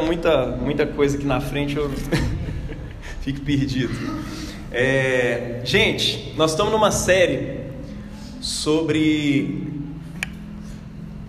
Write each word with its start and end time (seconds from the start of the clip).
muita, 0.00 0.46
muita 0.46 0.86
coisa 0.86 1.16
aqui 1.16 1.26
na 1.26 1.40
frente, 1.40 1.76
eu 1.76 1.90
fico 3.20 3.40
perdido. 3.40 3.94
É, 4.70 5.60
gente, 5.64 6.32
nós 6.36 6.52
estamos 6.52 6.72
numa 6.72 6.90
série 6.90 7.62
sobre 8.40 9.70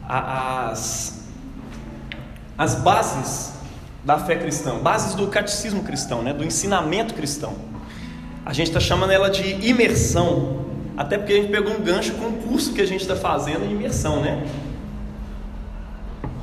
as, 0.07 1.27
as 2.57 2.75
bases 2.75 3.53
da 4.03 4.17
fé 4.19 4.35
cristã, 4.35 4.77
bases 4.79 5.15
do 5.15 5.27
catecismo 5.27 5.83
cristão, 5.83 6.21
né, 6.21 6.33
do 6.33 6.43
ensinamento 6.43 7.13
cristão. 7.13 7.55
A 8.45 8.51
gente 8.51 8.67
está 8.67 8.79
chamando 8.79 9.11
ela 9.11 9.29
de 9.29 9.67
imersão, 9.67 10.65
até 10.97 11.17
porque 11.17 11.33
a 11.33 11.35
gente 11.37 11.49
pegou 11.49 11.73
um 11.73 11.81
gancho 11.81 12.13
com 12.13 12.27
o 12.27 12.33
curso 12.33 12.73
que 12.73 12.81
a 12.81 12.85
gente 12.85 13.01
está 13.01 13.15
fazendo 13.15 13.67
de 13.67 13.73
imersão, 13.73 14.21
né? 14.21 14.45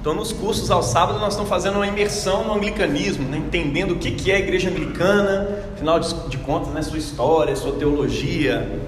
Então, 0.00 0.14
nos 0.14 0.32
cursos 0.32 0.70
ao 0.70 0.82
sábado, 0.82 1.18
nós 1.18 1.34
estamos 1.34 1.50
fazendo 1.50 1.76
uma 1.76 1.86
imersão 1.86 2.42
no 2.44 2.54
anglicanismo, 2.54 3.28
né? 3.28 3.36
entendendo 3.36 3.90
o 3.90 3.96
que 3.96 4.30
é 4.30 4.36
a 4.36 4.38
igreja 4.38 4.70
anglicana, 4.70 5.46
afinal 5.74 6.00
de 6.00 6.38
contas, 6.38 6.72
né? 6.72 6.80
sua 6.80 6.96
história, 6.96 7.54
sua 7.54 7.72
teologia, 7.72 8.80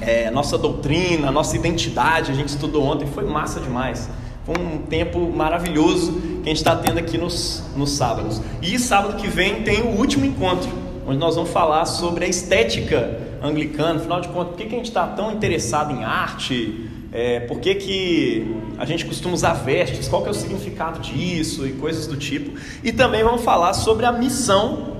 é, 0.00 0.32
nossa 0.32 0.58
doutrina, 0.58 1.30
nossa 1.30 1.54
identidade. 1.54 2.32
A 2.32 2.34
gente 2.34 2.48
estudou 2.48 2.82
ontem, 2.82 3.06
foi 3.06 3.24
massa 3.24 3.60
demais. 3.60 4.10
Foi 4.44 4.56
um 4.58 4.78
tempo 4.78 5.20
maravilhoso 5.30 6.10
que 6.12 6.42
a 6.42 6.48
gente 6.48 6.56
está 6.56 6.74
tendo 6.74 6.98
aqui 6.98 7.16
nos, 7.16 7.62
nos 7.76 7.90
sábados. 7.90 8.40
E 8.60 8.76
sábado 8.80 9.14
que 9.18 9.28
vem 9.28 9.62
tem 9.62 9.82
o 9.82 9.96
último 9.96 10.26
encontro, 10.26 10.68
onde 11.06 11.18
nós 11.18 11.36
vamos 11.36 11.50
falar 11.50 11.84
sobre 11.84 12.24
a 12.24 12.28
estética 12.28 13.16
anglicana. 13.40 14.00
Afinal 14.00 14.20
de 14.20 14.26
contas, 14.26 14.48
por 14.48 14.56
que, 14.56 14.64
que 14.66 14.74
a 14.74 14.78
gente 14.78 14.88
está 14.88 15.06
tão 15.06 15.30
interessado 15.30 15.92
em 15.92 16.02
arte? 16.02 16.90
É, 17.12 17.40
por 17.40 17.60
que, 17.60 17.74
que 17.74 18.56
a 18.78 18.86
gente 18.86 19.04
costuma 19.04 19.34
usar 19.34 19.52
vestes? 19.52 20.08
Qual 20.08 20.22
que 20.22 20.28
é 20.28 20.30
o 20.30 20.34
significado 20.34 20.98
disso 21.00 21.66
e 21.66 21.72
coisas 21.72 22.06
do 22.06 22.16
tipo? 22.16 22.58
E 22.82 22.90
também 22.90 23.22
vamos 23.22 23.42
falar 23.42 23.74
sobre 23.74 24.06
a 24.06 24.12
missão 24.12 24.96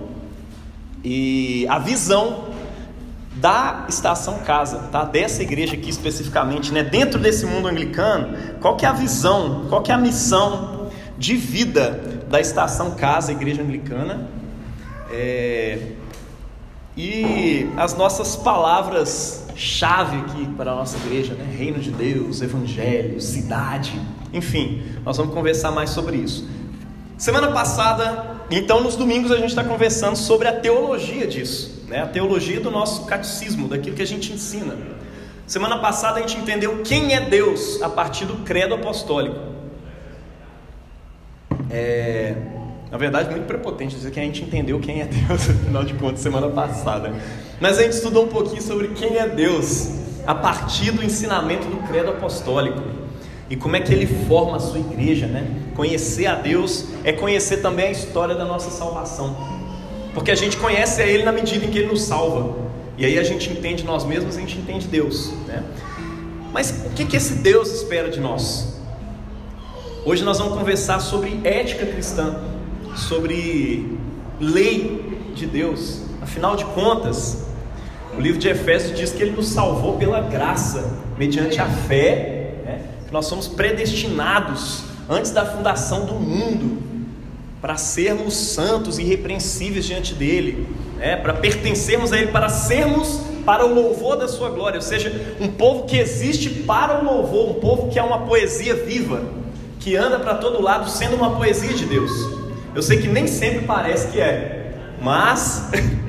e 1.02 1.66
a 1.68 1.78
visão 1.78 2.52
da 3.36 3.86
estação 3.88 4.40
casa, 4.40 4.78
tá? 4.92 5.04
Dessa 5.04 5.42
igreja 5.42 5.74
aqui 5.74 5.88
especificamente, 5.88 6.70
né? 6.70 6.84
Dentro 6.84 7.18
desse 7.18 7.46
mundo 7.46 7.66
anglicano, 7.66 8.36
qual 8.60 8.76
que 8.76 8.84
é 8.84 8.88
a 8.88 8.92
visão, 8.92 9.64
qual 9.70 9.82
que 9.82 9.90
é 9.90 9.94
a 9.94 9.98
missão 9.98 10.90
de 11.16 11.34
vida 11.34 12.24
da 12.28 12.40
estação 12.40 12.90
casa, 12.90 13.32
igreja 13.32 13.62
anglicana? 13.62 14.28
É... 15.10 15.78
E 16.94 17.70
as 17.78 17.96
nossas 17.96 18.36
palavras 18.36 19.41
chave 19.54 20.16
aqui 20.18 20.46
para 20.56 20.72
a 20.72 20.74
nossa 20.76 20.96
igreja, 20.98 21.34
né? 21.34 21.44
Reino 21.56 21.78
de 21.78 21.90
Deus, 21.90 22.40
Evangelho, 22.40 23.20
cidade, 23.20 23.92
enfim, 24.32 24.82
nós 25.04 25.16
vamos 25.16 25.34
conversar 25.34 25.70
mais 25.70 25.90
sobre 25.90 26.16
isso. 26.16 26.48
Semana 27.18 27.52
passada, 27.52 28.42
então 28.50 28.82
nos 28.82 28.96
domingos 28.96 29.30
a 29.30 29.36
gente 29.36 29.50
está 29.50 29.62
conversando 29.62 30.16
sobre 30.16 30.48
a 30.48 30.52
teologia 30.52 31.26
disso 31.26 31.72
né? 31.92 32.02
a 32.02 32.06
teologia 32.06 32.58
do 32.58 32.70
nosso 32.70 33.04
catecismo, 33.04 33.68
daquilo 33.68 33.94
que 33.94 34.02
a 34.02 34.06
gente 34.06 34.32
ensina. 34.32 34.76
Semana 35.46 35.78
passada 35.78 36.18
a 36.18 36.22
gente 36.22 36.38
entendeu 36.38 36.82
quem 36.82 37.14
é 37.14 37.20
Deus 37.20 37.82
a 37.82 37.88
partir 37.88 38.24
do 38.24 38.36
credo 38.38 38.74
apostólico. 38.74 39.36
É, 41.70 42.34
na 42.90 42.96
verdade, 42.96 43.30
muito 43.30 43.46
prepotente 43.46 43.94
dizer 43.94 44.10
que 44.10 44.18
a 44.18 44.22
gente 44.22 44.42
entendeu 44.42 44.80
quem 44.80 45.02
é 45.02 45.04
Deus, 45.04 45.48
afinal 45.50 45.84
de 45.84 45.92
contas, 45.94 46.20
semana 46.20 46.48
passada. 46.48 47.12
Mas 47.62 47.78
a 47.78 47.82
gente 47.82 47.92
estudou 47.92 48.24
um 48.24 48.28
pouquinho 48.28 48.60
sobre 48.60 48.88
quem 48.88 49.18
é 49.18 49.28
Deus 49.28 49.88
a 50.26 50.34
partir 50.34 50.90
do 50.90 51.00
ensinamento 51.04 51.68
do 51.68 51.76
credo 51.86 52.10
apostólico 52.10 52.82
e 53.48 53.54
como 53.54 53.76
é 53.76 53.80
que 53.80 53.94
ele 53.94 54.04
forma 54.26 54.56
a 54.56 54.58
sua 54.58 54.80
igreja, 54.80 55.28
né? 55.28 55.48
Conhecer 55.76 56.26
a 56.26 56.34
Deus 56.34 56.86
é 57.04 57.12
conhecer 57.12 57.58
também 57.58 57.86
a 57.86 57.90
história 57.92 58.34
da 58.34 58.44
nossa 58.44 58.68
salvação. 58.68 59.36
Porque 60.12 60.32
a 60.32 60.34
gente 60.34 60.56
conhece 60.56 61.00
a 61.00 61.06
Ele 61.06 61.22
na 61.22 61.30
medida 61.30 61.64
em 61.64 61.70
que 61.70 61.78
Ele 61.78 61.86
nos 61.86 62.02
salva. 62.02 62.56
E 62.98 63.06
aí 63.06 63.16
a 63.16 63.22
gente 63.22 63.48
entende 63.48 63.84
nós 63.84 64.04
mesmos, 64.04 64.36
a 64.36 64.40
gente 64.40 64.58
entende 64.58 64.88
Deus. 64.88 65.30
Né? 65.46 65.62
Mas 66.52 66.82
o 66.84 66.90
que, 66.90 67.04
que 67.04 67.16
esse 67.16 67.34
Deus 67.34 67.70
espera 67.72 68.10
de 68.10 68.18
nós? 68.18 68.76
Hoje 70.04 70.24
nós 70.24 70.36
vamos 70.36 70.58
conversar 70.58 70.98
sobre 70.98 71.40
ética 71.44 71.86
cristã, 71.86 72.42
sobre 72.96 73.96
lei 74.40 75.30
de 75.32 75.46
Deus. 75.46 76.00
Afinal 76.20 76.56
de 76.56 76.64
contas, 76.64 77.51
o 78.16 78.20
livro 78.20 78.38
de 78.38 78.48
Efésios 78.48 78.98
diz 78.98 79.12
que 79.12 79.22
ele 79.22 79.32
nos 79.32 79.48
salvou 79.48 79.96
pela 79.96 80.20
graça, 80.20 80.98
mediante 81.18 81.60
a 81.60 81.66
fé, 81.66 82.54
né? 82.64 82.80
nós 83.10 83.26
somos 83.26 83.48
predestinados 83.48 84.84
antes 85.08 85.30
da 85.30 85.44
fundação 85.44 86.04
do 86.04 86.14
mundo 86.14 86.82
para 87.60 87.76
sermos 87.76 88.34
santos 88.34 88.98
e 88.98 89.02
irrepreensíveis 89.02 89.84
diante 89.84 90.14
dele, 90.14 90.66
né? 90.98 91.16
para 91.16 91.32
pertencermos 91.32 92.12
a 92.12 92.18
ele, 92.18 92.32
para 92.32 92.48
sermos 92.48 93.20
para 93.44 93.64
o 93.64 93.74
louvor 93.74 94.16
da 94.16 94.28
sua 94.28 94.50
glória, 94.50 94.76
ou 94.76 94.82
seja, 94.82 95.36
um 95.40 95.48
povo 95.48 95.84
que 95.84 95.96
existe 95.96 96.48
para 96.50 97.00
o 97.00 97.04
louvor, 97.04 97.50
um 97.50 97.60
povo 97.60 97.88
que 97.88 97.98
é 97.98 98.02
uma 98.02 98.20
poesia 98.20 98.74
viva, 98.74 99.22
que 99.80 99.96
anda 99.96 100.18
para 100.18 100.36
todo 100.36 100.62
lado 100.62 100.88
sendo 100.88 101.16
uma 101.16 101.36
poesia 101.36 101.72
de 101.72 101.86
Deus. 101.86 102.10
Eu 102.74 102.82
sei 102.82 102.98
que 102.98 103.08
nem 103.08 103.26
sempre 103.26 103.64
parece 103.64 104.08
que 104.08 104.20
é, 104.20 104.74
mas 105.00 105.70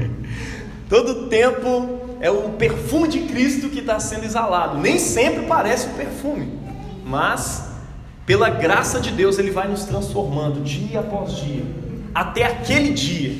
todo 0.89 1.27
tempo 1.27 1.99
é 2.19 2.29
o 2.31 2.51
perfume 2.51 3.07
de 3.07 3.21
Cristo 3.21 3.69
que 3.69 3.79
está 3.79 3.99
sendo 3.99 4.25
exalado. 4.25 4.77
Nem 4.77 4.97
sempre 4.99 5.45
parece 5.45 5.87
o 5.87 5.91
perfume, 5.91 6.59
mas 7.05 7.73
pela 8.25 8.49
graça 8.49 9.01
de 9.01 9.11
Deus, 9.11 9.37
Ele 9.37 9.51
vai 9.51 9.67
nos 9.67 9.83
transformando 9.83 10.61
dia 10.61 11.01
após 11.01 11.35
dia, 11.35 11.63
até 12.15 12.45
aquele 12.45 12.93
dia 12.93 13.35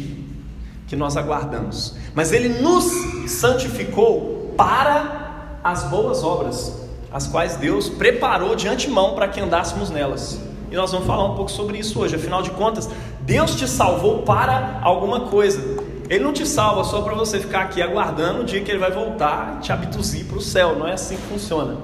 que 0.88 0.96
nós 0.96 1.16
aguardamos. 1.16 1.96
Mas 2.14 2.34
Ele 2.34 2.62
nos 2.62 2.86
santificou 3.32 4.54
para 4.58 5.60
as 5.64 5.84
boas 5.86 6.22
obras, 6.24 6.86
as 7.12 7.28
quais 7.28 7.56
Deus 7.56 7.88
preparou 7.88 8.56
de 8.56 8.68
antemão 8.68 9.16
para 9.16 9.30
que 9.30 9.40
andássemos 9.40 9.90
nelas. 9.90 10.40
E 10.70 10.76
nós 10.76 10.92
vamos 10.92 11.08
falar 11.08 11.26
um 11.26 11.36
pouco 11.36 11.52
sobre 11.52 11.78
isso 11.78 12.00
hoje. 12.00 12.16
Afinal 12.16 12.42
de 12.42 12.50
contas, 12.50 12.90
Deus 13.22 13.56
te 13.56 13.68
salvou 13.68 14.24
para 14.24 14.80
alguma 14.82 15.22
coisa. 15.22 15.73
Ele 16.14 16.24
não 16.24 16.32
te 16.32 16.46
salva 16.48 16.84
só 16.84 17.02
para 17.02 17.16
você 17.16 17.40
ficar 17.40 17.62
aqui 17.62 17.82
aguardando 17.82 18.42
o 18.42 18.44
dia 18.44 18.62
que 18.62 18.70
Ele 18.70 18.78
vai 18.78 18.92
voltar 18.92 19.56
e 19.58 19.64
te 19.64 19.72
abduzir 19.72 20.26
para 20.26 20.38
o 20.38 20.42
céu. 20.42 20.78
Não 20.78 20.88
é 20.88 20.94
assim 20.94 21.16
que 21.16 21.24
funciona. 21.24 21.76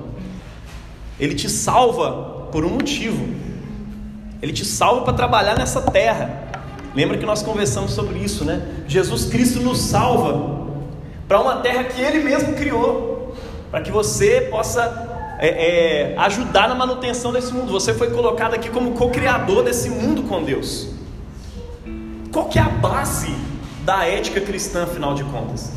Ele 1.19 1.33
te 1.33 1.49
salva 1.49 2.47
por 2.51 2.63
um 2.63 2.69
motivo. 2.69 3.27
Ele 4.39 4.53
te 4.53 4.63
salva 4.63 5.01
para 5.01 5.13
trabalhar 5.13 5.57
nessa 5.57 5.81
terra. 5.81 6.43
Lembra 6.93 7.17
que 7.17 7.25
nós 7.25 7.41
conversamos 7.41 7.89
sobre 7.91 8.19
isso, 8.19 8.45
né? 8.45 8.61
Jesus 8.87 9.25
Cristo 9.25 9.61
nos 9.61 9.79
salva 9.79 10.67
para 11.27 11.41
uma 11.41 11.55
terra 11.61 11.85
que 11.85 11.99
Ele 11.99 12.23
mesmo 12.23 12.53
criou, 12.53 13.35
para 13.71 13.81
que 13.81 13.89
você 13.89 14.41
possa 14.51 15.37
é, 15.39 16.11
é, 16.11 16.17
ajudar 16.19 16.69
na 16.69 16.75
manutenção 16.75 17.33
desse 17.33 17.51
mundo. 17.51 17.71
Você 17.71 17.95
foi 17.95 18.11
colocado 18.11 18.53
aqui 18.53 18.69
como 18.69 18.91
co-criador 18.91 19.63
desse 19.63 19.89
mundo 19.89 20.21
com 20.21 20.43
Deus. 20.43 20.87
Qual 22.31 22.45
que 22.45 22.59
é 22.59 22.61
a 22.61 22.69
base 22.69 23.48
da 23.89 24.05
ética 24.05 24.39
cristã, 24.39 24.83
afinal 24.83 25.15
de 25.15 25.23
contas? 25.23 25.71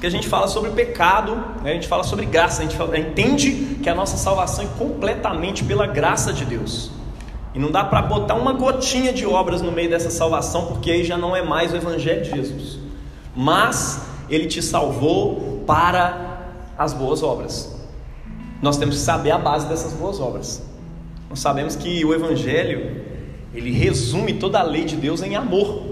que 0.00 0.06
a 0.06 0.10
gente 0.10 0.28
fala 0.28 0.46
sobre 0.46 0.70
pecado, 0.70 1.34
né? 1.62 1.70
a 1.70 1.74
gente 1.74 1.88
fala 1.88 2.04
sobre 2.04 2.26
graça, 2.26 2.60
a 2.60 2.64
gente 2.64 2.76
fala, 2.76 2.96
entende 2.98 3.78
que 3.82 3.88
a 3.88 3.94
nossa 3.94 4.16
salvação 4.18 4.64
é 4.66 4.68
completamente 4.78 5.64
pela 5.64 5.86
graça 5.86 6.34
de 6.34 6.44
Deus. 6.44 6.90
E 7.54 7.58
não 7.58 7.70
dá 7.70 7.82
para 7.82 8.02
botar 8.02 8.34
uma 8.34 8.52
gotinha 8.52 9.10
de 9.10 9.26
obras 9.26 9.62
no 9.62 9.72
meio 9.72 9.88
dessa 9.88 10.10
salvação, 10.10 10.66
porque 10.66 10.90
aí 10.90 11.02
já 11.02 11.16
não 11.16 11.34
é 11.34 11.42
mais 11.42 11.72
o 11.72 11.76
Evangelho 11.76 12.22
de 12.22 12.30
Jesus. 12.30 12.78
Mas 13.34 14.02
Ele 14.28 14.46
te 14.46 14.60
salvou 14.60 15.64
para 15.66 16.52
as 16.76 16.92
boas 16.92 17.22
obras. 17.22 17.74
Nós 18.60 18.76
temos 18.76 18.96
que 18.96 19.00
saber 19.00 19.30
a 19.30 19.38
base 19.38 19.66
dessas 19.66 19.94
boas 19.94 20.20
obras. 20.20 20.62
Nós 21.30 21.40
sabemos 21.40 21.74
que 21.74 22.04
o 22.04 22.14
Evangelho 22.14 23.06
ele 23.56 23.72
resume 23.72 24.34
toda 24.34 24.60
a 24.60 24.62
lei 24.62 24.84
de 24.84 24.96
Deus 24.96 25.22
em 25.22 25.34
amor. 25.34 25.85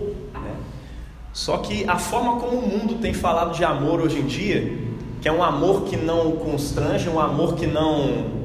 Só 1.35 1.57
que 1.57 1.85
a 1.89 1.99
forma 1.99 2.37
como 2.37 2.59
o 2.59 2.63
mundo 2.63 2.95
tem 3.01 3.13
falado 3.13 3.53
de 3.57 3.65
amor 3.65 4.01
hoje 4.01 4.21
em 4.21 4.27
dia, 4.27 4.79
que 5.21 5.29
é 5.29 5.33
um 5.33 5.43
amor 5.43 5.83
que 5.83 5.97
não 5.97 6.31
constrange, 6.37 7.09
um 7.09 7.19
amor 7.19 7.57
que 7.57 7.67
não 7.67 8.45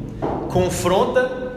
confronta, 0.50 1.52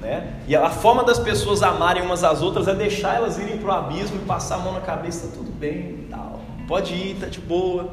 né? 0.00 0.40
E 0.48 0.56
a 0.56 0.70
forma 0.70 1.04
das 1.04 1.18
pessoas 1.18 1.62
amarem 1.62 2.02
umas 2.02 2.24
às 2.24 2.40
outras 2.40 2.66
é 2.66 2.74
deixar 2.74 3.16
elas 3.16 3.36
irem 3.36 3.58
para 3.58 3.68
o 3.68 3.72
abismo 3.72 4.16
e 4.16 4.24
passar 4.24 4.54
a 4.54 4.58
mão 4.58 4.72
na 4.72 4.80
cabeça, 4.80 5.28
tudo 5.34 5.52
bem, 5.52 6.06
tal. 6.08 6.40
Pode 6.66 6.94
ir, 6.94 7.16
tá 7.20 7.26
de 7.26 7.40
boa. 7.40 7.86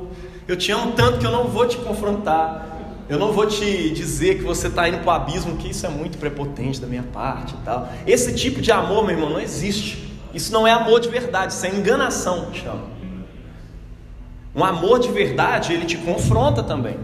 Eu 0.47 0.55
te 0.55 0.71
amo 0.71 0.93
tanto 0.93 1.19
que 1.19 1.25
eu 1.25 1.31
não 1.31 1.43
vou 1.49 1.67
te 1.67 1.75
confrontar. 1.75 2.67
Eu 3.09 3.19
não 3.19 3.33
vou 3.33 3.45
te 3.45 3.89
dizer 3.89 4.37
que 4.37 4.43
você 4.43 4.67
está 4.67 4.87
indo 4.87 4.99
para 4.99 5.07
o 5.07 5.11
abismo, 5.11 5.57
que 5.57 5.71
isso 5.71 5.85
é 5.85 5.89
muito 5.89 6.17
prepotente 6.17 6.79
da 6.79 6.87
minha 6.87 7.03
parte 7.03 7.53
e 7.53 7.65
tal. 7.65 7.89
Esse 8.05 8.33
tipo 8.33 8.61
de 8.61 8.71
amor, 8.71 9.03
meu 9.05 9.13
irmão, 9.13 9.29
não 9.29 9.41
existe. 9.41 10.06
Isso 10.33 10.51
não 10.51 10.67
é 10.67 10.71
amor 10.71 10.99
de 10.99 11.09
verdade, 11.09 11.53
isso 11.53 11.65
é 11.65 11.69
enganação, 11.69 12.53
chama. 12.53 12.83
Um 14.55 14.63
amor 14.63 14.99
de 14.99 15.09
verdade, 15.09 15.73
ele 15.73 15.85
te 15.85 15.97
confronta 15.97 16.63
também. 16.63 16.97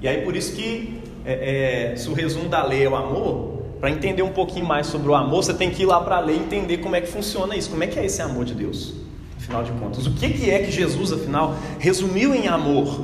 E 0.00 0.08
aí 0.08 0.22
por 0.22 0.36
isso 0.36 0.54
que, 0.54 1.00
é, 1.24 1.92
é, 1.92 1.96
se 1.96 2.08
o 2.08 2.14
resumo 2.14 2.48
da 2.48 2.64
lei 2.64 2.84
é 2.84 2.88
o 2.88 2.96
amor, 2.96 3.58
para 3.80 3.90
entender 3.90 4.22
um 4.22 4.32
pouquinho 4.32 4.66
mais 4.66 4.86
sobre 4.88 5.08
o 5.08 5.14
amor, 5.14 5.44
você 5.44 5.54
tem 5.54 5.70
que 5.70 5.82
ir 5.82 5.86
lá 5.86 6.00
para 6.00 6.16
a 6.16 6.20
lei 6.20 6.36
e 6.36 6.40
entender 6.40 6.78
como 6.78 6.96
é 6.96 7.00
que 7.00 7.06
funciona 7.06 7.56
isso, 7.56 7.70
como 7.70 7.84
é 7.84 7.86
que 7.86 7.98
é 7.98 8.04
esse 8.04 8.20
amor 8.20 8.44
de 8.44 8.54
Deus, 8.54 8.94
afinal 9.36 9.62
de 9.62 9.70
contas. 9.72 10.06
O 10.06 10.12
que, 10.14 10.30
que 10.30 10.50
é 10.50 10.58
que 10.60 10.72
Jesus, 10.72 11.12
afinal, 11.12 11.54
resumiu 11.78 12.34
em 12.34 12.48
amor? 12.48 13.00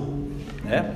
Né? 0.65 0.93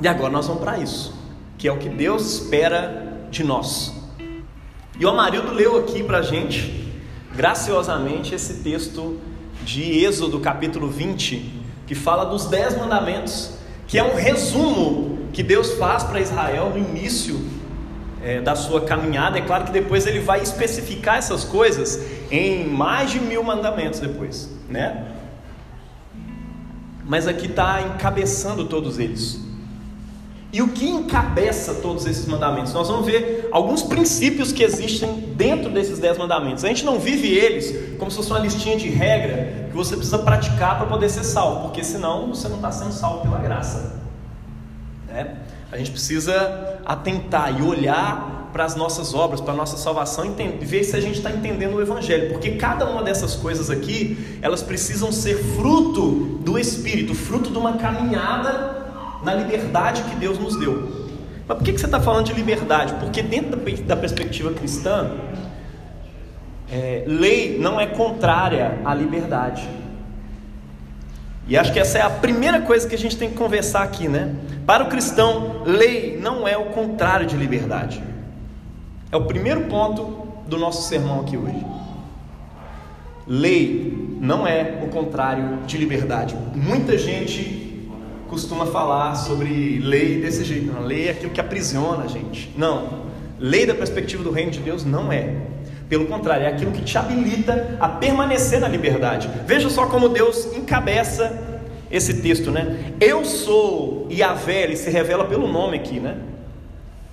E 0.00 0.08
agora 0.08 0.32
nós 0.32 0.46
vamos 0.46 0.62
para 0.62 0.78
isso, 0.78 1.14
que 1.56 1.68
é 1.68 1.72
o 1.72 1.78
que 1.78 1.88
Deus 1.88 2.40
espera 2.40 3.18
de 3.30 3.44
nós. 3.44 3.94
E 4.98 5.04
o 5.04 5.08
Amarildo 5.08 5.52
leu 5.52 5.78
aqui 5.78 6.02
para 6.02 6.18
a 6.18 6.22
gente, 6.22 6.87
graciosamente, 7.38 8.34
esse 8.34 8.54
texto 8.64 9.16
de 9.62 10.04
Êxodo 10.04 10.40
capítulo 10.40 10.88
20, 10.88 11.62
que 11.86 11.94
fala 11.94 12.24
dos 12.24 12.46
dez 12.46 12.76
mandamentos, 12.76 13.52
que 13.86 13.96
é 13.96 14.02
um 14.02 14.16
resumo 14.16 15.20
que 15.32 15.40
Deus 15.40 15.74
faz 15.74 16.02
para 16.02 16.20
Israel 16.20 16.70
no 16.70 16.78
início 16.78 17.40
é, 18.20 18.40
da 18.40 18.56
sua 18.56 18.80
caminhada. 18.80 19.38
É 19.38 19.42
claro 19.42 19.66
que 19.66 19.70
depois 19.70 20.04
ele 20.04 20.18
vai 20.18 20.42
especificar 20.42 21.18
essas 21.18 21.44
coisas 21.44 22.04
em 22.28 22.66
mais 22.66 23.12
de 23.12 23.20
mil 23.20 23.44
mandamentos 23.44 24.00
depois, 24.00 24.50
né? 24.68 25.06
Mas 27.04 27.28
aqui 27.28 27.46
está 27.46 27.80
encabeçando 27.82 28.64
todos 28.64 28.98
eles. 28.98 29.47
E 30.50 30.62
o 30.62 30.68
que 30.68 30.88
encabeça 30.88 31.74
todos 31.74 32.06
esses 32.06 32.24
mandamentos? 32.24 32.72
Nós 32.72 32.88
vamos 32.88 33.04
ver 33.04 33.48
alguns 33.52 33.82
princípios 33.82 34.50
que 34.50 34.62
existem 34.62 35.34
dentro 35.36 35.70
desses 35.70 35.98
dez 35.98 36.16
mandamentos. 36.16 36.64
A 36.64 36.68
gente 36.68 36.86
não 36.86 36.98
vive 36.98 37.28
eles 37.28 37.98
como 37.98 38.10
se 38.10 38.16
fosse 38.16 38.30
uma 38.30 38.38
listinha 38.38 38.76
de 38.76 38.88
regra 38.88 39.68
que 39.70 39.76
você 39.76 39.94
precisa 39.94 40.18
praticar 40.18 40.78
para 40.78 40.86
poder 40.86 41.10
ser 41.10 41.24
salvo, 41.24 41.64
porque 41.64 41.84
senão 41.84 42.28
você 42.28 42.48
não 42.48 42.56
está 42.56 42.72
sendo 42.72 42.92
salvo 42.92 43.20
pela 43.20 43.38
graça. 43.38 44.00
Né? 45.06 45.36
A 45.70 45.76
gente 45.76 45.90
precisa 45.90 46.78
atentar 46.86 47.60
e 47.60 47.62
olhar 47.62 48.48
para 48.50 48.64
as 48.64 48.74
nossas 48.74 49.12
obras, 49.12 49.42
para 49.42 49.52
a 49.52 49.56
nossa 49.56 49.76
salvação, 49.76 50.24
e 50.24 50.64
ver 50.64 50.82
se 50.82 50.96
a 50.96 51.00
gente 51.00 51.18
está 51.18 51.30
entendendo 51.30 51.74
o 51.74 51.82
Evangelho, 51.82 52.32
porque 52.32 52.52
cada 52.52 52.88
uma 52.88 53.02
dessas 53.02 53.34
coisas 53.34 53.68
aqui, 53.68 54.38
elas 54.40 54.62
precisam 54.62 55.12
ser 55.12 55.36
fruto 55.36 56.38
do 56.42 56.58
Espírito, 56.58 57.14
fruto 57.14 57.50
de 57.50 57.58
uma 57.58 57.74
caminhada 57.74 58.87
na 59.22 59.34
liberdade 59.34 60.02
que 60.02 60.16
Deus 60.16 60.38
nos 60.38 60.56
deu. 60.56 61.08
Mas 61.46 61.56
por 61.56 61.64
que, 61.64 61.72
você 61.72 61.86
está 61.86 62.00
falando 62.00 62.26
de 62.26 62.34
liberdade? 62.34 62.94
Porque 62.94 63.22
dentro 63.22 63.58
da, 63.84 63.96
perspectiva 63.96 64.52
cristã, 64.52 65.12
é, 66.70 67.04
lei 67.06 67.58
não 67.58 67.80
é 67.80 67.86
contrária 67.86 68.78
à 68.84 68.94
liberdade. 68.94 69.66
E 71.46 71.56
acho 71.56 71.72
que 71.72 71.80
essa 71.80 71.98
é 71.98 72.02
a 72.02 72.10
primeira 72.10 72.60
coisa 72.60 72.86
que 72.86 72.94
a 72.94 72.98
gente 72.98 73.16
tem 73.16 73.30
que 73.30 73.36
conversar 73.36 73.82
aqui, 73.82 74.06
né? 74.06 74.34
Para 74.66 74.84
o 74.84 74.88
cristão, 74.88 75.62
lei 75.64 76.18
não 76.20 76.46
é 76.46 76.58
o 76.58 76.66
contrário 76.66 77.26
de 77.26 77.34
liberdade. 77.34 78.02
É 79.10 79.16
o 79.16 79.24
primeiro 79.24 79.62
ponto 79.62 80.28
do 80.46 80.58
nosso 80.58 80.86
sermão 80.86 81.20
aqui 81.20 81.38
hoje. 81.38 81.64
Lei 83.26 84.16
não 84.20 84.46
é 84.46 84.80
o 84.82 84.88
contrário 84.88 85.60
de 85.66 85.78
liberdade. 85.78 86.36
Muita 86.54 86.98
gente 86.98 87.67
costuma 88.28 88.66
falar 88.66 89.14
sobre 89.14 89.78
lei 89.78 90.20
desse 90.20 90.44
jeito. 90.44 90.72
Não, 90.72 90.82
lei 90.82 91.08
é 91.08 91.10
aquilo 91.10 91.30
que 91.30 91.40
aprisiona 91.40 92.04
a 92.04 92.06
gente. 92.06 92.52
Não. 92.56 93.08
Lei 93.38 93.66
da 93.66 93.74
perspectiva 93.74 94.22
do 94.22 94.30
reino 94.30 94.50
de 94.50 94.60
Deus 94.60 94.84
não 94.84 95.12
é. 95.12 95.34
Pelo 95.88 96.06
contrário, 96.06 96.44
é 96.44 96.48
aquilo 96.48 96.70
que 96.70 96.82
te 96.82 96.98
habilita 96.98 97.76
a 97.80 97.88
permanecer 97.88 98.60
na 98.60 98.68
liberdade. 98.68 99.28
Veja 99.46 99.70
só 99.70 99.86
como 99.86 100.08
Deus 100.10 100.46
encabeça 100.54 101.58
esse 101.90 102.20
texto, 102.20 102.50
né? 102.50 102.92
Eu 103.00 103.24
sou 103.24 104.06
Yahvé, 104.10 104.64
ele 104.64 104.76
se 104.76 104.90
revela 104.90 105.24
pelo 105.24 105.48
nome 105.48 105.78
aqui, 105.78 105.98
né? 105.98 106.16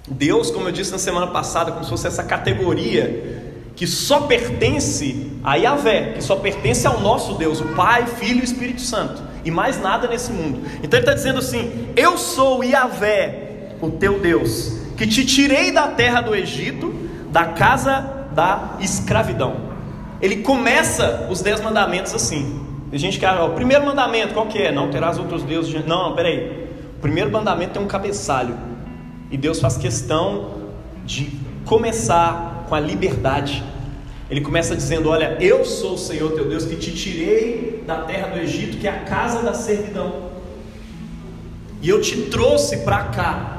Deus, 0.08 0.52
como 0.52 0.68
eu 0.68 0.72
disse 0.74 0.92
na 0.92 0.98
semana 0.98 1.28
passada, 1.28 1.72
como 1.72 1.84
se 1.86 1.90
fosse 1.90 2.08
essa 2.08 2.24
categoria 2.24 3.44
que 3.76 3.88
só 3.88 4.22
pertence 4.22 5.32
a 5.44 5.56
Yahvé, 5.56 6.14
que 6.14 6.24
só 6.24 6.36
pertence 6.36 6.86
ao 6.86 7.00
nosso 7.00 7.36
Deus, 7.36 7.62
o 7.62 7.70
Pai, 7.70 8.06
Filho 8.06 8.42
e 8.42 8.44
Espírito 8.44 8.82
Santo 8.82 9.35
e 9.46 9.52
mais 9.52 9.80
nada 9.80 10.08
nesse 10.08 10.34
mundo. 10.34 10.60
Então 10.84 11.00
ele 11.00 11.06
está 11.06 11.14
dizendo 11.14 11.40
assim: 11.40 11.90
Eu 11.96 12.18
sou 12.18 12.64
Yahvé, 12.64 13.76
o 13.80 13.92
teu 13.92 14.20
Deus, 14.20 14.76
que 14.98 15.06
te 15.06 15.24
tirei 15.24 15.72
da 15.72 15.88
terra 15.88 16.20
do 16.20 16.36
Egito, 16.36 16.94
da 17.32 17.46
casa 17.46 18.26
da 18.34 18.78
escravidão. 18.82 19.56
Ele 20.22 20.38
começa 20.38 21.28
os 21.30 21.42
dez 21.42 21.62
mandamentos 21.62 22.14
assim. 22.14 22.66
Tem 22.90 23.00
gente 23.00 23.20
que, 23.20 23.26
ah, 23.26 23.44
o 23.46 23.52
primeiro 23.52 23.86
mandamento, 23.86 24.34
qual 24.34 24.48
que 24.48 24.58
é? 24.58 24.72
Não 24.72 24.90
terás 24.90 25.20
outros 25.20 25.44
deuses. 25.44 25.74
Não, 25.86 26.10
não, 26.10 26.16
peraí. 26.16 26.70
O 26.98 27.02
primeiro 27.02 27.32
mandamento 27.32 27.74
tem 27.74 27.82
um 27.82 27.88
cabeçalho. 27.88 28.58
E 29.30 29.38
Deus 29.38 29.60
faz 29.60 29.78
questão 29.78 30.54
de 31.04 31.32
começar 31.66 32.66
com 32.68 32.76
a 32.76 32.80
liberdade 32.80 33.64
ele 34.30 34.42
começa 34.42 34.76
dizendo: 34.76 35.10
Olha, 35.10 35.38
eu 35.40 35.64
sou 35.64 35.94
o 35.94 35.98
Senhor 35.98 36.32
teu 36.32 36.48
Deus 36.48 36.66
que 36.66 36.76
te 36.76 36.92
tirei 36.92 37.84
da 37.86 38.02
terra 38.02 38.28
do 38.28 38.40
Egito, 38.40 38.78
que 38.78 38.88
é 38.88 38.92
a 38.92 39.00
casa 39.00 39.42
da 39.42 39.54
servidão, 39.54 40.32
e 41.82 41.90
eu 41.90 42.02
te 42.02 42.24
trouxe 42.24 42.78
para 42.78 43.04
cá. 43.06 43.52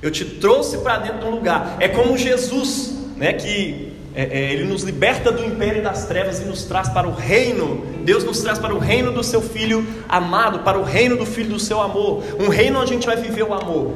Eu 0.00 0.10
te 0.10 0.24
trouxe 0.24 0.78
para 0.78 0.98
dentro 0.98 1.20
de 1.20 1.24
um 1.26 1.30
lugar. 1.30 1.76
É 1.78 1.86
como 1.86 2.18
Jesus, 2.18 2.92
né, 3.16 3.32
que 3.34 3.92
é, 4.14 4.24
é, 4.24 4.52
ele 4.52 4.64
nos 4.64 4.82
liberta 4.82 5.30
do 5.30 5.44
império 5.44 5.82
das 5.82 6.06
trevas 6.06 6.40
e 6.40 6.44
nos 6.44 6.64
traz 6.64 6.88
para 6.88 7.08
o 7.08 7.14
reino. 7.14 7.86
Deus 8.04 8.24
nos 8.24 8.40
traz 8.40 8.58
para 8.58 8.74
o 8.74 8.78
reino 8.78 9.12
do 9.12 9.22
seu 9.22 9.40
Filho 9.40 9.86
amado, 10.08 10.60
para 10.60 10.78
o 10.78 10.82
reino 10.82 11.16
do 11.16 11.24
Filho 11.24 11.50
do 11.50 11.58
seu 11.58 11.80
amor. 11.80 12.22
Um 12.38 12.48
reino 12.48 12.80
onde 12.80 12.90
a 12.90 12.94
gente 12.94 13.06
vai 13.06 13.16
viver 13.16 13.44
o 13.44 13.54
amor. 13.54 13.92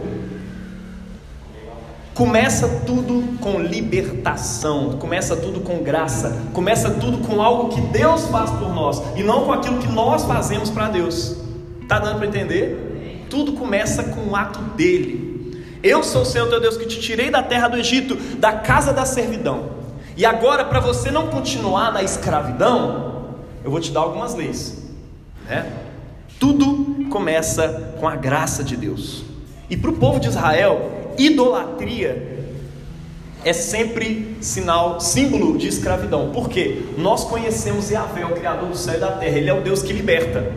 Começa 2.16 2.66
tudo 2.86 3.36
com 3.40 3.60
libertação, 3.60 4.92
começa 4.92 5.36
tudo 5.36 5.60
com 5.60 5.82
graça, 5.82 6.44
começa 6.54 6.90
tudo 6.92 7.18
com 7.18 7.42
algo 7.42 7.68
que 7.68 7.80
Deus 7.82 8.28
faz 8.28 8.50
por 8.52 8.74
nós 8.74 9.02
e 9.14 9.22
não 9.22 9.44
com 9.44 9.52
aquilo 9.52 9.78
que 9.80 9.88
nós 9.88 10.24
fazemos 10.24 10.70
para 10.70 10.88
Deus. 10.88 11.36
Tá 11.86 11.98
dando 11.98 12.16
para 12.16 12.26
entender? 12.26 13.26
Tudo 13.28 13.52
começa 13.52 14.02
com 14.02 14.30
o 14.30 14.34
ato 14.34 14.58
dele. 14.74 15.62
Eu 15.82 16.02
sou 16.02 16.22
o 16.22 16.24
Senhor 16.24 16.48
teu 16.48 16.58
Deus 16.58 16.78
que 16.78 16.86
te 16.86 16.98
tirei 17.02 17.30
da 17.30 17.42
terra 17.42 17.68
do 17.68 17.76
Egito, 17.76 18.16
da 18.38 18.52
casa 18.52 18.94
da 18.94 19.04
servidão. 19.04 19.72
E 20.16 20.24
agora, 20.24 20.64
para 20.64 20.80
você 20.80 21.10
não 21.10 21.26
continuar 21.26 21.92
na 21.92 22.02
escravidão, 22.02 23.34
eu 23.62 23.70
vou 23.70 23.78
te 23.78 23.92
dar 23.92 24.00
algumas 24.00 24.34
leis. 24.34 24.90
Né? 25.46 25.70
Tudo 26.40 27.06
começa 27.10 27.92
com 28.00 28.08
a 28.08 28.16
graça 28.16 28.64
de 28.64 28.74
Deus. 28.74 29.22
E 29.68 29.76
para 29.76 29.90
o 29.90 29.96
povo 29.98 30.18
de 30.18 30.28
Israel, 30.28 30.95
idolatria 31.18 32.36
é 33.44 33.52
sempre 33.52 34.36
sinal, 34.40 35.00
símbolo 35.00 35.56
de 35.56 35.68
escravidão. 35.68 36.30
Por 36.32 36.48
quê? 36.48 36.82
Nós 36.98 37.24
conhecemos 37.24 37.90
Yahvé, 37.90 38.24
o 38.24 38.34
Criador 38.34 38.68
do 38.68 38.76
céu 38.76 38.94
e 38.94 38.98
da 38.98 39.12
terra, 39.12 39.38
Ele 39.38 39.48
é 39.48 39.54
o 39.54 39.60
Deus 39.60 39.82
que 39.82 39.92
liberta. 39.92 40.52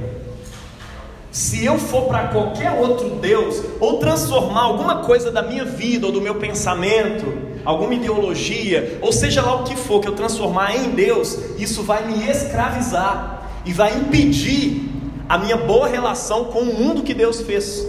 Se 1.31 1.63
eu 1.63 1.77
for 1.77 2.05
para 2.05 2.29
qualquer 2.29 2.71
outro 2.71 3.11
Deus, 3.11 3.61
ou 3.79 3.99
transformar 3.99 4.63
alguma 4.63 5.03
coisa 5.03 5.31
da 5.31 5.43
minha 5.43 5.63
vida 5.63 6.07
ou 6.07 6.11
do 6.11 6.19
meu 6.19 6.35
pensamento, 6.35 7.31
alguma 7.63 7.93
ideologia, 7.93 8.97
ou 9.01 9.13
seja 9.13 9.43
lá 9.43 9.61
o 9.61 9.63
que 9.63 9.75
for 9.75 9.99
que 9.99 10.07
eu 10.07 10.15
transformar 10.15 10.75
em 10.75 10.89
Deus, 10.89 11.37
isso 11.59 11.83
vai 11.83 12.07
me 12.07 12.27
escravizar 12.27 13.47
e 13.65 13.71
vai 13.71 13.95
impedir 13.95 14.89
a 15.27 15.37
minha 15.37 15.57
boa 15.57 15.87
relação 15.87 16.45
com 16.45 16.61
o 16.61 16.73
mundo 16.73 17.03
que 17.03 17.13
Deus 17.13 17.41
fez. 17.41 17.85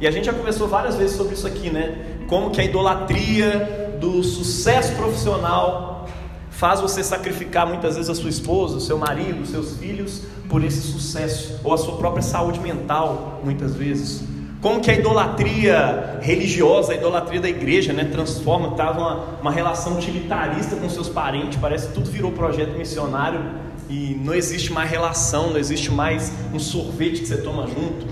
E 0.00 0.06
a 0.06 0.10
gente 0.10 0.24
já 0.24 0.32
conversou 0.32 0.66
várias 0.66 0.96
vezes 0.96 1.14
sobre 1.14 1.34
isso 1.34 1.46
aqui, 1.46 1.68
né? 1.68 2.09
Como 2.30 2.52
que 2.52 2.60
a 2.60 2.64
idolatria 2.64 3.96
do 4.00 4.22
sucesso 4.22 4.94
profissional 4.94 6.06
faz 6.48 6.80
você 6.80 7.02
sacrificar 7.02 7.66
muitas 7.66 7.96
vezes 7.96 8.08
a 8.08 8.14
sua 8.14 8.30
esposa, 8.30 8.76
o 8.76 8.80
seu 8.80 8.96
marido, 8.96 9.42
os 9.42 9.48
seus 9.48 9.76
filhos 9.78 10.22
por 10.48 10.62
esse 10.62 10.80
sucesso, 10.80 11.58
ou 11.64 11.74
a 11.74 11.76
sua 11.76 11.96
própria 11.96 12.22
saúde 12.22 12.60
mental, 12.60 13.40
muitas 13.42 13.74
vezes. 13.74 14.22
Como 14.60 14.80
que 14.80 14.92
a 14.92 14.94
idolatria 14.94 16.20
religiosa, 16.22 16.92
a 16.92 16.94
idolatria 16.94 17.40
da 17.40 17.48
igreja, 17.48 17.92
né, 17.92 18.04
transforma, 18.04 18.68
estava 18.68 19.00
uma, 19.00 19.16
uma 19.40 19.50
relação 19.50 19.96
utilitarista 19.96 20.76
com 20.76 20.88
seus 20.88 21.08
parentes, 21.08 21.58
parece 21.60 21.88
que 21.88 21.94
tudo 21.94 22.12
virou 22.12 22.30
projeto 22.30 22.78
missionário 22.78 23.40
e 23.88 24.16
não 24.24 24.34
existe 24.34 24.72
mais 24.72 24.88
relação, 24.88 25.50
não 25.50 25.58
existe 25.58 25.90
mais 25.90 26.32
um 26.54 26.60
sorvete 26.60 27.22
que 27.22 27.26
você 27.26 27.38
toma 27.38 27.66
junto, 27.66 28.06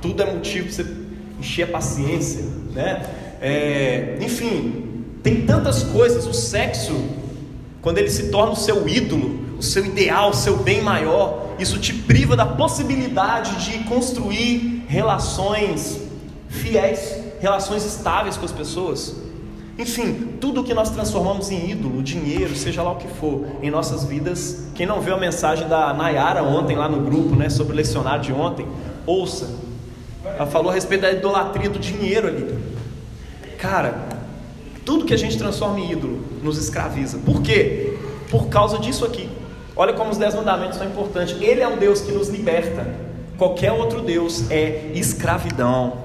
tudo 0.00 0.22
é 0.22 0.32
motivo 0.32 0.66
para 0.66 0.72
você 0.72 0.86
encher 1.40 1.64
a 1.64 1.66
paciência, 1.66 2.44
né? 2.72 3.25
É, 3.40 4.18
enfim, 4.20 5.04
tem 5.22 5.42
tantas 5.42 5.82
coisas. 5.82 6.26
O 6.26 6.32
sexo, 6.32 6.94
quando 7.82 7.98
ele 7.98 8.10
se 8.10 8.30
torna 8.30 8.52
o 8.52 8.56
seu 8.56 8.88
ídolo, 8.88 9.40
o 9.58 9.62
seu 9.62 9.84
ideal, 9.84 10.30
o 10.30 10.34
seu 10.34 10.58
bem 10.58 10.82
maior, 10.82 11.54
isso 11.58 11.78
te 11.78 11.92
priva 11.92 12.36
da 12.36 12.46
possibilidade 12.46 13.64
de 13.64 13.84
construir 13.84 14.84
relações 14.88 16.00
fiéis, 16.48 17.16
relações 17.40 17.84
estáveis 17.84 18.36
com 18.36 18.44
as 18.44 18.52
pessoas. 18.52 19.16
Enfim, 19.78 20.36
tudo 20.40 20.64
que 20.64 20.72
nós 20.72 20.88
transformamos 20.90 21.50
em 21.50 21.70
ídolo, 21.70 22.02
dinheiro, 22.02 22.56
seja 22.56 22.82
lá 22.82 22.92
o 22.92 22.96
que 22.96 23.08
for, 23.08 23.46
em 23.62 23.70
nossas 23.70 24.04
vidas. 24.04 24.68
Quem 24.74 24.86
não 24.86 25.00
viu 25.00 25.14
a 25.14 25.18
mensagem 25.18 25.68
da 25.68 25.92
Nayara 25.92 26.42
ontem 26.42 26.76
lá 26.76 26.88
no 26.88 27.02
grupo, 27.02 27.36
né, 27.36 27.50
sobre 27.50 27.74
o 27.74 27.76
lecionário 27.76 28.22
de 28.22 28.32
ontem, 28.32 28.66
ouça 29.04 29.66
ela 30.34 30.46
falou 30.46 30.70
a 30.70 30.74
respeito 30.74 31.02
da 31.02 31.12
idolatria 31.12 31.70
do 31.70 31.78
dinheiro 31.78 32.28
ali. 32.28 32.58
Cara, 33.58 33.94
Tudo 34.86 35.04
que 35.04 35.12
a 35.12 35.16
gente 35.16 35.36
transforma 35.36 35.80
em 35.80 35.90
ídolo 35.90 36.22
nos 36.44 36.56
escraviza. 36.56 37.18
Por 37.18 37.42
quê? 37.42 37.98
Por 38.30 38.46
causa 38.46 38.78
disso 38.78 39.04
aqui. 39.04 39.28
Olha 39.74 39.92
como 39.92 40.10
os 40.10 40.16
dez 40.16 40.32
mandamentos 40.32 40.78
são 40.78 40.86
importantes. 40.86 41.36
Ele 41.40 41.60
é 41.60 41.66
o 41.66 41.76
Deus 41.76 42.00
que 42.00 42.12
nos 42.12 42.28
liberta. 42.28 42.86
Qualquer 43.36 43.72
outro 43.72 44.00
Deus 44.00 44.48
é 44.48 44.92
escravidão. 44.94 45.98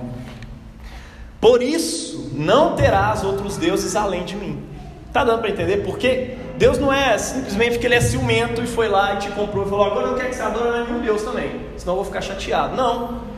Por 1.40 1.62
isso, 1.62 2.32
não 2.34 2.76
terás 2.76 3.24
outros 3.24 3.56
deuses 3.56 3.96
além 3.96 4.26
de 4.26 4.36
mim. 4.36 4.64
Está 5.08 5.24
dando 5.24 5.42
para 5.42 5.52
entender? 5.52 5.84
Porque 5.84 6.38
Deus 6.58 6.80
não 6.80 6.92
é 6.92 7.18
simplesmente 7.20 7.78
que 7.78 7.86
ele 7.86 7.96
é 7.96 8.02
ciumento 8.02 8.62
e 8.64 8.68
foi 8.68 8.88
lá 8.88 9.14
e 9.14 9.18
te 9.18 9.30
comprou 9.30 9.66
e 9.66 9.70
falou: 9.70 9.86
agora 9.86 10.08
eu 10.08 10.16
quero 10.16 10.30
que 10.30 10.36
você 10.36 10.42
adore 10.42 10.86
nenhum 10.86 11.02
Deus 11.02 11.22
também, 11.22 11.52
senão 11.78 11.94
eu 11.94 11.98
vou 11.98 12.06
ficar 12.06 12.22
chateado. 12.22 12.76
Não. 12.76 13.31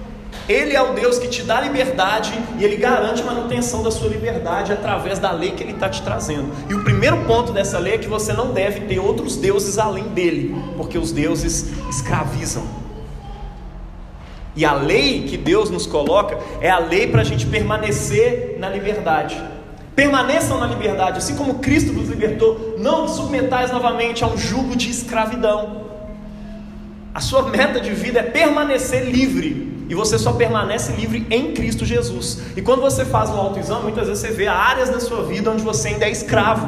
Ele 0.47 0.75
é 0.75 0.81
o 0.81 0.93
Deus 0.93 1.17
que 1.17 1.27
te 1.27 1.43
dá 1.43 1.61
liberdade 1.61 2.33
e 2.59 2.63
ele 2.63 2.75
garante 2.75 3.21
a 3.21 3.25
manutenção 3.25 3.81
da 3.81 3.89
sua 3.89 4.09
liberdade 4.09 4.73
através 4.73 5.17
da 5.17 5.31
lei 5.31 5.51
que 5.51 5.63
ele 5.63 5.71
está 5.71 5.89
te 5.89 6.01
trazendo. 6.01 6.51
E 6.69 6.73
o 6.73 6.83
primeiro 6.83 7.23
ponto 7.25 7.53
dessa 7.53 7.79
lei 7.79 7.93
é 7.93 7.97
que 7.97 8.09
você 8.09 8.33
não 8.33 8.51
deve 8.51 8.81
ter 8.81 8.99
outros 8.99 9.37
deuses 9.37 9.77
além 9.77 10.09
dele, 10.09 10.53
porque 10.75 10.97
os 10.97 11.13
deuses 11.13 11.71
escravizam. 11.89 12.63
E 14.55 14.65
a 14.65 14.73
lei 14.73 15.23
que 15.23 15.37
Deus 15.37 15.69
nos 15.69 15.87
coloca 15.87 16.37
é 16.61 16.69
a 16.69 16.77
lei 16.77 17.07
para 17.07 17.21
a 17.21 17.23
gente 17.23 17.45
permanecer 17.45 18.57
na 18.59 18.69
liberdade. 18.69 19.41
Permaneçam 19.95 20.59
na 20.59 20.67
liberdade, 20.67 21.19
assim 21.19 21.35
como 21.35 21.55
Cristo 21.55 21.93
nos 21.93 22.09
libertou. 22.09 22.75
Não 22.77 23.07
submetais 23.07 23.71
novamente 23.71 24.23
a 24.23 24.27
um 24.27 24.37
jugo 24.37 24.75
de 24.75 24.89
escravidão. 24.89 25.83
A 27.13 27.21
sua 27.21 27.43
meta 27.43 27.79
de 27.79 27.91
vida 27.91 28.19
é 28.19 28.23
permanecer 28.23 29.05
livre. 29.05 29.72
E 29.93 29.95
você 29.95 30.17
só 30.17 30.33
permanece 30.33 30.91
livre 30.93 31.27
em 31.29 31.53
Cristo 31.53 31.85
Jesus. 31.85 32.39
E 32.57 32.63
quando 32.63 32.81
você 32.81 33.05
faz 33.05 33.29
um 33.29 33.37
autoexame, 33.37 33.83
muitas 33.83 34.07
vezes 34.07 34.23
você 34.23 34.31
vê 34.33 34.47
áreas 34.47 34.89
da 34.89 34.99
sua 34.99 35.21
vida 35.23 35.51
onde 35.51 35.61
você 35.61 35.89
ainda 35.89 36.05
é 36.05 36.09
escravo. 36.09 36.67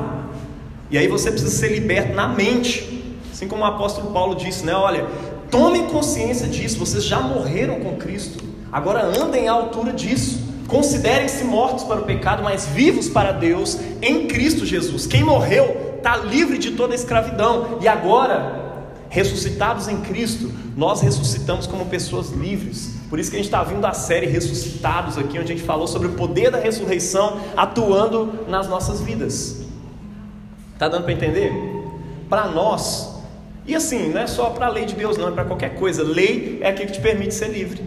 E 0.92 0.98
aí 1.00 1.08
você 1.08 1.32
precisa 1.32 1.50
ser 1.50 1.70
liberto 1.70 2.14
na 2.14 2.28
mente. 2.28 3.18
Assim 3.34 3.48
como 3.48 3.64
o 3.64 3.66
apóstolo 3.66 4.12
Paulo 4.12 4.36
disse, 4.36 4.64
né? 4.64 4.76
Olha, 4.76 5.08
tomem 5.50 5.88
consciência 5.88 6.46
disso, 6.48 6.78
vocês 6.78 7.04
já 7.04 7.20
morreram 7.20 7.80
com 7.80 7.96
Cristo. 7.96 8.44
Agora 8.72 9.04
andem 9.04 9.48
à 9.48 9.54
altura 9.54 9.92
disso. 9.92 10.40
Considerem-se 10.68 11.46
mortos 11.46 11.84
para 11.84 12.02
o 12.02 12.04
pecado, 12.04 12.44
mas 12.44 12.68
vivos 12.68 13.10
para 13.10 13.32
Deus 13.32 13.80
em 14.04 14.28
Cristo 14.28 14.68
Jesus. 14.68 15.08
Quem 15.08 15.24
morreu 15.24 15.96
está 15.98 16.16
livre 16.16 16.60
de 16.60 16.74
toda 16.74 16.94
escravidão. 16.94 17.80
E 17.82 17.88
agora 17.88 18.86
ressuscitados 19.10 19.88
em 19.88 20.02
Cristo, 20.02 20.52
nós 20.78 21.02
ressuscitamos 21.02 21.66
como 21.66 21.88
pessoas 21.88 22.30
livres. 22.30 22.95
Por 23.10 23.20
isso 23.20 23.30
que 23.30 23.38
a 23.38 23.40
gente 23.40 23.48
está 23.48 23.64
vindo 23.64 23.86
a 23.86 23.94
série 23.94 24.26
Ressuscitados 24.26 25.18
aqui, 25.18 25.40
onde 25.40 25.52
a 25.52 25.56
gente 25.56 25.64
falou 25.64 25.88
sobre 25.88 26.08
o 26.08 26.12
poder 26.14 26.52
da 26.52 26.60
ressurreição 26.60 27.40
atuando 27.56 28.46
nas 28.48 28.68
nossas 28.68 29.02
vidas. 29.02 29.64
Tá 30.78 30.88
dando 30.88 31.04
para 31.04 31.14
entender? 31.14 31.52
Para 32.28 32.48
nós, 32.48 33.16
e 33.68 33.76
assim, 33.76 34.10
não 34.10 34.22
é 34.22 34.28
só 34.28 34.50
para 34.50 34.68
a 34.68 34.70
lei 34.70 34.86
de 34.86 34.96
Deus, 34.96 35.18
não, 35.18 35.30
é 35.30 35.32
para 35.32 35.46
qualquer 35.46 35.76
coisa. 35.76 36.04
Lei 36.04 36.60
é 36.62 36.70
aquilo 36.70 36.88
que 36.88 36.94
te 36.94 37.02
permite 37.02 37.34
ser 37.34 37.50
livre. 37.50 37.82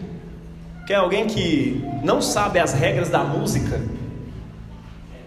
Quer 0.87 0.95
alguém 0.95 1.27
que 1.27 1.83
não 2.03 2.21
sabe 2.21 2.59
as 2.59 2.73
regras 2.73 3.09
da 3.09 3.23
música, 3.23 3.79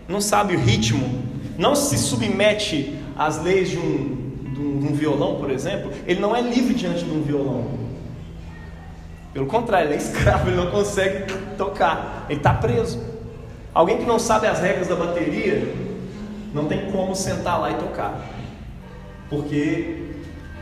não 0.08 0.20
sabe 0.20 0.56
o 0.56 0.58
ritmo, 0.58 1.22
não 1.56 1.75
se 1.75 1.96
submete 1.96 2.99
às 3.16 3.42
leis 3.42 3.70
de 3.70 3.78
um 3.78 4.22
de 4.82 4.88
um 4.88 4.92
violão, 4.92 5.37
por 5.37 5.50
exemplo, 5.50 5.90
ele 6.06 6.20
não 6.20 6.34
é 6.34 6.40
livre 6.40 6.75
diante 6.75 7.04
de 7.04 7.11
um 7.11 7.22
violão. 7.22 7.81
Pelo 9.32 9.46
contrário, 9.46 9.88
ele 9.88 9.94
é 9.94 9.96
escravo, 9.96 10.48
ele 10.48 10.56
não 10.56 10.70
consegue 10.70 11.32
tocar, 11.56 12.26
ele 12.28 12.38
está 12.38 12.52
preso. 12.54 13.02
Alguém 13.72 13.98
que 13.98 14.04
não 14.04 14.18
sabe 14.18 14.46
as 14.46 14.60
regras 14.60 14.88
da 14.88 14.94
bateria, 14.94 15.74
não 16.52 16.66
tem 16.66 16.90
como 16.90 17.16
sentar 17.16 17.58
lá 17.58 17.70
e 17.70 17.74
tocar. 17.74 18.20
Porque, 19.30 20.10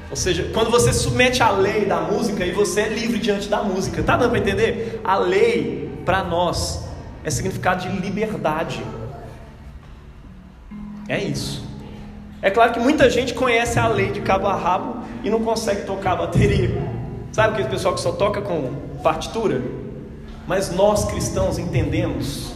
ou 0.08 0.16
seja, 0.16 0.48
quando 0.54 0.70
você 0.70 0.92
submete 0.92 1.42
à 1.42 1.50
lei 1.50 1.84
da 1.84 2.00
música 2.00 2.46
e 2.46 2.52
você 2.52 2.82
é 2.82 2.88
livre 2.88 3.18
diante 3.18 3.48
da 3.48 3.64
música, 3.64 4.00
tá 4.04 4.16
dando 4.16 4.30
para 4.30 4.38
entender? 4.38 5.00
A 5.02 5.16
lei, 5.16 5.90
para 6.04 6.22
nós, 6.22 6.88
é 7.24 7.30
significado 7.30 7.88
de 7.88 7.88
liberdade. 8.00 8.80
É 11.08 11.18
isso. 11.18 11.68
É 12.40 12.50
claro 12.50 12.72
que 12.72 12.78
muita 12.78 13.10
gente 13.10 13.34
conhece 13.34 13.80
a 13.80 13.88
lei 13.88 14.12
de 14.12 14.20
cabo 14.20 14.46
a 14.46 14.54
rabo 14.54 15.02
e 15.24 15.28
não 15.28 15.42
consegue 15.42 15.82
tocar 15.82 16.12
a 16.12 16.16
bateria. 16.16 16.89
Sabe 17.32 17.54
aquele 17.54 17.68
pessoal 17.68 17.94
que 17.94 18.00
só 18.00 18.12
toca 18.12 18.42
com 18.42 18.72
partitura? 19.02 19.62
Mas 20.46 20.74
nós 20.74 21.04
cristãos 21.04 21.58
entendemos 21.58 22.52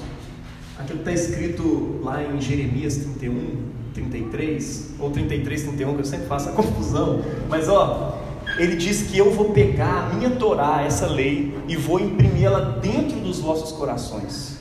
aquilo 0.78 0.98
que 0.98 1.10
está 1.10 1.12
escrito 1.12 2.00
lá 2.02 2.22
em 2.22 2.40
Jeremias 2.40 2.96
31, 2.96 3.56
33, 3.94 4.94
ou 4.98 5.10
33, 5.10 5.62
31, 5.62 5.94
que 5.94 6.00
eu 6.00 6.04
sempre 6.04 6.26
faço 6.26 6.48
a 6.48 6.52
confusão. 6.52 7.22
Mas 7.48 7.68
ó, 7.68 8.18
ele 8.58 8.74
diz 8.74 9.02
que 9.02 9.16
eu 9.16 9.30
vou 9.32 9.50
pegar 9.50 10.10
a 10.10 10.14
minha 10.14 10.30
Torá, 10.30 10.82
essa 10.82 11.06
lei, 11.06 11.56
e 11.68 11.76
vou 11.76 12.00
imprimir-la 12.00 12.60
dentro 12.80 13.20
dos 13.20 13.38
vossos 13.38 13.72
corações. 13.72 14.58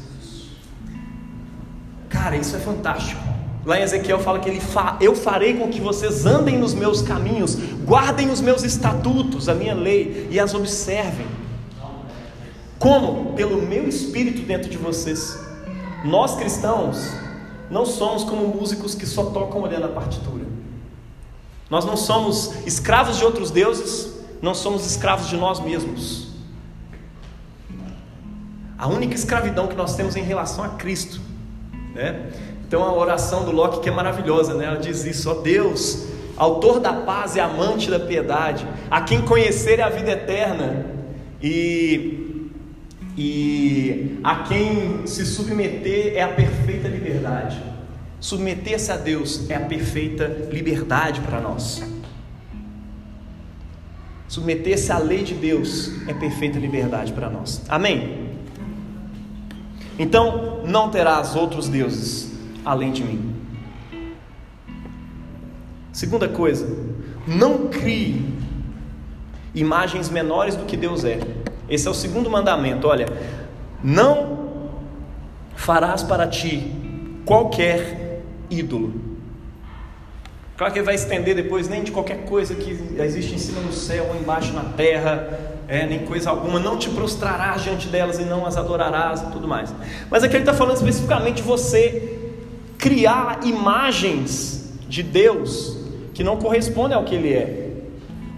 Cara, 2.08 2.38
isso 2.38 2.56
é 2.56 2.60
fantástico. 2.60 3.22
Lá 3.66 3.80
em 3.80 3.84
Ezequiel 3.84 4.20
fala 4.20 4.40
que 4.40 4.50
ele 4.50 4.60
fa, 4.60 4.98
eu 5.00 5.16
farei 5.16 5.58
com 5.58 5.70
que 5.70 5.80
vocês 5.80 6.26
andem 6.26 6.58
nos 6.58 6.74
meus 6.74 7.02
caminhos, 7.02 7.56
guardem 7.86 8.30
os 8.30 8.42
meus 8.42 8.64
estatutos, 8.64 9.48
a 9.48 9.54
minha 9.54 9.74
lei 9.74 10.28
e 10.30 10.40
as 10.40 10.54
observem. 10.54 11.26
Como? 12.78 13.34
Pelo 13.34 13.62
meu 13.62 13.88
espírito 13.88 14.42
dentro 14.42 14.70
de 14.70 14.78
vocês. 14.78 15.40
Nós 16.04 16.36
cristãos 16.36 17.14
não 17.72 17.86
somos 17.86 18.26
como 18.26 18.46
músicos 18.48 18.94
que 18.94 19.06
só 19.06 19.26
tocam 19.26 19.62
olhando 19.62 19.86
a 19.86 19.90
partitura. 19.90 20.46
Nós 21.70 21.86
não 21.86 21.96
somos 21.96 22.54
escravos 22.66 23.18
de 23.18 23.24
outros 23.24 23.50
deuses, 23.50 24.14
não 24.42 24.54
somos 24.54 24.86
escravos 24.86 25.30
de 25.30 25.38
nós 25.38 25.62
mesmos. 25.62 26.34
A 28.78 28.88
única 28.88 29.16
escravidão 29.16 29.68
que 29.68 29.76
nós 29.76 29.96
temos 29.96 30.18
em 30.18 30.24
relação 30.24 30.66
a 30.66 30.70
Cristo, 30.70 31.22
né? 31.96 32.30
Tem 32.74 32.80
uma 32.82 32.92
oração 32.92 33.46
do 33.46 33.52
Locke 33.52 33.82
que 33.82 33.90
é 33.90 33.92
maravilhosa, 33.92 34.56
né? 34.56 34.66
Ela 34.66 34.80
diz 34.80 35.06
isso: 35.06 35.30
ó 35.30 35.36
Deus, 35.36 36.08
autor 36.36 36.80
da 36.80 36.92
paz 36.92 37.36
e 37.36 37.40
amante 37.40 37.88
da 37.88 38.00
piedade, 38.00 38.66
a 38.90 39.00
quem 39.02 39.22
conhecer 39.22 39.78
é 39.78 39.84
a 39.84 39.90
vida 39.90 40.10
eterna 40.10 40.84
e, 41.40 42.50
e 43.16 44.18
a 44.24 44.38
quem 44.38 45.06
se 45.06 45.24
submeter 45.24 46.14
é 46.16 46.24
a 46.24 46.30
perfeita 46.30 46.88
liberdade. 46.88 47.62
Submeter-se 48.20 48.92
a 48.92 48.98
Deus 48.98 49.48
é 49.52 49.56
a 49.56 49.60
perfeita 49.60 50.26
liberdade 50.52 51.22
para 51.22 51.40
nós. 51.40 51.84
Submeter-se 54.28 54.92
à 54.92 54.98
lei 54.98 55.22
de 55.22 55.36
Deus 55.36 55.92
é 56.08 56.14
perfeita 56.16 56.58
liberdade 56.58 57.14
para 57.14 57.30
nós. 57.30 57.62
Amém? 57.70 58.30
Então, 60.00 60.64
não 60.66 60.90
terás 60.90 61.36
outros 61.36 61.70
deuses 61.70 62.33
além 62.66 62.92
de 62.92 63.04
mim. 63.04 63.36
Segunda 65.92 66.28
coisa, 66.28 66.68
não 67.28 67.68
crie 67.68 68.34
imagens 69.54 70.10
menores 70.10 70.56
do 70.56 70.66
que 70.66 70.76
Deus 70.76 71.06
é. 71.06 71.20
Esse 71.70 71.88
é 71.88 71.92
o 71.92 71.94
segundo 71.94 72.30
mandamento. 72.30 72.88
Olha, 72.88 73.06
não 73.84 74.44
farás 75.56 76.04
para 76.04 76.28
ti 76.28 76.72
qualquer 77.26 78.22
ídolo. 78.50 78.94
Claro 80.58 80.72
que 80.72 80.80
ele 80.80 80.86
vai 80.86 80.96
estender 80.96 81.36
depois 81.36 81.68
nem 81.68 81.84
de 81.84 81.92
qualquer 81.92 82.26
coisa 82.26 82.54
que 82.54 82.72
existe 83.00 83.36
em 83.36 83.38
cima 83.38 83.60
no 83.62 83.74
céu 83.74 84.08
ou 84.10 84.16
embaixo 84.16 84.54
na 84.54 84.64
terra, 84.64 85.40
é, 85.68 85.86
nem 85.86 86.00
coisa 86.06 86.30
alguma. 86.30 86.60
Não 86.60 86.78
te 86.78 86.90
prostrarás 86.90 87.64
diante 87.64 87.88
delas 87.88 88.20
e 88.20 88.24
não 88.24 88.46
as 88.46 88.56
adorarás 88.56 89.22
e 89.22 89.26
tudo 89.32 89.48
mais. 89.48 89.74
Mas 90.10 90.24
aqui 90.24 90.36
ele 90.36 90.44
está 90.44 90.54
falando 90.54 90.76
especificamente 90.76 91.38
de 91.38 91.44
você 91.44 92.13
criar 92.84 93.40
imagens 93.46 94.74
de 94.90 95.02
Deus 95.02 95.78
que 96.14 96.22
não 96.22 96.36
correspondem 96.36 96.98
ao 96.98 97.06
que 97.06 97.16
ele 97.16 97.32
é. 97.32 97.70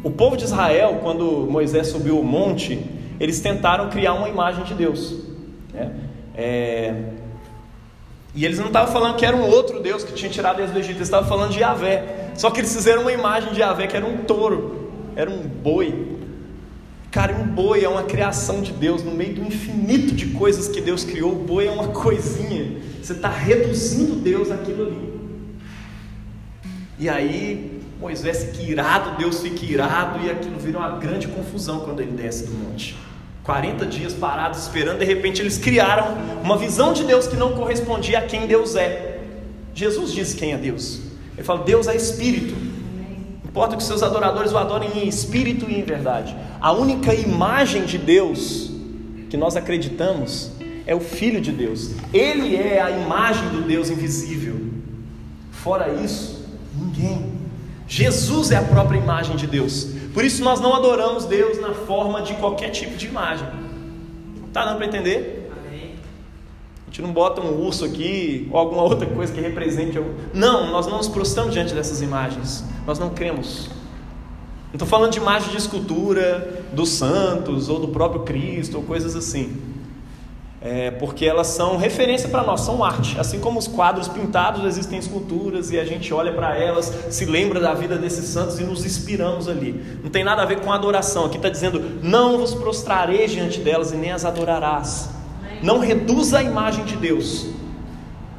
O 0.03 0.11
povo 0.11 0.37
de 0.37 0.43
Israel, 0.43 0.99
quando 1.01 1.47
Moisés 1.49 1.87
subiu 1.87 2.19
o 2.19 2.23
monte, 2.23 2.79
eles 3.19 3.41
tentaram 3.41 3.89
criar 3.89 4.13
uma 4.13 4.29
imagem 4.29 4.63
de 4.63 4.75
Deus. 4.75 5.15
Né? 5.73 5.91
É... 6.37 6.93
E 8.35 8.45
eles 8.45 8.59
não 8.59 8.67
estavam 8.67 8.93
falando 8.93 9.15
que 9.15 9.25
era 9.25 9.35
um 9.35 9.49
outro 9.49 9.81
Deus 9.81 10.03
que 10.03 10.13
tinha 10.13 10.29
tirado 10.29 10.59
eles 10.59 10.69
do 10.69 10.77
Egito, 10.77 10.97
eles 10.97 11.07
estavam 11.07 11.27
falando 11.27 11.51
de 11.51 11.61
Yahvé. 11.61 12.29
Só 12.35 12.51
que 12.51 12.59
eles 12.59 12.71
fizeram 12.71 13.01
uma 13.01 13.11
imagem 13.11 13.51
de 13.51 13.61
Yahvé 13.61 13.87
que 13.87 13.97
era 13.97 14.05
um 14.05 14.17
touro, 14.25 14.91
era 15.15 15.27
um 15.27 15.39
boi. 15.41 16.19
Cara, 17.09 17.33
um 17.33 17.47
boi 17.47 17.83
é 17.83 17.89
uma 17.89 18.03
criação 18.03 18.61
de 18.61 18.71
Deus 18.73 19.01
no 19.01 19.09
meio 19.09 19.33
do 19.33 19.41
infinito 19.41 20.13
de 20.13 20.27
coisas 20.27 20.67
que 20.67 20.81
Deus 20.81 21.03
criou. 21.03 21.31
O 21.31 21.35
boi 21.35 21.65
é 21.65 21.71
uma 21.71 21.87
coisinha. 21.87 22.93
Você 23.05 23.13
está 23.13 23.29
reduzindo 23.29 24.15
Deus 24.15 24.49
àquilo 24.49 24.87
ali. 24.87 25.13
E 26.97 27.07
aí 27.07 27.79
Moisés 27.99 28.45
fica 28.45 28.63
irado, 28.63 29.15
Deus 29.19 29.41
fica 29.41 29.63
irado, 29.63 30.25
e 30.25 30.31
aquilo 30.31 30.57
vira 30.57 30.79
uma 30.79 30.97
grande 30.97 31.27
confusão 31.27 31.81
quando 31.81 32.01
ele 32.01 32.13
desce 32.13 32.47
do 32.47 32.53
monte. 32.53 32.97
40 33.43 33.85
dias 33.85 34.11
parados 34.11 34.63
esperando, 34.63 34.97
de 34.97 35.05
repente 35.05 35.39
eles 35.39 35.59
criaram 35.59 36.17
uma 36.43 36.57
visão 36.57 36.93
de 36.93 37.03
Deus 37.03 37.27
que 37.27 37.35
não 37.35 37.53
correspondia 37.53 38.17
a 38.17 38.21
quem 38.23 38.47
Deus 38.47 38.75
é. 38.75 39.19
Jesus 39.71 40.11
disse 40.11 40.35
quem 40.35 40.53
é 40.53 40.57
Deus. 40.57 41.01
Ele 41.35 41.43
fala: 41.43 41.63
Deus 41.63 41.87
é 41.87 41.95
espírito. 41.95 42.55
Importa 43.43 43.77
que 43.77 43.83
seus 43.83 44.01
adoradores 44.01 44.51
o 44.51 44.57
adorem 44.57 44.89
em 44.97 45.07
espírito 45.07 45.69
e 45.69 45.79
em 45.79 45.83
verdade. 45.83 46.35
A 46.59 46.71
única 46.71 47.13
imagem 47.13 47.85
de 47.85 47.99
Deus 47.99 48.71
que 49.29 49.37
nós 49.37 49.55
acreditamos 49.55 50.54
é 50.85 50.93
o 50.93 50.99
Filho 50.99 51.41
de 51.41 51.51
Deus. 51.51 51.91
Ele 52.13 52.55
é 52.55 52.81
a 52.81 52.91
imagem 52.91 53.49
do 53.49 53.61
Deus 53.61 53.89
invisível. 53.89 54.55
Fora 55.51 55.89
isso, 55.93 56.45
ninguém. 56.75 57.33
Jesus 57.87 58.51
é 58.51 58.57
a 58.57 58.61
própria 58.61 58.97
imagem 58.97 59.35
de 59.35 59.47
Deus. 59.47 59.87
Por 60.13 60.23
isso 60.23 60.43
nós 60.43 60.61
não 60.61 60.75
adoramos 60.75 61.25
Deus 61.25 61.59
na 61.59 61.73
forma 61.73 62.21
de 62.21 62.33
qualquer 62.35 62.69
tipo 62.69 62.95
de 62.97 63.07
imagem. 63.07 63.47
Tá 64.53 64.65
dando 64.65 64.77
para 64.77 64.85
entender? 64.85 65.51
A 66.83 66.95
gente 66.95 67.01
não 67.01 67.11
bota 67.11 67.41
um 67.41 67.61
urso 67.61 67.83
aqui 67.83 68.47
ou 68.51 68.57
alguma 68.57 68.83
outra 68.83 69.05
coisa 69.07 69.33
que 69.33 69.41
represente. 69.41 69.99
Não, 70.33 70.71
nós 70.71 70.87
não 70.87 70.97
nos 70.97 71.09
prostramos 71.09 71.51
diante 71.51 71.73
dessas 71.73 72.01
imagens. 72.01 72.63
Nós 72.87 72.97
não 72.97 73.09
cremos. 73.09 73.69
Não 74.67 74.75
estou 74.75 74.87
falando 74.87 75.11
de 75.11 75.17
imagem 75.17 75.49
de 75.49 75.57
escultura 75.57 76.63
dos 76.71 76.89
santos 76.89 77.69
ou 77.69 77.79
do 77.79 77.89
próprio 77.89 78.21
Cristo 78.21 78.77
ou 78.77 78.83
coisas 78.83 79.15
assim 79.15 79.74
é, 80.65 80.89
porque 80.89 81.27
elas 81.27 81.45
são 81.45 81.77
referência 81.77 82.27
para 82.27 82.43
nós, 82.43 82.61
são 82.61 82.83
arte. 82.83 83.19
Assim 83.19 83.39
como 83.39 83.59
os 83.59 83.67
quadros 83.67 84.07
pintados 84.07 84.65
existem 84.65 84.97
esculturas 84.97 85.69
e 85.69 85.79
a 85.79 85.85
gente 85.85 86.11
olha 86.11 86.33
para 86.33 86.57
elas, 86.57 86.91
se 87.11 87.23
lembra 87.23 87.59
da 87.59 87.75
vida 87.75 87.99
desses 87.99 88.25
santos 88.25 88.59
e 88.59 88.63
nos 88.63 88.83
inspiramos 88.83 89.47
ali. 89.47 89.99
Não 90.03 90.09
tem 90.09 90.23
nada 90.23 90.41
a 90.41 90.45
ver 90.45 90.61
com 90.61 90.73
adoração. 90.73 91.25
Aqui 91.25 91.37
está 91.37 91.49
dizendo: 91.49 91.79
não 92.01 92.39
vos 92.39 92.55
prostrarei 92.55 93.27
diante 93.27 93.59
delas 93.59 93.91
e 93.91 93.95
nem 93.95 94.11
as 94.11 94.25
adorarás. 94.25 95.11
Não 95.61 95.77
reduza 95.77 96.39
a 96.39 96.43
imagem 96.43 96.83
de 96.83 96.95
Deus, 96.97 97.45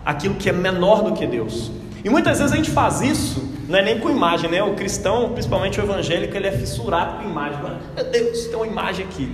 aquilo 0.05 0.35
que 0.35 0.49
é 0.49 0.53
menor 0.53 1.05
do 1.05 1.13
que 1.13 1.29
Deus. 1.29 1.71
E 2.05 2.11
muitas 2.11 2.41
vezes 2.41 2.53
a 2.53 2.57
gente 2.57 2.73
faz 2.73 3.03
isso, 3.03 3.41
não 3.69 3.79
é 3.79 3.83
nem 3.83 4.01
com 4.01 4.11
imagem, 4.11 4.51
né? 4.51 4.61
O 4.65 4.75
cristão, 4.75 5.31
principalmente 5.31 5.81
o 5.81 5.85
evangélico, 5.85 6.37
ele 6.37 6.49
é 6.49 6.53
fissurado 6.53 7.23
com 7.23 7.31
imagem. 7.31 7.61
Meu 7.95 8.05
Deus, 8.11 8.47
tem 8.47 8.57
uma 8.57 8.67
imagem 8.67 9.07
aqui. 9.07 9.31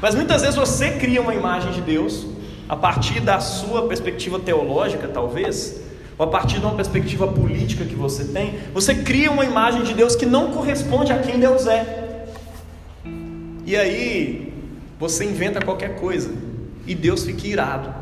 Mas 0.00 0.14
muitas 0.14 0.42
vezes 0.42 0.54
você 0.54 0.90
cria 0.90 1.20
uma 1.20 1.34
imagem 1.34 1.72
de 1.72 1.80
Deus 1.80 2.35
a 2.68 2.76
partir 2.76 3.20
da 3.20 3.40
sua 3.40 3.86
perspectiva 3.86 4.38
teológica, 4.38 5.08
talvez, 5.08 5.80
ou 6.18 6.26
a 6.26 6.28
partir 6.28 6.58
de 6.58 6.64
uma 6.64 6.74
perspectiva 6.74 7.28
política 7.28 7.84
que 7.84 7.94
você 7.94 8.24
tem, 8.24 8.58
você 8.72 8.94
cria 8.94 9.30
uma 9.30 9.44
imagem 9.44 9.82
de 9.82 9.94
Deus 9.94 10.16
que 10.16 10.26
não 10.26 10.50
corresponde 10.50 11.12
a 11.12 11.18
quem 11.18 11.38
Deus 11.38 11.66
é. 11.66 12.26
E 13.64 13.76
aí, 13.76 14.52
você 14.98 15.24
inventa 15.24 15.60
qualquer 15.60 15.96
coisa 15.96 16.32
e 16.86 16.94
Deus 16.94 17.24
fica 17.24 17.46
irado. 17.46 17.92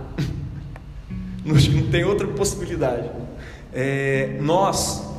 Não 1.44 1.90
tem 1.90 2.04
outra 2.04 2.26
possibilidade. 2.28 3.10
É, 3.72 4.38
nós 4.40 5.14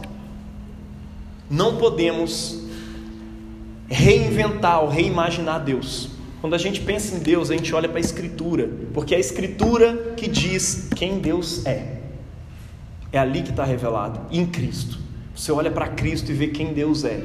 não 1.50 1.78
podemos 1.78 2.64
reinventar 3.88 4.82
ou 4.82 4.90
reimaginar 4.90 5.64
Deus. 5.64 6.10
Quando 6.46 6.54
a 6.54 6.60
gente 6.60 6.82
pensa 6.82 7.16
em 7.16 7.18
Deus, 7.18 7.50
a 7.50 7.58
gente 7.58 7.74
olha 7.74 7.90
para 7.90 7.98
a 7.98 8.00
Escritura, 8.00 8.70
porque 8.94 9.16
é 9.16 9.18
a 9.18 9.20
Escritura 9.20 10.14
que 10.16 10.28
diz 10.28 10.90
quem 10.96 11.18
Deus 11.18 11.66
é. 11.66 12.02
É 13.12 13.18
ali 13.18 13.42
que 13.42 13.50
está 13.50 13.66
revelado, 13.66 14.22
em 14.30 14.46
Cristo. 14.46 15.00
Você 15.36 15.52
olha 15.52 15.72
para 15.72 15.88
Cristo 15.88 16.30
e 16.30 16.36
vê 16.36 16.50
quem 16.50 16.72
Deus 16.72 17.04
é. 17.04 17.20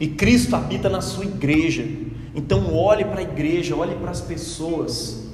E 0.00 0.08
Cristo 0.08 0.56
habita 0.56 0.88
na 0.88 1.00
sua 1.00 1.24
igreja. 1.24 1.86
Então 2.34 2.74
olhe 2.74 3.04
para 3.04 3.20
a 3.20 3.22
igreja, 3.22 3.76
olhe 3.76 3.94
para 3.94 4.10
as 4.10 4.20
pessoas. 4.20 5.24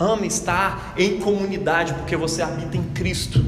Ame 0.00 0.26
estar 0.26 0.94
em 0.96 1.18
comunidade, 1.18 1.92
porque 1.92 2.16
você 2.16 2.40
habita 2.40 2.78
em 2.78 2.84
Cristo. 2.94 3.44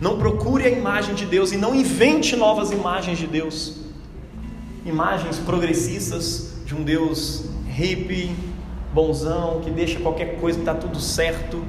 Não 0.00 0.18
procure 0.18 0.64
a 0.64 0.70
imagem 0.70 1.14
de 1.14 1.24
Deus 1.24 1.52
e 1.52 1.56
não 1.56 1.72
invente 1.72 2.34
novas 2.34 2.72
imagens 2.72 3.16
de 3.16 3.28
Deus. 3.28 3.76
Imagens 4.84 5.38
progressistas 5.38 6.50
de 6.66 6.74
um 6.74 6.82
Deus 6.82 7.48
hippie, 7.70 8.34
bonzão, 8.92 9.60
que 9.60 9.70
deixa 9.70 10.00
qualquer 10.00 10.38
coisa 10.40 10.58
que 10.58 10.62
está 10.62 10.74
tudo 10.74 11.00
certo, 11.00 11.62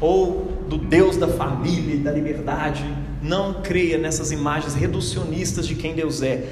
ou 0.00 0.52
do 0.68 0.78
Deus 0.78 1.16
da 1.16 1.28
família 1.28 1.94
e 1.94 1.98
da 1.98 2.12
liberdade. 2.12 2.84
Não 3.22 3.54
creia 3.62 3.98
nessas 3.98 4.30
imagens 4.32 4.74
reducionistas 4.74 5.66
de 5.66 5.74
quem 5.74 5.94
Deus 5.94 6.22
é, 6.22 6.46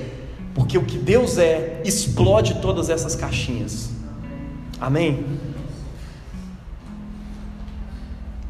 porque 0.55 0.77
o 0.77 0.85
que 0.85 0.99
Deus 0.99 1.39
é 1.39 1.81
explode 1.85 2.61
todas 2.61 2.91
essas 2.91 3.15
caixinhas. 3.15 3.91
Amém? 4.81 5.25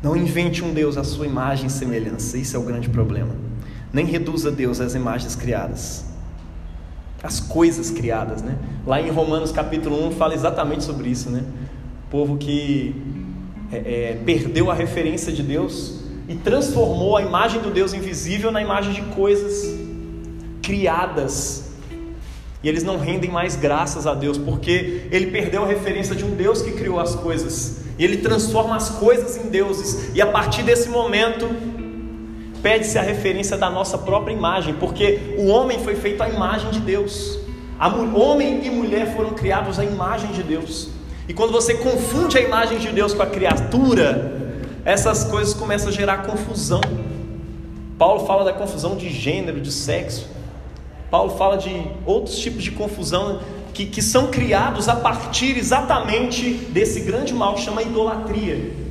Não 0.02 0.16
invente 0.16 0.64
um 0.64 0.72
Deus 0.72 0.96
à 0.96 1.04
sua 1.04 1.26
imagem 1.26 1.66
e 1.66 1.70
semelhança, 1.70 2.38
isso 2.38 2.56
é 2.56 2.58
o 2.58 2.62
grande 2.62 2.88
problema. 2.88 3.34
Nem 3.92 4.04
reduza 4.04 4.50
Deus 4.50 4.80
às 4.80 4.94
imagens 4.94 5.34
criadas 5.34 6.07
as 7.22 7.40
coisas 7.40 7.90
criadas, 7.90 8.42
né? 8.42 8.56
Lá 8.86 9.00
em 9.00 9.10
Romanos 9.10 9.50
capítulo 9.50 10.06
1 10.08 10.12
fala 10.12 10.34
exatamente 10.34 10.84
sobre 10.84 11.08
isso, 11.08 11.30
né? 11.30 11.44
O 12.06 12.10
povo 12.10 12.36
que 12.36 12.94
é, 13.72 13.76
é, 13.76 14.20
perdeu 14.24 14.70
a 14.70 14.74
referência 14.74 15.32
de 15.32 15.42
Deus 15.42 16.00
e 16.28 16.34
transformou 16.36 17.16
a 17.16 17.22
imagem 17.22 17.60
do 17.60 17.70
Deus 17.70 17.92
invisível 17.92 18.50
na 18.50 18.62
imagem 18.62 18.92
de 18.92 19.02
coisas 19.14 19.66
criadas. 20.62 21.64
E 22.62 22.68
eles 22.68 22.82
não 22.82 22.98
rendem 22.98 23.30
mais 23.30 23.56
graças 23.56 24.06
a 24.06 24.14
Deus, 24.14 24.36
porque 24.36 25.06
ele 25.10 25.28
perdeu 25.28 25.64
a 25.64 25.66
referência 25.66 26.14
de 26.14 26.24
um 26.24 26.34
Deus 26.34 26.60
que 26.60 26.72
criou 26.72 26.98
as 26.98 27.14
coisas. 27.14 27.82
E 27.98 28.04
ele 28.04 28.18
transforma 28.18 28.76
as 28.76 28.90
coisas 28.90 29.36
em 29.36 29.48
deuses. 29.48 30.14
E 30.14 30.20
a 30.20 30.26
partir 30.26 30.62
desse 30.62 30.88
momento, 30.88 31.48
pede-se 32.62 32.98
a 32.98 33.02
referência 33.02 33.56
da 33.56 33.70
nossa 33.70 33.96
própria 33.98 34.32
imagem, 34.32 34.74
porque 34.74 35.34
o 35.38 35.46
homem 35.46 35.78
foi 35.78 35.94
feito 35.94 36.22
à 36.22 36.28
imagem 36.28 36.70
de 36.70 36.80
Deus. 36.80 37.38
A 37.78 37.88
homem 37.88 38.64
e 38.64 38.70
mulher 38.70 39.14
foram 39.14 39.30
criados 39.30 39.78
à 39.78 39.84
imagem 39.84 40.32
de 40.32 40.42
Deus. 40.42 40.88
E 41.28 41.34
quando 41.34 41.52
você 41.52 41.74
confunde 41.74 42.36
a 42.38 42.40
imagem 42.40 42.78
de 42.78 42.88
Deus 42.88 43.14
com 43.14 43.22
a 43.22 43.26
criatura, 43.26 44.60
essas 44.84 45.24
coisas 45.24 45.54
começam 45.54 45.88
a 45.88 45.92
gerar 45.92 46.26
confusão. 46.26 46.80
Paulo 47.98 48.26
fala 48.26 48.44
da 48.44 48.52
confusão 48.52 48.96
de 48.96 49.10
gênero, 49.10 49.60
de 49.60 49.70
sexo. 49.70 50.26
Paulo 51.10 51.36
fala 51.36 51.56
de 51.56 51.70
outros 52.04 52.38
tipos 52.38 52.62
de 52.62 52.70
confusão 52.70 53.40
que, 53.72 53.86
que 53.86 54.02
são 54.02 54.28
criados 54.28 54.88
a 54.88 54.96
partir 54.96 55.56
exatamente 55.56 56.50
desse 56.70 57.00
grande 57.00 57.32
mal 57.32 57.54
que 57.54 57.60
chama 57.60 57.82
idolatria 57.82 58.87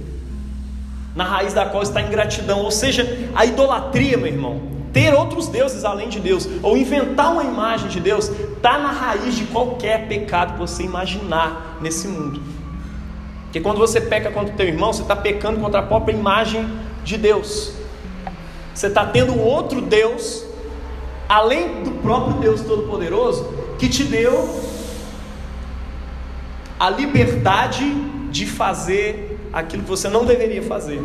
na 1.18 1.24
raiz 1.24 1.52
da 1.52 1.66
qual 1.66 1.82
está 1.82 2.00
a 2.00 2.04
ingratidão, 2.04 2.60
ou 2.60 2.70
seja, 2.70 3.04
a 3.34 3.44
idolatria, 3.44 4.16
meu 4.16 4.28
irmão. 4.28 4.62
Ter 4.94 5.16
outros 5.16 5.48
deuses 5.48 5.84
além 5.84 6.10
de 6.10 6.20
Deus, 6.20 6.48
ou 6.62 6.78
inventar 6.78 7.34
uma 7.34 7.44
imagem 7.44 7.90
de 7.90 8.00
Deus, 8.00 8.30
está 8.30 8.78
na 8.78 8.92
raiz 8.92 9.36
de 9.36 9.46
qualquer 9.46 10.08
pecado 10.08 10.54
que 10.54 10.60
você 10.60 10.84
imaginar 10.84 11.80
nesse 11.82 12.08
mundo. 12.08 12.40
Porque 13.46 13.60
quando 13.60 13.80
você 13.80 14.00
peca 14.00 14.30
contra 14.30 14.54
o 14.54 14.58
teu 14.58 14.68
irmão, 14.68 14.94
você 14.94 15.02
está 15.02 15.16
pecando 15.16 15.60
contra 15.60 15.80
a 15.80 15.84
própria 15.84 16.14
imagem 16.14 16.70
de 17.04 17.18
Deus. 17.18 17.74
Você 18.76 18.86
está 18.86 19.04
tendo 19.04 19.40
outro 19.40 19.82
Deus, 19.82 20.46
além 21.28 21.82
do 21.82 21.92
próprio 22.04 22.36
Deus 22.36 22.62
Todo-Poderoso, 22.62 23.52
que 23.80 23.90
te 23.90 24.04
deu 24.04 24.48
a 26.80 26.92
liberdade 26.92 27.92
de 28.30 28.46
fazer 28.46 29.27
aquilo 29.60 29.84
que 29.84 29.90
você 29.90 30.08
não 30.08 30.26
deveria 30.26 30.62
fazer. 30.62 31.02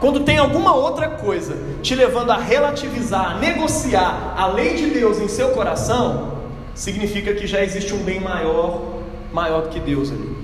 Quando 0.00 0.20
tem 0.20 0.38
alguma 0.38 0.74
outra 0.74 1.08
coisa 1.08 1.56
te 1.82 1.94
levando 1.94 2.30
a 2.30 2.36
relativizar, 2.36 3.32
a 3.32 3.38
negociar 3.38 4.34
a 4.36 4.46
lei 4.46 4.74
de 4.74 4.90
Deus 4.90 5.18
em 5.18 5.28
seu 5.28 5.50
coração, 5.50 6.38
significa 6.74 7.34
que 7.34 7.46
já 7.46 7.62
existe 7.62 7.92
um 7.94 8.02
bem 8.02 8.20
maior, 8.20 9.00
maior 9.32 9.62
do 9.62 9.68
que 9.68 9.80
Deus 9.80 10.10
ali. 10.10 10.36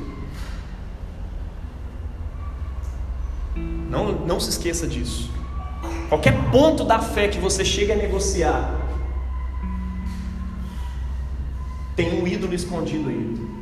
Não, 3.88 4.12
não 4.12 4.40
se 4.40 4.50
esqueça 4.50 4.86
disso. 4.86 5.30
Qualquer 6.08 6.34
ponto 6.50 6.84
da 6.84 6.98
fé 6.98 7.28
que 7.28 7.38
você 7.38 7.64
chega 7.64 7.94
a 7.94 7.96
negociar, 7.96 8.80
tem 11.94 12.20
um 12.20 12.26
ídolo 12.26 12.54
escondido 12.54 13.08
aí. 13.08 13.53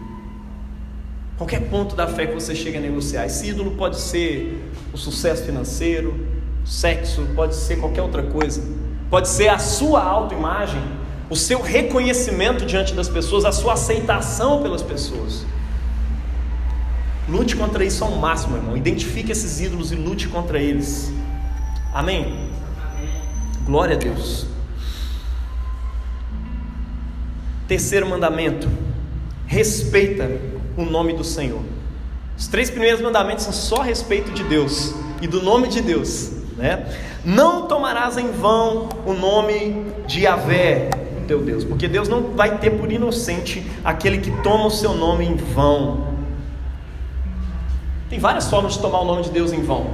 Qualquer 1.37 1.68
ponto 1.68 1.97
da 1.97 2.07
fé 2.07 2.27
que 2.27 2.35
você 2.35 2.55
chega 2.55 2.79
a 2.79 2.81
negociar. 2.81 3.27
Esse 3.27 3.49
ídolo 3.49 3.73
pode 3.73 3.99
ser 3.99 4.62
o 4.92 4.97
sucesso 4.99 5.45
financeiro, 5.45 6.27
sexo, 6.64 7.27
pode 7.35 7.55
ser 7.55 7.77
qualquer 7.77 8.03
outra 8.03 8.23
coisa. 8.23 8.62
Pode 9.11 9.29
ser 9.29 9.49
a 9.49 9.59
sua 9.59 10.03
autoimagem, 10.03 10.81
o 11.29 11.37
seu 11.37 11.61
reconhecimento 11.61 12.64
diante 12.64 12.95
das 12.95 13.09
pessoas, 13.09 13.45
a 13.45 13.53
sua 13.53 13.75
aceitação 13.75 14.62
pelas 14.62 14.83
pessoas. 14.83 15.45
Lute 17.29 17.57
contra 17.57 17.85
isso 17.85 18.05
ao 18.05 18.12
máximo, 18.12 18.57
irmão. 18.57 18.77
Identifique 18.77 19.33
esses 19.33 19.61
ídolos 19.61 19.92
e 19.92 19.95
lute 19.95 20.29
contra 20.29 20.59
eles. 20.59 21.12
Amém? 21.92 22.51
Glória 23.64 23.97
a 23.97 23.99
Deus. 23.99 24.47
Terceiro 27.68 28.09
mandamento: 28.09 28.68
respeita 29.47 30.31
o 30.77 30.85
nome 30.85 31.13
do 31.13 31.25
Senhor. 31.25 31.61
Os 32.37 32.47
três 32.49 32.71
primeiros 32.71 33.01
mandamentos 33.01 33.45
são 33.45 33.53
só 33.53 33.83
a 33.83 33.85
respeito 33.85 34.33
de 34.33 34.43
Deus 34.45 34.95
e 35.21 35.27
do 35.27 35.43
nome 35.43 35.69
de 35.69 35.81
Deus. 35.81 36.33
Né? 36.57 36.87
Não 37.25 37.67
tomarás 37.67 38.17
em 38.17 38.31
vão 38.31 38.89
o 39.07 39.13
nome 39.13 39.87
de 40.07 40.23
Yahvé, 40.23 40.91
teu 41.27 41.41
Deus, 41.41 41.65
porque 41.65 41.89
Deus 41.89 42.09
não 42.09 42.35
vai 42.35 42.59
ter 42.59 42.71
por 42.71 42.91
inocente 42.91 43.65
aquele 43.85 44.19
que 44.19 44.31
toma 44.43 44.67
o 44.67 44.71
seu 44.71 44.95
nome 44.95 45.25
em 45.25 45.37
vão. 45.37 46.13
Tem 48.11 48.19
várias 48.19 48.51
formas 48.51 48.75
de 48.75 48.81
tomar 48.81 49.01
o 49.01 49.05
nome 49.05 49.23
de 49.23 49.31
Deus 49.31 49.53
em 49.53 49.63
vão. 49.63 49.87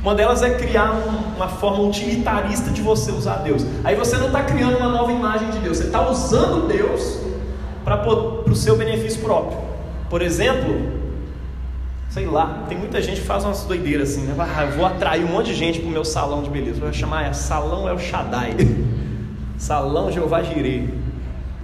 Uma 0.00 0.14
delas 0.14 0.42
é 0.42 0.50
criar 0.54 0.92
uma 1.36 1.48
forma 1.48 1.82
utilitarista 1.82 2.70
de 2.70 2.82
você 2.82 3.10
usar 3.10 3.36
Deus. 3.36 3.64
Aí 3.82 3.96
você 3.96 4.16
não 4.16 4.26
está 4.26 4.42
criando 4.42 4.76
uma 4.76 4.88
nova 4.88 5.10
imagem 5.10 5.50
de 5.50 5.58
Deus, 5.58 5.78
você 5.78 5.84
está 5.84 6.08
usando 6.08 6.68
Deus 6.68 7.20
para 7.84 8.08
o 8.08 8.54
seu 8.54 8.76
benefício 8.76 9.20
próprio. 9.22 9.73
Por 10.08 10.22
exemplo, 10.22 10.80
sei 12.10 12.26
lá, 12.26 12.64
tem 12.68 12.78
muita 12.78 13.02
gente 13.02 13.20
que 13.20 13.26
faz 13.26 13.44
umas 13.44 13.64
doideiras 13.64 14.10
assim, 14.10 14.22
né? 14.22 14.34
Ah, 14.38 14.64
eu 14.64 14.72
vou 14.72 14.86
atrair 14.86 15.24
um 15.24 15.28
monte 15.28 15.46
de 15.46 15.54
gente 15.54 15.80
para 15.80 15.88
o 15.88 15.92
meu 15.92 16.04
salão 16.04 16.42
de 16.42 16.50
beleza. 16.50 16.80
Vou 16.80 16.92
chamar 16.92 17.24
é, 17.24 17.32
Salão 17.32 17.88
El 17.88 17.98
Shaddai, 17.98 18.54
Salão 19.58 20.12
Jeová 20.12 20.42
Jireh. 20.42 20.88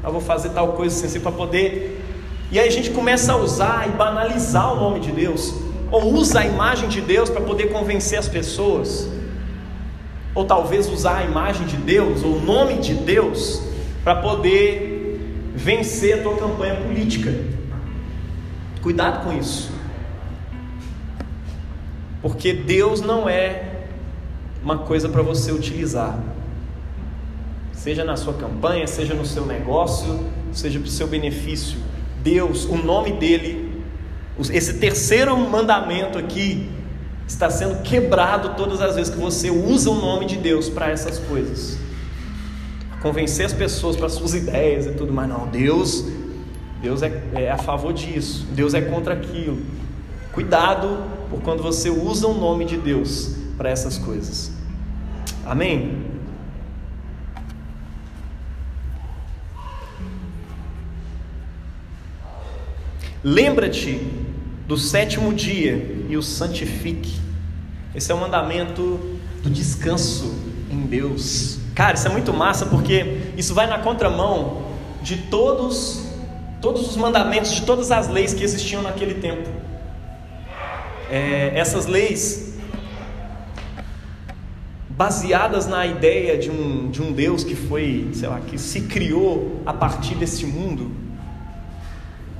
Eu 0.03 0.13
vou 0.13 0.21
fazer 0.21 0.51
tal 0.51 0.73
coisa 0.73 0.97
assim, 0.97 1.07
assim 1.07 1.21
para 1.21 1.33
poder. 1.33 2.05
E 2.51 2.59
aí 2.59 2.67
a 2.67 2.73
gente 2.73 2.91
começa 2.91 3.33
a 3.33 3.37
usar 3.37 3.89
e 3.89 3.93
banalizar 3.93 4.73
o 4.73 4.77
nome 4.77 5.01
de 5.01 5.13
Deus 5.13 5.55
ou 5.91 6.15
usa 6.15 6.41
a 6.41 6.47
imagem 6.47 6.89
de 6.89 7.01
Deus 7.01 7.29
para 7.29 7.41
poder 7.41 7.71
convencer 7.71 8.19
as 8.19 8.29
pessoas, 8.29 9.09
ou 10.35 10.45
talvez 10.45 10.89
usar 10.89 11.19
a 11.19 11.25
imagem 11.25 11.67
de 11.67 11.77
Deus 11.77 12.23
ou 12.23 12.37
o 12.37 12.41
nome 12.41 12.75
de 12.75 12.95
Deus 12.95 13.61
para 14.05 14.17
poder 14.17 15.51
vencer 15.55 16.21
a 16.21 16.23
tua 16.23 16.37
campanha 16.37 16.77
política. 16.77 17.35
Cuidado 18.83 19.25
com 19.25 19.33
isso. 19.33 19.71
Porque 22.23 22.53
Deus 22.53 23.01
não 23.01 23.29
é 23.29 23.85
uma 24.63 24.79
coisa 24.79 25.09
para 25.09 25.23
você 25.23 25.53
utilizar. 25.53 26.19
Seja 27.73 28.05
na 28.05 28.17
sua 28.17 28.35
campanha, 28.35 28.87
seja 28.87 29.15
no 29.15 29.25
seu 29.25 29.47
negócio, 29.47 30.27
seja 30.53 30.79
para 30.79 30.87
o 30.87 30.91
seu 30.91 31.07
benefício. 31.07 31.79
Deus, 32.23 32.65
o 32.67 32.77
nome 32.77 33.13
dele 33.13 33.71
esse 34.49 34.75
terceiro 34.75 35.37
mandamento 35.37 36.17
aqui 36.19 36.71
está 37.29 37.51
sendo 37.51 37.83
quebrado 37.83 38.55
todas 38.57 38.81
as 38.81 38.95
vezes 38.95 39.13
que 39.13 39.21
você 39.21 39.51
usa 39.51 39.91
o 39.91 39.95
nome 39.95 40.25
de 40.25 40.37
Deus 40.37 40.69
para 40.69 40.91
essas 40.91 41.19
coisas. 41.19 41.77
Convencer 43.03 43.45
as 43.47 43.53
pessoas 43.53 43.97
para 43.97 44.09
suas 44.09 44.35
ideias 44.35 44.87
e 44.87 44.93
tudo 44.93 45.13
mais. 45.13 45.29
Não, 45.29 45.47
Deus, 45.47 46.07
Deus 46.81 47.03
é, 47.03 47.23
é 47.35 47.51
a 47.51 47.59
favor 47.59 47.93
disso. 47.93 48.47
Deus 48.53 48.75
é 48.75 48.81
contra 48.81 49.15
aquilo. 49.15 49.61
Cuidado 50.33 51.05
por 51.29 51.41
quando 51.43 51.63
você 51.63 51.91
usa 51.91 52.27
o 52.27 52.35
nome 52.35 52.65
de 52.65 52.77
Deus 52.77 53.37
para 53.57 53.69
essas 53.69 53.99
coisas. 53.99 54.51
Amém? 55.45 56.11
Lembra-te 63.23 64.01
do 64.67 64.79
sétimo 64.79 65.35
dia 65.35 66.05
e 66.09 66.17
o 66.17 66.23
santifique. 66.23 67.21
Esse 67.95 68.11
é 68.11 68.15
o 68.15 68.19
mandamento 68.19 68.99
do 69.43 69.51
descanso 69.51 70.35
em 70.71 70.83
Deus. 70.83 71.59
Cara, 71.75 71.95
isso 71.95 72.07
é 72.07 72.11
muito 72.11 72.33
massa 72.33 72.65
porque 72.67 73.33
isso 73.37 73.53
vai 73.53 73.67
na 73.67 73.79
contramão 73.79 74.63
de 75.03 75.17
todos 75.17 76.10
todos 76.61 76.89
os 76.89 76.97
mandamentos, 76.97 77.53
de 77.53 77.63
todas 77.63 77.91
as 77.91 78.09
leis 78.09 78.35
que 78.35 78.45
existiam 78.45 78.83
naquele 78.83 79.15
tempo. 79.15 79.49
É, 81.11 81.53
essas 81.55 81.87
leis 81.87 82.55
baseadas 84.89 85.67
na 85.67 85.87
ideia 85.87 86.37
de 86.37 86.51
um, 86.51 86.91
de 86.91 87.01
um 87.01 87.13
Deus 87.13 87.43
que 87.43 87.55
foi, 87.55 88.11
sei 88.13 88.29
lá, 88.29 88.41
que 88.41 88.59
se 88.59 88.83
criou 88.83 89.63
a 89.65 89.73
partir 89.73 90.15
desse 90.15 90.45
mundo, 90.45 90.91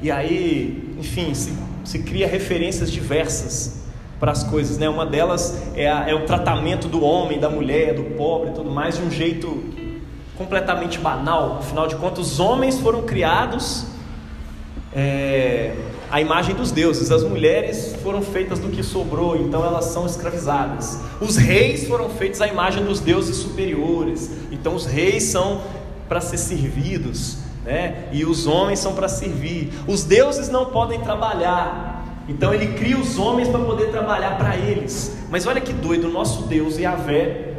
e 0.03 0.11
aí, 0.11 0.95
enfim, 0.99 1.35
se, 1.35 1.53
se 1.85 2.01
cria 2.01 2.27
referências 2.27 2.91
diversas 2.91 3.81
para 4.19 4.33
as 4.33 4.45
coisas, 4.45 4.77
né? 4.79 4.89
Uma 4.89 5.07
delas 5.07 5.63
é, 5.75 5.91
a, 5.91 6.09
é 6.09 6.15
o 6.15 6.27
tratamento 6.27 6.89
do 6.89 7.03
homem, 7.03 7.39
da 7.39 7.49
mulher, 7.49 7.95
do 7.95 8.05
pobre 8.17 8.51
tudo 8.53 8.71
mais 8.71 8.97
de 8.97 9.03
um 9.03 9.11
jeito 9.11 9.63
completamente 10.37 10.99
banal. 10.99 11.59
Afinal 11.61 11.87
de 11.87 11.97
contas, 11.97 12.33
os 12.33 12.41
homens 12.41 12.79
foram 12.79 13.03
criados 13.03 13.87
é, 14.93 15.73
à 16.11 16.21
imagem 16.21 16.55
dos 16.55 16.73
deuses, 16.73 17.11
as 17.11 17.23
mulheres 17.23 17.95
foram 18.03 18.21
feitas 18.23 18.59
do 18.59 18.69
que 18.69 18.83
sobrou, 18.83 19.37
então 19.37 19.65
elas 19.65 19.87
são 19.87 20.05
escravizadas. 20.05 20.99
Os 21.21 21.37
reis 21.37 21.87
foram 21.87 22.11
feitos 22.11 22.41
à 22.41 22.49
imagem 22.49 22.85
dos 22.85 22.99
deuses 22.99 23.37
superiores, 23.37 24.31
então 24.51 24.75
os 24.75 24.87
reis 24.87 25.25
são 25.25 25.63
para 26.09 26.21
ser 26.21 26.39
servidos 26.39 27.39
né? 27.65 28.09
e 28.11 28.25
os 28.25 28.49
homens 28.49 28.81
são 28.81 28.95
para 28.95 29.09
servir. 29.09 29.73
Os 29.87 30.03
deuses 30.03 30.49
não 30.49 30.67
podem 30.67 31.01
trabalhar, 31.01 32.05
então 32.29 32.53
ele 32.53 32.75
cria 32.75 32.99
os 32.99 33.17
homens 33.17 33.49
para 33.49 33.61
poder 33.61 33.91
trabalhar 33.91 34.37
para 34.37 34.57
eles. 34.57 35.17
Mas 35.31 35.47
olha 35.47 35.61
que 35.61 35.73
doido, 35.73 36.09
o 36.09 36.11
nosso 36.11 36.43
Deus, 36.43 36.79
Yahvé, 36.79 37.55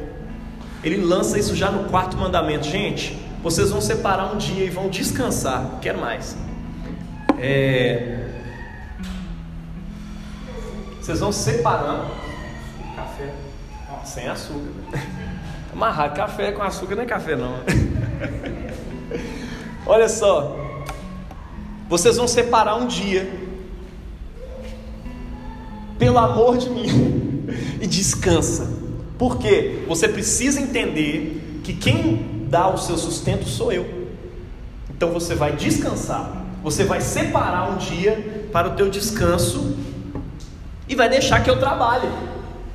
ele 0.84 0.98
lança 0.98 1.40
isso 1.40 1.56
já 1.56 1.72
no 1.72 1.90
quarto 1.90 2.18
mandamento. 2.18 2.68
Gente, 2.68 3.18
vocês 3.42 3.70
vão 3.70 3.80
separar 3.80 4.34
um 4.34 4.38
dia 4.38 4.66
e 4.66 4.70
vão 4.70 4.90
descansar. 4.90 5.80
Quero 5.82 6.00
mais. 6.00 6.36
É... 7.42 8.20
Vocês 11.02 11.20
vão 11.20 11.32
separar 11.32 12.08
café 12.96 13.34
sem 14.06 14.28
açúcar. 14.28 14.70
Amarrar 15.74 16.14
café 16.14 16.52
com 16.52 16.62
açúcar 16.62 16.96
não 16.96 17.04
é 17.04 17.06
café 17.08 17.36
não. 17.36 17.56
Olha 19.88 20.08
só, 20.08 20.86
vocês 21.90 22.18
vão 22.18 22.28
separar 22.28 22.76
um 22.76 22.86
dia, 22.86 23.28
pelo 25.98 26.20
amor 26.20 26.58
de 26.58 26.70
mim, 26.70 27.48
e 27.82 27.88
descansa. 27.88 28.70
Porque 29.18 29.84
você 29.88 30.08
precisa 30.08 30.62
entender 30.62 31.62
que 31.64 31.74
quem 31.74 32.46
dá 32.48 32.70
o 32.70 32.78
seu 32.78 32.98
sustento 32.98 33.46
sou 33.46 33.72
eu. 33.72 34.08
Então 34.90 35.12
você 35.12 35.34
vai 35.34 35.56
descansar, 35.56 36.41
você 36.64 36.84
vai 36.84 37.02
separar 37.02 37.72
um 37.72 37.78
dia 37.78 38.48
para 38.52 38.70
o 38.70 38.72
teu 38.72 38.90
descanso 38.90 39.76
e 40.88 40.96
vai 40.96 41.10
deixar 41.10 41.42
que 41.42 41.50
eu 41.50 41.60
trabalhe. 41.60 42.08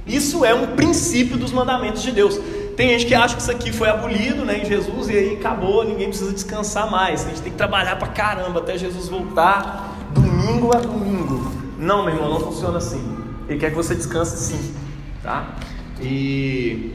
Isso 0.07 0.45
é 0.45 0.55
um 0.55 0.69
princípio 0.77 1.37
dos 1.37 1.53
mandamentos 1.53 2.03
de 2.03 2.13
Deus. 2.13 2.39
Tem 2.77 2.91
gente 2.91 3.07
que 3.07 3.15
acha 3.15 3.35
que 3.35 3.41
isso 3.41 3.51
aqui 3.51 3.73
foi 3.73 3.89
abolido 3.89 4.45
né, 4.45 4.59
em 4.59 4.65
Jesus 4.65 5.09
e 5.09 5.13
aí 5.13 5.35
acabou, 5.37 5.85
ninguém 5.85 6.09
precisa 6.09 6.33
descansar 6.33 6.91
mais. 6.91 7.25
A 7.25 7.29
gente 7.29 7.43
tem 7.43 7.53
que 7.53 7.59
trabalhar 7.59 7.97
pra 7.97 8.09
caramba 8.09 8.61
até 8.61 8.77
Jesus 8.77 9.09
voltar, 9.09 9.97
domingo 10.13 10.77
a 10.77 10.81
domingo. 10.81 11.51
Não, 11.79 12.05
meu 12.05 12.15
irmão, 12.15 12.31
não 12.31 12.41
funciona 12.41 12.79
assim. 12.79 13.17
Ele 13.49 13.59
quer 13.59 13.71
que 13.71 13.77
você 13.77 13.95
descanse 13.95 14.37
sim, 14.37 14.75
tá? 15.23 15.57
E 16.01 16.93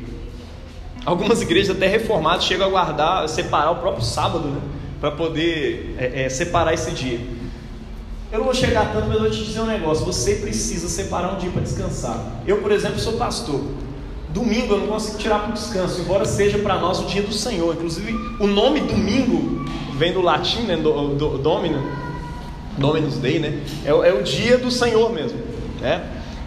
algumas 1.05 1.41
igrejas 1.41 1.75
até 1.75 1.87
reformadas 1.87 2.43
chegam 2.43 2.67
a 2.67 2.69
guardar, 2.69 3.27
separar 3.27 3.71
o 3.71 3.75
próprio 3.77 4.03
sábado, 4.03 4.47
né? 4.47 4.61
Para 5.01 5.11
poder 5.11 5.95
é, 5.97 6.23
é, 6.23 6.29
separar 6.29 6.73
esse 6.73 6.91
dia. 6.91 7.19
Eu 8.31 8.37
não 8.37 8.45
vou 8.45 8.53
chegar 8.53 8.93
tanto, 8.93 9.07
mas 9.07 9.15
eu 9.15 9.21
vou 9.23 9.29
te 9.29 9.43
dizer 9.43 9.59
um 9.59 9.65
negócio. 9.65 10.05
Você 10.05 10.35
precisa 10.35 10.87
separar 10.87 11.33
um 11.33 11.37
dia 11.37 11.49
para 11.51 11.61
descansar. 11.61 12.41
Eu, 12.47 12.59
por 12.59 12.71
exemplo, 12.71 12.97
sou 12.99 13.13
pastor. 13.13 13.61
Domingo 14.29 14.75
eu 14.75 14.79
não 14.79 14.87
consigo 14.87 15.17
tirar 15.17 15.39
para 15.39 15.49
o 15.49 15.53
descanso, 15.53 15.99
embora 15.99 16.23
seja 16.23 16.57
para 16.59 16.79
nós 16.79 16.99
o 16.99 17.05
dia 17.05 17.21
do 17.21 17.33
Senhor. 17.33 17.73
Inclusive, 17.73 18.13
o 18.39 18.47
nome 18.47 18.79
domingo 18.79 19.65
vem 19.97 20.13
do 20.13 20.21
latim, 20.21 20.61
né, 20.61 20.77
do, 20.77 21.09
do, 21.15 21.37
domino, 21.37 21.83
Dominus 22.77 23.17
Dei, 23.17 23.39
né? 23.39 23.61
É, 23.85 23.89
é, 23.89 24.13
o 24.13 24.23
dia 24.23 24.57
do 24.57 24.71
Senhor 24.71 25.11
mesmo, 25.11 25.37
né? 25.81 26.01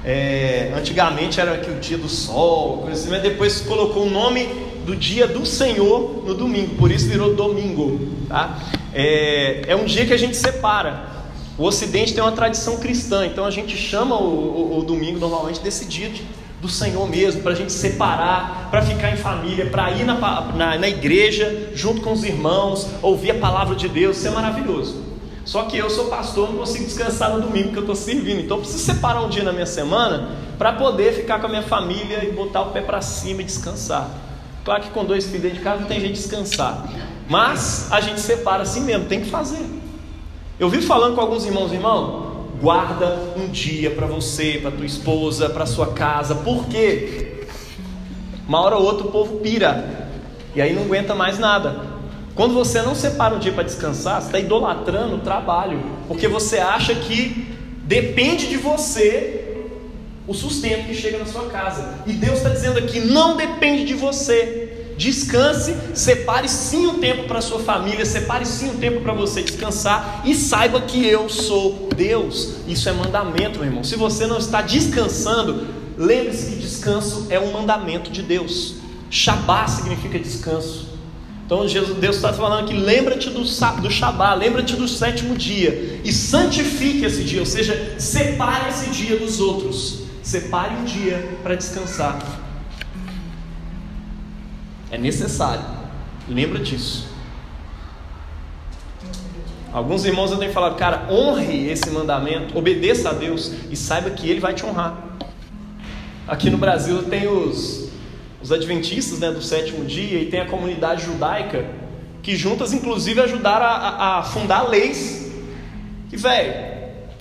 É, 0.05 0.73
antigamente 0.77 1.40
era 1.40 1.55
aqui 1.55 1.71
o 1.71 1.79
dia 1.79 1.97
do 1.97 2.09
sol, 2.09 2.88
assim, 2.90 3.09
mas 3.11 3.23
depois 3.23 3.61
colocou 3.61 4.07
o 4.07 4.11
nome 4.11 4.49
do 4.85 4.94
dia 4.94 5.27
do 5.27 5.44
Senhor 5.47 6.23
no 6.27 6.35
domingo, 6.35 6.75
por 6.77 6.90
isso 6.90 7.09
virou 7.09 7.35
domingo, 7.35 8.01
tá? 8.29 8.59
É, 8.92 9.64
é 9.68 9.77
um 9.77 9.85
dia 9.85 10.07
que 10.07 10.12
a 10.12 10.16
gente 10.16 10.37
separa. 10.37 11.12
O 11.57 11.64
Ocidente 11.64 12.12
tem 12.12 12.23
uma 12.23 12.33
tradição 12.33 12.79
cristã, 12.79 13.27
então 13.27 13.44
a 13.44 13.51
gente 13.51 13.77
chama 13.77 14.16
o, 14.16 14.73
o, 14.75 14.79
o 14.79 14.83
domingo 14.83 15.18
normalmente 15.18 15.61
desse 15.61 15.85
dia 15.85 16.09
de 16.09 16.23
do 16.64 16.68
Senhor 16.70 17.07
mesmo, 17.07 17.42
para 17.42 17.53
a 17.53 17.55
gente 17.55 17.73
separar, 17.73 18.68
para 18.70 18.81
ficar 18.81 19.12
em 19.12 19.16
família, 19.16 19.66
para 19.66 19.90
ir 19.90 20.05
na, 20.05 20.14
na, 20.14 20.79
na, 20.79 20.88
igreja 20.88 21.70
junto 21.75 22.01
com 22.01 22.11
os 22.11 22.25
irmãos, 22.25 22.88
ouvir 23.03 23.33
a 23.33 23.35
palavra 23.35 23.77
de 23.77 23.87
Deus, 23.87 24.16
isso 24.16 24.29
é 24.29 24.31
maravilhoso. 24.31 25.05
Só 25.44 25.64
que 25.64 25.77
eu 25.77 25.90
sou 25.90 26.07
pastor, 26.07 26.49
não 26.49 26.61
consigo 26.61 26.87
descansar 26.87 27.35
no 27.35 27.42
domingo 27.42 27.68
que 27.68 27.77
eu 27.77 27.83
estou 27.83 27.94
servindo, 27.94 28.40
então 28.40 28.57
eu 28.57 28.62
preciso 28.62 28.83
separar 28.83 29.23
um 29.23 29.29
dia 29.29 29.42
na 29.42 29.53
minha 29.53 29.66
semana 29.66 30.31
para 30.57 30.73
poder 30.73 31.12
ficar 31.12 31.38
com 31.38 31.47
a 31.47 31.51
minha 31.51 31.62
família 31.62 32.25
e 32.25 32.33
botar 32.33 32.62
o 32.62 32.70
pé 32.70 32.81
para 32.81 33.03
cima 33.03 33.42
e 33.42 33.44
descansar. 33.44 34.09
Claro 34.64 34.83
que 34.83 34.90
com 34.90 35.05
dois 35.05 35.27
filhos 35.27 35.42
dentro 35.42 35.59
de 35.59 35.64
casa 35.64 35.81
não 35.81 35.88
tem 35.88 36.00
jeito 36.00 36.14
de 36.14 36.20
descansar, 36.20 36.88
mas 37.29 37.92
a 37.92 38.00
gente 38.00 38.20
separa 38.20 38.62
assim 38.62 38.81
mesmo, 38.81 39.07
tem 39.07 39.20
que 39.20 39.29
fazer. 39.31 39.64
Eu 40.59 40.70
vi 40.70 40.81
falando 40.81 41.14
com 41.14 41.20
alguns 41.20 41.44
irmãos, 41.44 41.72
irmão, 41.72 42.24
Guarda 42.61 43.18
um 43.37 43.48
dia 43.48 43.90
para 43.90 44.07
você, 44.07 44.59
para 44.62 44.70
tua 44.70 44.87
esposa, 44.87 45.50
para 45.50 45.66
sua 45.66 45.88
casa. 45.88 46.35
Por 46.37 46.66
quê? 46.66 47.42
Uma 48.48 48.61
hora 48.61 48.77
ou 48.77 48.85
outra 48.85 49.07
o 49.07 49.11
povo 49.11 49.37
pira. 49.40 50.09
E 50.55 50.62
aí 50.62 50.72
não 50.72 50.85
aguenta 50.85 51.14
mais 51.14 51.38
nada. 51.38 51.83
Quando 52.35 52.55
você 52.55 52.81
não 52.81 52.94
separa 52.94 53.35
um 53.35 53.38
dia 53.38 53.53
para 53.53 53.64
descansar, 53.64 54.20
você 54.20 54.29
está 54.29 54.38
idolatrando 54.38 55.16
o 55.16 55.18
trabalho, 55.18 55.79
porque 56.09 56.27
você 56.27 56.59
acha 56.59 56.94
que 56.94 57.55
depende 57.83 58.48
de 58.48 58.57
você 58.57 59.43
o 60.27 60.35
sustento 60.35 60.87
que 60.87 60.95
chega 60.95 61.19
na 61.19 61.27
sua 61.27 61.47
casa. 61.49 61.99
E 62.07 62.13
Deus 62.13 62.39
está 62.39 62.49
dizendo 62.49 62.79
aqui: 62.79 63.01
não 63.01 63.37
depende 63.37 63.85
de 63.85 63.95
você. 63.95 64.71
Descanse, 64.97 65.75
separe 65.93 66.49
sim 66.49 66.87
um 66.87 67.01
tempo 67.01 67.25
para 67.25 67.41
sua 67.41 67.59
família, 67.59 68.07
separe 68.07 68.47
sim 68.47 68.71
um 68.71 68.77
tempo 68.77 69.01
para 69.01 69.13
você 69.13 69.43
descansar 69.43 70.23
e 70.25 70.37
saiba 70.37 70.81
que 70.83 71.05
eu 71.05 71.29
sou 71.29 71.89
Deus. 71.97 72.59
Isso 72.69 72.89
é 72.89 72.93
mandamento, 72.93 73.59
meu 73.59 73.69
irmão. 73.69 73.83
Se 73.83 73.97
você 73.97 74.25
não 74.25 74.39
está 74.39 74.63
descansando, 74.63 75.67
lembre-se 75.99 76.53
que 76.53 76.57
descanso 76.59 77.27
é 77.29 77.41
um 77.41 77.53
mandamento 77.53 78.09
de 78.09 78.23
Deus. 78.23 78.77
Shabá 79.11 79.67
significa 79.67 80.17
descanso. 80.17 80.95
Então 81.45 81.67
Jesus, 81.69 81.99
Deus 81.99 82.17
está 82.17 82.33
falando 82.33 82.65
aqui, 82.65 82.75
lembra-te 82.75 83.29
do, 83.31 83.41
do 83.41 83.91
Shabá, 83.91 84.33
lembra-te 84.33 84.77
do 84.77 84.89
sétimo 84.89 85.37
dia 85.37 86.01
e 86.03 86.13
santifique 86.13 87.05
esse 87.05 87.23
dia, 87.23 87.41
ou 87.41 87.47
seja, 87.47 87.97
separe 87.99 88.71
esse 88.71 88.91
dia 88.91 89.17
dos 89.17 89.41
outros. 89.41 90.04
Separe 90.25 90.75
um 90.75 90.85
dia 90.85 91.37
para 91.43 91.55
descansar. 91.55 92.19
É 94.91 94.97
necessário. 94.97 95.63
Lembra 96.27 96.61
disso. 96.61 97.07
Alguns 99.71 100.07
irmãos 100.07 100.33
eu 100.33 100.39
tenho 100.39 100.51
falado, 100.51 100.77
cara, 100.77 101.09
honre 101.11 101.69
esse 101.69 101.91
mandamento, 101.91 102.57
obedeça 102.57 103.11
a 103.11 103.13
Deus 103.13 103.53
e 103.71 103.77
saiba 103.77 104.09
que 104.09 104.31
Ele 104.31 104.41
vai 104.41 104.55
te 104.55 104.65
honrar. 104.65 104.97
Aqui 106.27 106.49
no 106.49 106.57
Brasil 106.57 107.03
tem 107.03 107.29
os, 107.29 107.91
os 108.43 108.51
adventistas 108.51 109.19
né, 109.19 109.31
do 109.31 109.43
sétimo 109.43 109.85
dia 109.85 110.23
e 110.23 110.31
tem 110.31 110.41
a 110.41 110.47
comunidade 110.47 111.05
judaica 111.05 111.67
que 112.23 112.35
juntas 112.35 112.73
inclusive 112.73 113.21
ajudaram 113.21 113.67
a, 113.67 113.69
a, 113.69 114.19
a 114.21 114.23
fundar 114.23 114.63
leis 114.63 115.31
que, 116.09 116.17
velho, 116.17 116.55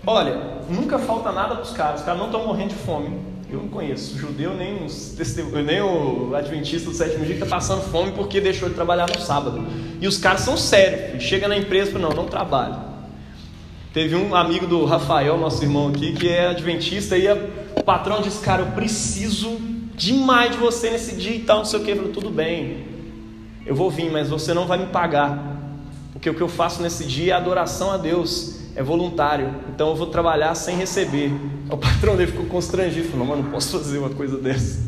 olha, 0.08 0.53
nunca 0.70 1.00
falta 1.00 1.32
nada 1.32 1.56
para 1.56 1.64
os 1.64 1.72
caras, 1.72 2.00
os 2.00 2.06
caras 2.06 2.20
não 2.20 2.28
estão 2.28 2.46
morrendo 2.46 2.70
de 2.70 2.76
fome. 2.76 3.34
Eu 3.50 3.62
não 3.62 3.68
conheço 3.68 4.18
judeu 4.18 4.56
nem, 4.56 4.84
os, 4.84 5.16
nem 5.64 5.80
o 5.80 6.36
adventista 6.36 6.90
do 6.90 6.96
sétimo 6.96 7.24
dia 7.24 7.36
que 7.36 7.44
está 7.44 7.56
passando 7.56 7.84
fome 7.84 8.12
porque 8.12 8.42
deixou 8.42 8.68
de 8.68 8.74
trabalhar 8.74 9.08
no 9.08 9.22
sábado. 9.22 9.64
E 10.02 10.08
os 10.08 10.18
caras 10.18 10.42
são 10.42 10.58
sérios, 10.58 11.22
chega 11.22 11.48
na 11.48 11.56
empresa 11.56 11.92
e 11.92 12.02
não, 12.02 12.10
não 12.10 12.26
trabalho. 12.26 12.78
Teve 13.94 14.16
um 14.16 14.34
amigo 14.36 14.66
do 14.66 14.86
Rafael, 14.86 15.38
nosso 15.38 15.64
irmão 15.64 15.90
aqui, 15.90 16.14
que 16.14 16.28
é 16.28 16.48
adventista, 16.48 17.16
e 17.16 17.32
o 17.32 17.84
patrão 17.84 18.24
disse, 18.24 18.44
cara, 18.44 18.64
eu 18.64 18.72
preciso 18.72 19.60
demais 19.96 20.54
de 20.54 20.58
você 20.58 20.90
nesse 20.90 21.16
dia 21.16 21.36
e 21.36 21.42
tal, 21.42 21.60
não 21.60 21.66
sei 21.66 21.80
o 21.80 21.84
que. 21.84 21.92
Eu 21.92 21.98
falei, 21.98 22.12
tudo 22.12 22.32
bem, 22.32 22.88
eu 23.68 23.76
vou 23.76 23.92
vir, 23.92 24.12
mas 24.12 24.30
você 24.30 24.52
não 24.52 24.66
vai 24.66 24.80
me 24.80 24.88
pagar. 24.88 25.54
Porque 26.12 26.28
o 26.28 26.34
que 26.34 26.42
eu 26.42 26.48
faço 26.48 26.82
nesse 26.82 27.06
dia 27.06 27.34
é 27.34 27.36
adoração 27.36 27.92
a 27.92 27.98
Deus 27.98 28.63
é 28.76 28.82
voluntário, 28.82 29.54
então 29.74 29.90
eu 29.90 29.96
vou 29.96 30.08
trabalhar 30.08 30.56
sem 30.56 30.76
receber. 30.76 31.32
O 31.70 31.78
patrão 31.78 32.16
dele 32.16 32.32
ficou 32.32 32.46
constrangido, 32.46 33.10
falou: 33.10 33.28
Mas 33.28 33.38
não 33.38 33.52
posso 33.52 33.78
fazer 33.78 34.00
uma 34.00 34.10
coisa 34.10 34.38
dessa. 34.38 34.82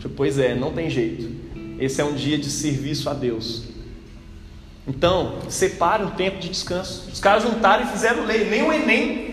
Falei, 0.00 0.16
pois 0.16 0.38
é, 0.38 0.54
não 0.54 0.72
tem 0.72 0.90
jeito. 0.90 1.30
Esse 1.78 2.00
é 2.00 2.04
um 2.04 2.14
dia 2.14 2.36
de 2.36 2.50
serviço 2.50 3.08
a 3.08 3.14
Deus. 3.14 3.64
Então, 4.86 5.38
separe 5.48 6.02
um 6.02 6.10
tempo 6.10 6.38
de 6.38 6.48
descanso. 6.48 7.08
Os 7.12 7.20
caras 7.20 7.42
juntaram 7.42 7.84
e 7.84 7.86
fizeram 7.88 8.24
lei, 8.24 8.48
nem 8.48 8.62
o 8.62 8.72
Enem 8.72 9.28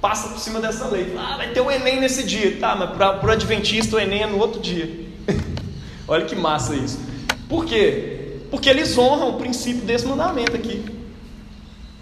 passa 0.00 0.28
por 0.28 0.38
cima 0.38 0.60
dessa 0.60 0.86
lei. 0.88 1.14
Ah, 1.16 1.36
vai 1.36 1.50
ter 1.50 1.60
o 1.60 1.70
Enem 1.70 2.00
nesse 2.00 2.24
dia, 2.24 2.56
tá? 2.58 2.74
Mas 2.74 2.90
para 2.96 3.26
o 3.26 3.30
Adventista 3.30 3.96
o 3.96 4.00
Enem 4.00 4.22
é 4.22 4.26
no 4.26 4.38
outro 4.38 4.60
dia. 4.60 5.06
Olha 6.08 6.24
que 6.24 6.34
massa 6.34 6.74
isso. 6.74 6.98
Por 7.48 7.64
quê? 7.64 8.38
Porque 8.50 8.68
eles 8.68 8.96
honram 8.96 9.30
o 9.30 9.38
princípio 9.38 9.82
desse 9.82 10.06
mandamento 10.06 10.56
aqui. 10.56 10.84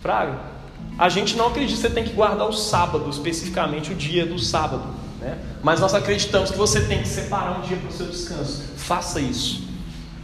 Fraga. 0.01 0.56
A 0.99 1.09
gente 1.09 1.37
não 1.37 1.49
acredita 1.49 1.77
que 1.77 1.89
você 1.89 1.91
tem 1.91 2.05
que 2.05 2.13
guardar 2.13 2.49
o 2.49 2.53
sábado, 2.53 3.11
especificamente 3.11 3.93
o 3.93 3.95
dia 3.95 4.25
do 4.25 4.39
sábado. 4.39 4.85
Né? 5.21 5.39
Mas 5.63 5.81
nós 5.81 5.95
acreditamos 5.95 6.51
que 6.51 6.57
você 6.57 6.81
tem 6.81 7.03
que 7.03 7.09
separar 7.09 7.59
um 7.59 7.63
dia 7.63 7.77
para 7.77 7.89
o 7.89 7.93
seu 7.93 8.07
descanso. 8.07 8.63
Faça 8.77 9.21
isso. 9.21 9.63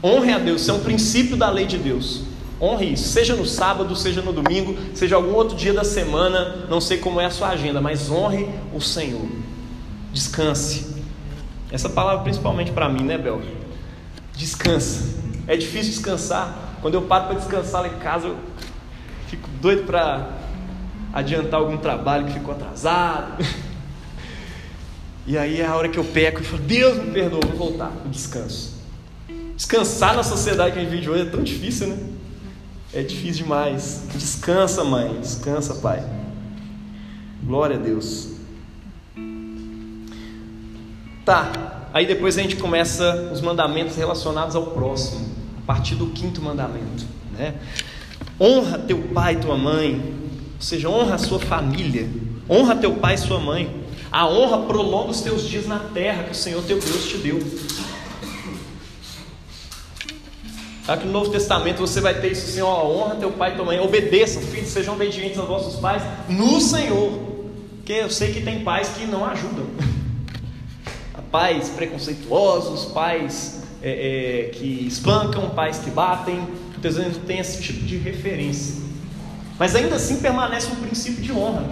Honre 0.03 0.33
a 0.33 0.39
Deus, 0.39 0.63
isso 0.63 0.71
é 0.71 0.75
um 0.75 0.81
princípio 0.81 1.37
da 1.37 1.51
lei 1.51 1.67
de 1.67 1.79
Deus. 1.79 2.23
Honre 2.61 2.93
isso, 2.93 3.09
seja 3.09 3.35
no 3.35 3.45
sábado, 3.45 3.95
seja 3.97 4.23
no 4.23 4.33
domingo, 4.33 4.77
seja 4.95 5.17
algum 5.17 5.35
outro 5.35 5.57
dia 5.57 5.73
da 5.73 5.85
semana, 5.85 6.67
não 6.69 6.81
sei 6.81 6.99
como 6.99 7.21
é 7.21 7.27
a 7.27 7.31
sua 7.31 7.49
agenda, 7.49 7.81
mas 7.81 8.11
honre 8.11 8.49
o 8.73 8.81
Senhor. 8.81 9.27
Descanse. 10.13 10.95
Essa 11.71 11.89
palavra 11.89 12.23
principalmente 12.23 12.71
para 12.71 12.89
mim, 12.89 13.03
né, 13.03 13.19
Bel? 13.19 13.43
Descansa. 14.37 15.21
É 15.47 15.57
difícil 15.57 15.93
descansar. 15.93 16.77
Quando 16.81 16.95
eu 16.95 17.03
paro 17.03 17.27
para 17.27 17.39
descansar 17.39 17.83
lá 17.83 17.89
em 17.89 17.99
casa, 17.99 18.29
eu 18.29 18.37
fico 19.29 19.49
doido 19.61 19.85
para 19.85 20.42
adiantar 21.13 21.61
algum 21.61 21.77
trabalho 21.77 22.27
que 22.27 22.33
ficou 22.33 22.55
atrasado. 22.55 23.45
E 25.27 25.39
aí 25.39 25.61
é 25.61 25.67
a 25.67 25.77
hora 25.77 25.89
que 25.89 25.99
eu 25.99 26.05
peco 26.05 26.41
e 26.41 26.45
falo, 26.45 26.63
Deus 26.63 26.99
me 26.99 27.13
perdoa, 27.13 27.41
vou 27.47 27.71
voltar, 27.71 27.93
o 28.05 28.09
descanso. 28.09 28.75
Descansar 29.55 30.17
na 30.17 30.25
sociedade 30.25 30.73
que 30.73 30.79
a 30.81 30.83
gente 30.83 30.91
vive 30.91 31.09
hoje 31.09 31.23
é 31.23 31.31
tão 31.31 31.43
difícil, 31.43 31.87
né? 31.89 31.99
É 32.93 33.03
difícil 33.03 33.45
demais. 33.45 34.03
Descansa, 34.15 34.83
mãe, 34.83 35.21
descansa, 35.21 35.75
pai. 35.77 36.05
Glória 37.45 37.77
a 37.77 37.79
Deus. 37.79 38.31
Tá, 41.25 41.89
aí 41.95 42.05
depois 42.05 42.37
a 42.37 42.43
gente 42.43 42.57
começa 42.57 43.31
os 43.33 43.41
mandamentos 43.41 43.95
relacionados 43.95 44.57
ao 44.57 44.67
próximo, 44.69 45.25
a 45.63 45.67
partir 45.67 45.95
do 45.95 46.07
quinto 46.09 46.43
mandamento, 46.43 47.05
né? 47.39 47.55
Honra 48.41 48.79
teu 48.79 48.99
pai 49.15 49.35
e 49.35 49.37
tua 49.37 49.57
mãe, 49.57 50.22
ou 50.63 50.65
seja, 50.65 50.89
honra 50.89 51.17
a 51.17 51.19
sua 51.19 51.41
família, 51.41 52.09
honra 52.49 52.77
teu 52.77 52.95
pai 52.95 53.15
e 53.15 53.19
sua 53.19 53.41
mãe. 53.41 53.83
A 54.13 54.29
honra 54.29 54.59
prolonga 54.59 55.11
os 55.11 55.21
teus 55.21 55.49
dias 55.49 55.67
na 55.67 55.81
terra 55.81 56.23
que 56.23 56.31
o 56.31 56.37
Senhor 56.37 56.63
teu 56.63 56.79
Deus 56.79 57.09
te 57.09 57.17
deu. 57.17 57.41
Aqui 60.87 61.05
no 61.05 61.11
Novo 61.11 61.31
Testamento 61.31 61.81
você 61.81 62.01
vai 62.01 62.15
ter 62.21 62.31
isso 62.31 62.47
assim: 62.47 62.61
ó, 62.61 62.87
honra 62.87 63.17
teu 63.17 63.33
pai 63.33 63.55
e 63.55 63.57
tua 63.57 63.65
mãe, 63.65 63.81
obedeçam, 63.81 64.41
filhos, 64.41 64.69
sejam 64.69 64.95
obedientes 64.95 65.37
aos 65.37 65.49
vossos 65.49 65.81
pais 65.81 66.01
no 66.29 66.61
Senhor. 66.61 67.11
Porque 67.79 67.95
eu 67.95 68.09
sei 68.09 68.33
que 68.33 68.43
tem 68.43 68.63
pais 68.63 68.91
que 68.91 69.05
não 69.05 69.25
ajudam. 69.25 69.67
Pais 71.33 71.71
preconceituosos, 71.71 72.93
pais 72.93 73.63
é, 73.83 74.51
é, 74.51 74.51
que 74.51 74.87
espancam, 74.87 75.49
pais 75.51 75.79
que 75.79 75.91
batem. 75.91 76.37
Muitas 76.73 76.97
vezes 76.97 77.17
não 77.17 77.25
tem 77.25 77.39
esse 77.39 77.63
tipo 77.63 77.87
de 77.87 77.97
referência. 77.97 78.92
Mas 79.59 79.75
ainda 79.75 79.97
assim 79.97 80.17
permanece 80.21 80.71
um 80.73 80.77
princípio 80.77 81.23
de 81.23 81.33
honra. 81.33 81.65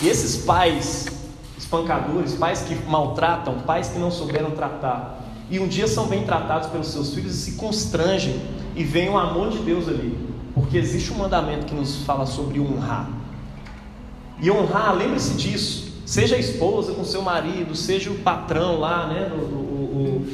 E 0.00 0.08
esses 0.08 0.44
pais 0.44 1.06
espancadores, 1.58 2.34
pais 2.34 2.62
que 2.62 2.74
maltratam, 2.74 3.60
pais 3.60 3.88
que 3.88 3.98
não 3.98 4.10
souberam 4.10 4.50
tratar, 4.50 5.22
e 5.50 5.58
um 5.58 5.68
dia 5.68 5.86
são 5.86 6.06
bem 6.06 6.24
tratados 6.24 6.68
pelos 6.68 6.88
seus 6.88 7.14
filhos 7.14 7.34
e 7.34 7.38
se 7.38 7.52
constrangem 7.52 8.40
e 8.74 8.82
veem 8.82 9.10
o 9.10 9.18
amor 9.18 9.50
de 9.50 9.58
Deus 9.58 9.86
ali, 9.88 10.18
porque 10.54 10.78
existe 10.78 11.12
um 11.12 11.16
mandamento 11.16 11.66
que 11.66 11.74
nos 11.74 12.04
fala 12.04 12.26
sobre 12.26 12.58
honrar. 12.58 13.08
E 14.40 14.50
honrar, 14.50 14.94
lembre-se 14.96 15.34
disso, 15.34 15.92
seja 16.06 16.36
a 16.36 16.38
esposa 16.38 16.92
com 16.94 17.04
seu 17.04 17.22
marido, 17.22 17.76
seja 17.76 18.10
o 18.10 18.14
patrão 18.16 18.80
lá, 18.80 19.06
né, 19.06 19.30
o, 19.34 19.36
o, 19.36 20.26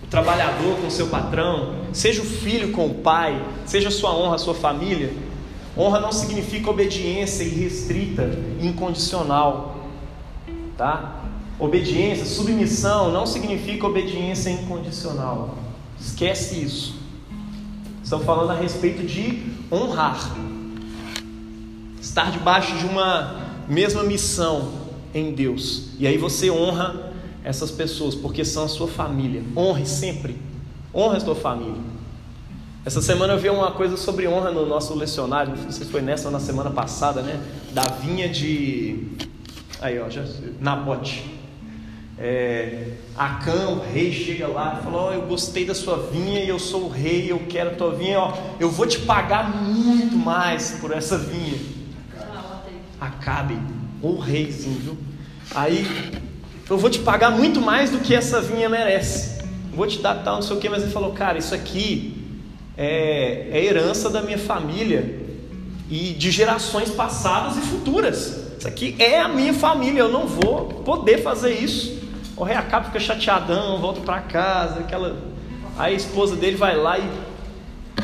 o, 0.00 0.04
o 0.04 0.06
trabalhador 0.08 0.76
com 0.80 0.88
seu 0.90 1.08
patrão, 1.08 1.74
seja 1.92 2.22
o 2.22 2.24
filho 2.24 2.72
com 2.72 2.86
o 2.86 2.94
pai, 2.94 3.44
seja 3.66 3.90
sua 3.90 4.14
honra, 4.14 4.38
sua 4.38 4.54
família, 4.54 5.12
Honra 5.76 6.00
não 6.00 6.12
significa 6.12 6.70
obediência 6.70 7.42
irrestrita 7.42 8.30
incondicional, 8.60 9.76
tá? 10.76 11.20
Obediência, 11.58 12.24
submissão 12.24 13.10
não 13.10 13.26
significa 13.26 13.86
obediência 13.86 14.50
incondicional. 14.50 15.56
Esquece 16.00 16.62
isso. 16.62 16.94
Estamos 18.02 18.24
falando 18.26 18.50
a 18.50 18.54
respeito 18.54 19.04
de 19.04 19.42
honrar. 19.72 20.36
Estar 22.00 22.30
debaixo 22.30 22.76
de 22.76 22.86
uma 22.86 23.42
mesma 23.68 24.04
missão 24.04 24.72
em 25.14 25.32
Deus. 25.32 25.88
E 25.98 26.06
aí 26.06 26.18
você 26.18 26.50
honra 26.50 27.12
essas 27.42 27.70
pessoas, 27.70 28.14
porque 28.14 28.44
são 28.44 28.64
a 28.64 28.68
sua 28.68 28.88
família. 28.88 29.42
Honre 29.56 29.86
sempre. 29.86 30.36
Honre 30.94 31.16
a 31.16 31.20
sua 31.20 31.34
família. 31.34 31.80
Essa 32.86 33.00
semana 33.00 33.32
eu 33.32 33.38
vi 33.38 33.48
uma 33.48 33.70
coisa 33.70 33.96
sobre 33.96 34.28
honra 34.28 34.50
no 34.50 34.66
nosso 34.66 34.94
lecionário, 34.94 35.56
não 35.56 35.72
sei 35.72 35.86
se 35.86 35.90
foi 35.90 36.02
nessa 36.02 36.26
ou 36.26 36.30
na 36.30 36.38
semana 36.38 36.68
passada, 36.68 37.22
né? 37.22 37.40
Da 37.72 37.84
vinha 37.84 38.28
de. 38.28 39.06
Aí, 39.80 39.98
ó, 39.98 40.10
já... 40.10 40.22
Nabote. 40.60 41.24
É, 42.18 42.88
Acã, 43.16 43.68
o 43.70 43.80
rei, 43.80 44.12
chega 44.12 44.46
lá 44.48 44.78
e 44.78 44.84
fala: 44.84 44.98
Ó, 44.98 45.08
oh, 45.08 45.12
eu 45.14 45.22
gostei 45.22 45.64
da 45.64 45.74
sua 45.74 45.96
vinha 46.12 46.44
e 46.44 46.48
eu 46.50 46.58
sou 46.58 46.84
o 46.84 46.88
rei, 46.90 47.32
eu 47.32 47.38
quero 47.48 47.70
a 47.70 47.74
tua 47.74 47.94
vinha, 47.94 48.20
ó, 48.20 48.34
eu 48.60 48.70
vou 48.70 48.86
te 48.86 48.98
pagar 48.98 49.48
muito 49.64 50.14
mais 50.16 50.72
por 50.72 50.92
essa 50.92 51.16
vinha. 51.16 51.58
Acabe, 53.00 53.58
o 54.02 54.18
rei, 54.18 54.52
sim, 54.52 54.78
viu? 54.82 54.98
Aí, 55.54 55.86
eu 56.68 56.76
vou 56.76 56.90
te 56.90 56.98
pagar 56.98 57.30
muito 57.30 57.62
mais 57.62 57.88
do 57.88 57.98
que 58.00 58.14
essa 58.14 58.42
vinha 58.42 58.68
merece. 58.68 59.42
vou 59.72 59.86
te 59.86 60.00
dar 60.00 60.22
tal, 60.22 60.36
não 60.36 60.42
sei 60.42 60.54
o 60.54 60.60
que, 60.60 60.68
mas 60.68 60.82
ele 60.82 60.92
falou, 60.92 61.12
cara, 61.12 61.38
isso 61.38 61.54
aqui 61.54 62.13
é, 62.76 63.48
é 63.50 63.64
herança 63.64 64.10
da 64.10 64.22
minha 64.22 64.38
família 64.38 65.20
e 65.90 66.12
de 66.12 66.30
gerações 66.30 66.90
passadas 66.90 67.56
e 67.56 67.60
futuras. 67.60 68.44
Isso 68.58 68.68
aqui 68.68 68.96
é 68.98 69.20
a 69.20 69.28
minha 69.28 69.52
família, 69.52 70.00
eu 70.00 70.08
não 70.10 70.26
vou 70.26 70.66
poder 70.84 71.22
fazer 71.22 71.52
isso. 71.52 72.02
O 72.36 72.42
rei 72.42 72.56
acaba, 72.56 72.86
fica 72.86 72.98
chateadão, 72.98 73.80
volta 73.80 74.00
para 74.00 74.20
casa, 74.22 74.80
aquela. 74.80 75.16
Aí 75.76 75.92
a 75.92 75.96
esposa 75.96 76.34
dele 76.36 76.56
vai 76.56 76.76
lá 76.76 76.98
e 76.98 77.08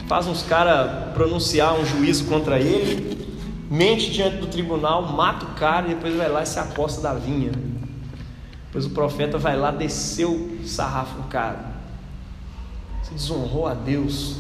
faz 0.07 0.27
uns 0.27 0.43
caras 0.43 1.13
pronunciar 1.15 1.75
um 1.75 1.85
juízo 1.85 2.27
contra 2.27 2.59
ele, 2.61 3.27
mente 3.71 4.11
diante 4.11 4.37
do 4.37 4.47
tribunal, 4.47 5.03
mata 5.03 5.47
o 5.47 5.55
cara 5.55 5.87
e 5.87 5.95
depois 5.95 6.15
vai 6.15 6.29
lá 6.29 6.43
e 6.43 6.47
se 6.47 6.59
aposta 6.59 7.01
da 7.01 7.15
vinha. 7.15 7.53
Depois 8.67 8.87
o 8.87 8.91
profeta 8.91 9.37
vai 9.37 9.57
lá, 9.57 9.71
desceu 9.73 10.33
o 10.33 10.67
sarrafo 10.67 11.17
no 11.17 11.25
cara. 11.25 11.71
Você 13.03 13.15
desonrou 13.15 13.67
a 13.67 13.75
Deus. 13.75 14.37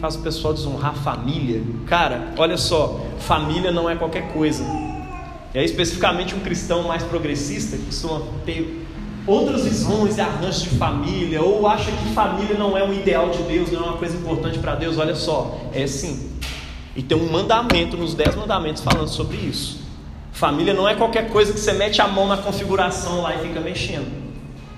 Faz 0.00 0.16
o 0.16 0.20
pessoal 0.20 0.54
desonrar 0.54 0.92
a 0.92 0.94
família. 0.94 1.62
Cara, 1.86 2.32
olha 2.38 2.56
só, 2.56 3.00
família 3.18 3.70
não 3.70 3.88
é 3.88 3.96
qualquer 3.96 4.32
coisa. 4.32 4.64
Aí, 5.54 5.64
especificamente 5.64 6.34
um 6.34 6.40
cristão 6.40 6.82
mais 6.84 7.02
progressista, 7.02 7.76
que 7.76 7.84
costuma 7.84 8.22
ter 8.44 8.86
outras 9.26 9.64
visões 9.64 10.18
e 10.18 10.20
arranjos 10.20 10.62
de 10.62 10.70
família, 10.70 11.42
ou 11.42 11.66
acha 11.66 11.90
que 11.90 12.14
família 12.14 12.56
não 12.58 12.76
é 12.76 12.84
um 12.84 12.92
ideal 12.92 13.30
de 13.30 13.42
Deus, 13.44 13.70
não 13.70 13.80
é 13.80 13.84
uma 13.84 13.96
coisa 13.96 14.16
importante 14.16 14.58
para 14.58 14.74
Deus, 14.74 14.98
olha 14.98 15.14
só, 15.14 15.58
é 15.72 15.86
sim. 15.86 16.30
E 16.96 17.02
tem 17.02 17.16
um 17.16 17.30
mandamento 17.30 17.96
nos 17.96 18.14
dez 18.14 18.34
mandamentos 18.34 18.82
falando 18.82 19.08
sobre 19.08 19.36
isso. 19.36 19.80
Família 20.32 20.74
não 20.74 20.88
é 20.88 20.94
qualquer 20.94 21.28
coisa 21.28 21.52
que 21.52 21.60
você 21.60 21.72
mete 21.72 22.00
a 22.02 22.08
mão 22.08 22.26
na 22.26 22.36
configuração 22.36 23.22
lá 23.22 23.34
e 23.36 23.38
fica 23.38 23.60
mexendo. 23.60 24.12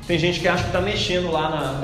Tem 0.06 0.18
gente 0.18 0.40
que 0.40 0.46
acha 0.46 0.62
que 0.62 0.68
está 0.68 0.80
mexendo 0.80 1.30
lá 1.30 1.50
na, 1.50 1.80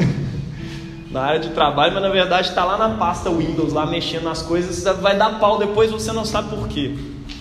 na 1.12 1.20
área 1.20 1.40
de 1.40 1.50
trabalho, 1.50 1.92
mas 1.92 2.02
na 2.02 2.08
verdade 2.08 2.48
está 2.48 2.64
lá 2.64 2.78
na 2.78 2.96
pasta 2.96 3.28
Windows, 3.30 3.72
lá 3.72 3.84
mexendo 3.84 4.24
nas 4.24 4.40
coisas, 4.40 4.82
vai 5.00 5.16
dar 5.16 5.38
pau 5.38 5.58
depois, 5.58 5.90
você 5.90 6.10
não 6.10 6.24
sabe 6.24 6.48
por 6.56 6.66
quê. 6.66 6.94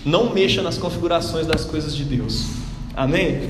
Não 0.05 0.29
mexa 0.29 0.61
nas 0.61 0.77
configurações 0.77 1.47
das 1.47 1.63
coisas 1.63 1.95
de 1.95 2.03
Deus. 2.03 2.47
Amém? 2.95 3.49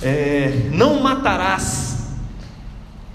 É, 0.00 0.68
não 0.72 1.00
matarás. 1.00 2.14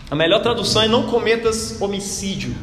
A 0.09 0.15
melhor 0.15 0.41
tradução 0.41 0.81
é 0.81 0.87
não 0.87 1.03
cometas 1.03 1.81
homicídio. 1.81 2.53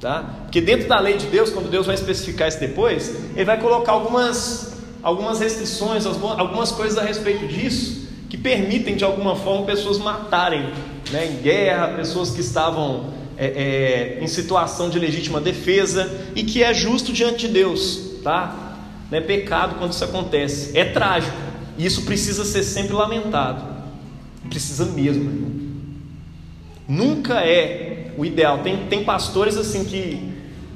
Tá? 0.00 0.24
Porque 0.42 0.60
dentro 0.60 0.88
da 0.88 1.00
lei 1.00 1.16
de 1.16 1.26
Deus, 1.26 1.50
quando 1.50 1.68
Deus 1.68 1.86
vai 1.86 1.94
especificar 1.94 2.48
isso 2.48 2.60
depois, 2.60 3.16
Ele 3.34 3.44
vai 3.44 3.58
colocar 3.58 3.92
algumas, 3.92 4.78
algumas 5.02 5.40
restrições, 5.40 6.06
algumas 6.06 6.70
coisas 6.70 6.96
a 6.98 7.02
respeito 7.02 7.48
disso, 7.48 8.06
que 8.28 8.36
permitem 8.36 8.94
de 8.94 9.04
alguma 9.04 9.34
forma 9.34 9.64
pessoas 9.64 9.98
matarem 9.98 10.70
né, 11.16 11.26
em 11.26 11.42
guerra, 11.42 11.88
pessoas 11.96 12.30
que 12.30 12.42
estavam 12.42 13.14
é, 13.38 13.46
é, 13.46 14.18
em 14.22 14.26
situação 14.26 14.90
de 14.90 14.98
legítima 14.98 15.40
defesa 15.40 16.10
e 16.34 16.44
que 16.44 16.62
é 16.62 16.74
justo 16.74 17.10
diante 17.10 17.46
de 17.46 17.54
Deus. 17.54 18.20
Tá? 18.22 18.76
Não 19.10 19.16
é 19.16 19.20
pecado 19.22 19.76
quando 19.78 19.92
isso 19.92 20.04
acontece, 20.04 20.76
é 20.76 20.84
trágico. 20.84 21.36
E 21.78 21.86
isso 21.86 22.02
precisa 22.02 22.44
ser 22.44 22.62
sempre 22.62 22.92
lamentado. 22.92 23.64
Precisa 24.50 24.84
mesmo. 24.84 25.56
Nunca 26.86 27.40
é 27.40 28.12
o 28.18 28.24
ideal. 28.24 28.58
Tem, 28.58 28.86
tem 28.86 29.02
pastores 29.02 29.56
assim 29.56 29.84
que, 29.84 30.32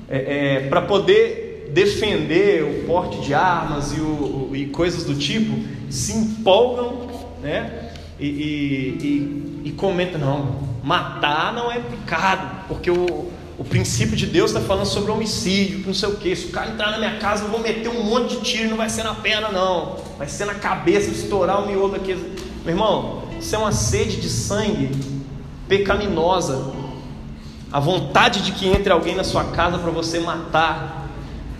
é, 0.08 0.16
é, 0.16 0.68
para 0.68 0.80
poder 0.82 1.70
defender 1.74 2.64
o 2.64 2.86
porte 2.86 3.20
de 3.20 3.34
armas 3.34 3.92
e, 3.92 4.00
o, 4.00 4.50
e 4.54 4.66
coisas 4.66 5.04
do 5.04 5.14
tipo, 5.14 5.56
se 5.90 6.12
empolgam 6.12 7.08
né? 7.42 7.90
e, 8.18 8.26
e, 8.26 8.98
e, 9.02 9.49
e 9.64 9.70
comentam: 9.70 10.20
não, 10.20 10.60
matar 10.82 11.52
não 11.52 11.70
é 11.70 11.78
pecado, 11.78 12.64
porque 12.68 12.90
o, 12.90 13.30
o 13.58 13.64
princípio 13.64 14.16
de 14.16 14.26
Deus 14.26 14.50
está 14.50 14.62
falando 14.62 14.86
sobre 14.86 15.10
homicídio, 15.10 15.82
não 15.86 15.94
sei 15.94 16.08
o 16.08 16.16
que. 16.16 16.34
Se 16.34 16.46
o 16.46 16.50
cara 16.50 16.70
entrar 16.70 16.90
na 16.90 16.98
minha 16.98 17.18
casa, 17.18 17.44
eu 17.44 17.50
vou 17.50 17.60
meter 17.60 17.88
um 17.88 18.02
monte 18.02 18.36
de 18.36 18.40
tiro, 18.40 18.70
não 18.70 18.76
vai 18.76 18.88
ser 18.88 19.02
na 19.02 19.14
perna, 19.14 19.50
não. 19.50 19.96
Vai 20.16 20.28
ser 20.28 20.46
na 20.46 20.54
cabeça, 20.54 21.10
estourar 21.10 21.62
o 21.62 21.66
miolo 21.66 21.94
aqui. 21.94 22.14
Meu 22.64 22.74
irmão, 22.74 23.24
isso 23.38 23.54
é 23.54 23.58
uma 23.58 23.72
sede 23.72 24.16
de 24.16 24.28
sangue 24.28 24.90
pecaminosa. 25.68 26.72
A 27.72 27.78
vontade 27.78 28.42
de 28.42 28.52
que 28.52 28.66
entre 28.66 28.92
alguém 28.92 29.14
na 29.14 29.24
sua 29.24 29.44
casa 29.44 29.78
para 29.78 29.90
você 29.90 30.18
matar. 30.20 31.08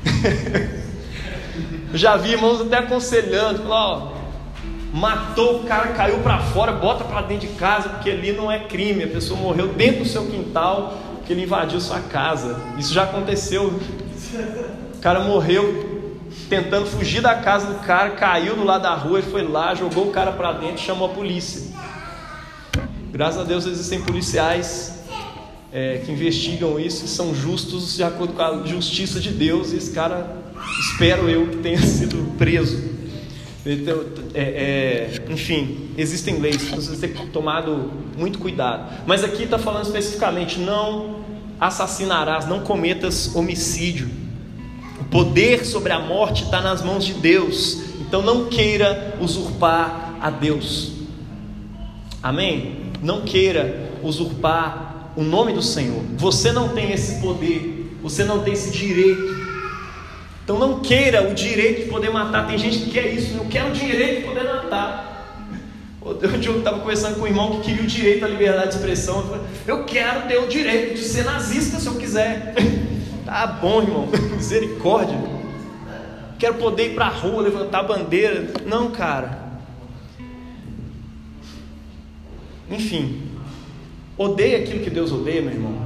já 1.92 2.16
vi 2.16 2.32
irmãos 2.32 2.60
até 2.60 2.78
aconselhando, 2.78 3.62
ó, 3.68 4.12
matou 4.92 5.60
o 5.60 5.64
cara, 5.64 5.88
caiu 5.88 6.18
para 6.18 6.38
fora, 6.38 6.72
bota 6.72 7.04
para 7.04 7.22
dentro 7.22 7.48
de 7.48 7.54
casa, 7.54 7.88
porque 7.88 8.10
ali 8.10 8.32
não 8.32 8.50
é 8.50 8.58
crime. 8.58 9.04
A 9.04 9.08
pessoa 9.08 9.38
morreu 9.38 9.68
dentro 9.68 10.02
do 10.02 10.08
seu 10.08 10.26
quintal 10.26 10.98
que 11.24 11.32
ele 11.32 11.44
invadiu 11.44 11.80
sua 11.80 12.00
casa. 12.00 12.60
Isso 12.78 12.92
já 12.92 13.04
aconteceu. 13.04 13.72
O 14.94 14.98
cara 15.00 15.20
morreu 15.20 16.00
tentando 16.48 16.86
fugir 16.86 17.20
da 17.20 17.36
casa 17.36 17.66
do 17.66 17.78
cara, 17.80 18.10
caiu 18.10 18.56
do 18.56 18.64
lado 18.64 18.82
da 18.82 18.94
rua, 18.94 19.18
ele 19.20 19.30
foi 19.30 19.46
lá, 19.46 19.74
jogou 19.74 20.08
o 20.08 20.10
cara 20.10 20.32
para 20.32 20.52
dentro, 20.52 20.78
chamou 20.78 21.08
a 21.08 21.14
polícia. 21.14 21.70
Graças 23.12 23.40
a 23.40 23.44
Deus 23.44 23.66
existem 23.66 24.00
policiais 24.02 25.04
é, 25.72 25.98
que 26.04 26.10
investigam 26.10 26.78
isso 26.78 27.04
e 27.04 27.08
são 27.08 27.34
justos 27.34 27.96
de 27.96 28.02
acordo 28.02 28.32
com 28.32 28.42
a 28.42 28.66
justiça 28.66 29.20
de 29.20 29.30
Deus. 29.30 29.72
E 29.72 29.76
esse 29.76 29.92
cara, 29.92 30.36
espero 30.80 31.28
eu, 31.28 31.46
que 31.46 31.56
tenha 31.58 31.80
sido 31.80 32.36
preso. 32.36 32.99
Então, 33.64 34.04
é, 34.32 34.40
é, 34.42 35.32
enfim, 35.32 35.90
existem 35.96 36.38
leis, 36.38 36.70
você 36.70 36.96
tem 36.96 37.12
que 37.12 37.30
tomado 37.30 37.90
muito 38.16 38.38
cuidado. 38.38 38.90
Mas 39.06 39.22
aqui 39.22 39.42
está 39.44 39.58
falando 39.58 39.84
especificamente: 39.84 40.58
não 40.58 41.20
assassinarás, 41.60 42.46
não 42.46 42.60
cometas 42.60 43.34
homicídio. 43.34 44.08
O 44.98 45.04
poder 45.04 45.66
sobre 45.66 45.92
a 45.92 45.98
morte 45.98 46.44
está 46.44 46.60
nas 46.60 46.82
mãos 46.82 47.04
de 47.04 47.14
Deus. 47.14 47.82
Então 48.00 48.22
não 48.22 48.46
queira 48.46 49.16
usurpar 49.20 50.16
a 50.20 50.30
Deus. 50.30 50.92
Amém? 52.22 52.90
Não 53.02 53.22
queira 53.22 53.90
usurpar 54.02 55.12
o 55.16 55.22
nome 55.22 55.52
do 55.52 55.62
Senhor. 55.62 56.02
Você 56.16 56.50
não 56.50 56.70
tem 56.70 56.92
esse 56.92 57.20
poder, 57.20 57.96
você 58.02 58.24
não 58.24 58.42
tem 58.42 58.54
esse 58.54 58.70
direito 58.70 59.39
então 60.50 60.58
não 60.58 60.80
queira 60.80 61.30
o 61.30 61.32
direito 61.32 61.84
de 61.84 61.88
poder 61.88 62.10
matar. 62.10 62.48
Tem 62.48 62.58
gente 62.58 62.80
que 62.80 62.90
quer 62.90 63.06
isso, 63.06 63.36
eu 63.36 63.44
quero 63.44 63.68
o 63.68 63.72
direito 63.72 64.22
de 64.22 64.26
poder 64.26 64.42
matar. 64.42 65.06
O 66.02 66.12
Diogo 66.14 66.58
estava 66.58 66.80
conversando 66.80 67.14
com 67.14 67.22
um 67.22 67.26
irmão 67.28 67.60
que 67.60 67.68
queria 67.68 67.84
o 67.84 67.86
direito 67.86 68.24
à 68.24 68.28
liberdade 68.28 68.70
de 68.70 68.74
expressão. 68.74 69.24
Eu 69.64 69.84
quero 69.84 70.26
ter 70.26 70.38
o 70.38 70.48
direito 70.48 70.94
de 70.94 71.04
ser 71.04 71.24
nazista 71.24 71.78
se 71.78 71.86
eu 71.86 71.94
quiser. 71.94 72.54
Tá 73.22 73.46
bom, 73.46 73.80
irmão, 73.80 74.08
misericórdia. 74.34 75.16
Quero 76.36 76.54
poder 76.54 76.86
ir 76.86 76.94
para 76.96 77.06
a 77.06 77.10
rua, 77.10 77.42
levantar 77.42 77.80
a 77.80 77.82
bandeira. 77.84 78.50
Não, 78.66 78.90
cara. 78.90 79.38
Enfim, 82.68 83.22
odeie 84.18 84.56
aquilo 84.56 84.82
que 84.82 84.90
Deus 84.90 85.12
odeia, 85.12 85.42
meu 85.42 85.52
irmão. 85.52 85.76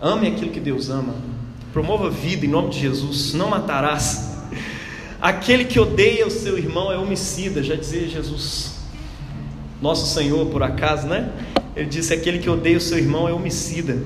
Ame 0.00 0.28
aquilo 0.28 0.52
que 0.52 0.60
Deus 0.60 0.90
ama. 0.90 1.12
Promova 1.76 2.08
vida 2.08 2.46
em 2.46 2.48
nome 2.48 2.70
de 2.70 2.80
Jesus. 2.80 3.34
Não 3.34 3.50
matarás. 3.50 4.30
Aquele 5.20 5.66
que 5.66 5.78
odeia 5.78 6.26
o 6.26 6.30
seu 6.30 6.56
irmão 6.56 6.90
é 6.90 6.96
homicida, 6.96 7.62
já 7.62 7.74
dizia 7.74 8.08
Jesus. 8.08 8.76
Nosso 9.82 10.06
Senhor, 10.06 10.46
por 10.46 10.62
acaso, 10.62 11.06
né? 11.06 11.30
Ele 11.76 11.84
disse: 11.84 12.14
aquele 12.14 12.38
que 12.38 12.48
odeia 12.48 12.78
o 12.78 12.80
seu 12.80 12.96
irmão 12.96 13.28
é 13.28 13.32
homicida. 13.34 13.98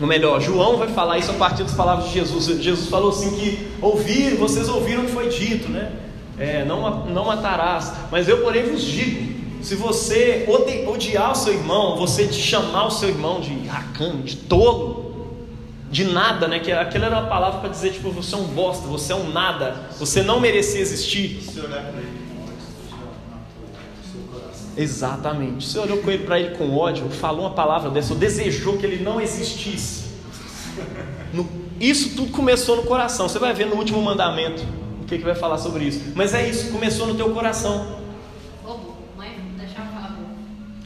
Ou 0.00 0.06
melhor, 0.06 0.40
João 0.40 0.78
vai 0.78 0.88
falar 0.88 1.18
isso 1.18 1.32
a 1.32 1.34
partir 1.34 1.64
das 1.64 1.74
palavras 1.74 2.06
de 2.06 2.14
Jesus. 2.14 2.46
Jesus 2.62 2.88
falou 2.88 3.10
assim 3.10 3.36
que 3.36 3.68
ouviram, 3.82 4.38
vocês 4.38 4.66
ouviram 4.66 5.02
o 5.02 5.04
que 5.04 5.12
foi 5.12 5.28
dito, 5.28 5.68
né? 5.70 5.92
É, 6.38 6.64
não, 6.64 7.04
não 7.04 7.26
matarás. 7.26 7.92
Mas 8.10 8.26
eu, 8.26 8.38
porém, 8.38 8.62
vos 8.70 8.82
digo: 8.82 9.62
se 9.62 9.74
você 9.74 10.48
odiar 10.86 11.32
o 11.32 11.34
seu 11.34 11.52
irmão, 11.52 11.98
você 11.98 12.26
te 12.26 12.40
chamar 12.40 12.86
o 12.86 12.90
seu 12.90 13.10
irmão 13.10 13.38
de 13.38 13.54
racão, 13.66 14.22
de 14.22 14.36
tolo, 14.36 15.03
de 15.94 16.02
nada, 16.02 16.48
né? 16.48 16.58
Que 16.58 16.72
aquilo 16.72 17.04
era 17.04 17.20
uma 17.20 17.28
palavra 17.28 17.60
para 17.60 17.68
dizer 17.68 17.92
tipo 17.92 18.10
você 18.10 18.34
é 18.34 18.38
um 18.38 18.48
bosta, 18.48 18.88
você 18.88 19.12
é 19.12 19.16
um 19.16 19.30
nada, 19.30 19.76
você 19.96 20.24
não 20.24 20.40
merecia 20.40 20.80
existir. 20.80 21.40
Exatamente. 24.76 25.64
Você 25.68 25.78
olhou 25.78 25.98
para 25.98 26.40
ele 26.40 26.56
com 26.56 26.76
ódio, 26.76 27.08
falou 27.08 27.42
uma 27.42 27.54
palavra 27.54 27.90
dessa, 27.90 28.12
ou 28.12 28.18
desejou 28.18 28.76
que 28.76 28.84
ele 28.84 29.04
não 29.04 29.20
existisse. 29.20 30.06
No, 31.32 31.48
isso 31.80 32.16
tudo 32.16 32.32
começou 32.32 32.74
no 32.74 32.82
coração. 32.82 33.28
Você 33.28 33.38
vai 33.38 33.54
ver 33.54 33.66
no 33.66 33.76
último 33.76 34.02
mandamento 34.02 34.64
o 35.00 35.04
que, 35.04 35.16
que 35.16 35.24
vai 35.24 35.36
falar 35.36 35.58
sobre 35.58 35.84
isso. 35.84 36.12
Mas 36.16 36.34
é 36.34 36.48
isso, 36.48 36.72
começou 36.72 37.06
no 37.06 37.14
teu 37.14 37.30
coração. 37.30 37.98
Bobo, 38.64 38.96
mãe, 39.16 39.30
não 39.48 39.56
deixava 39.56 39.88
falar 39.92 40.08
bobo. 40.08 40.28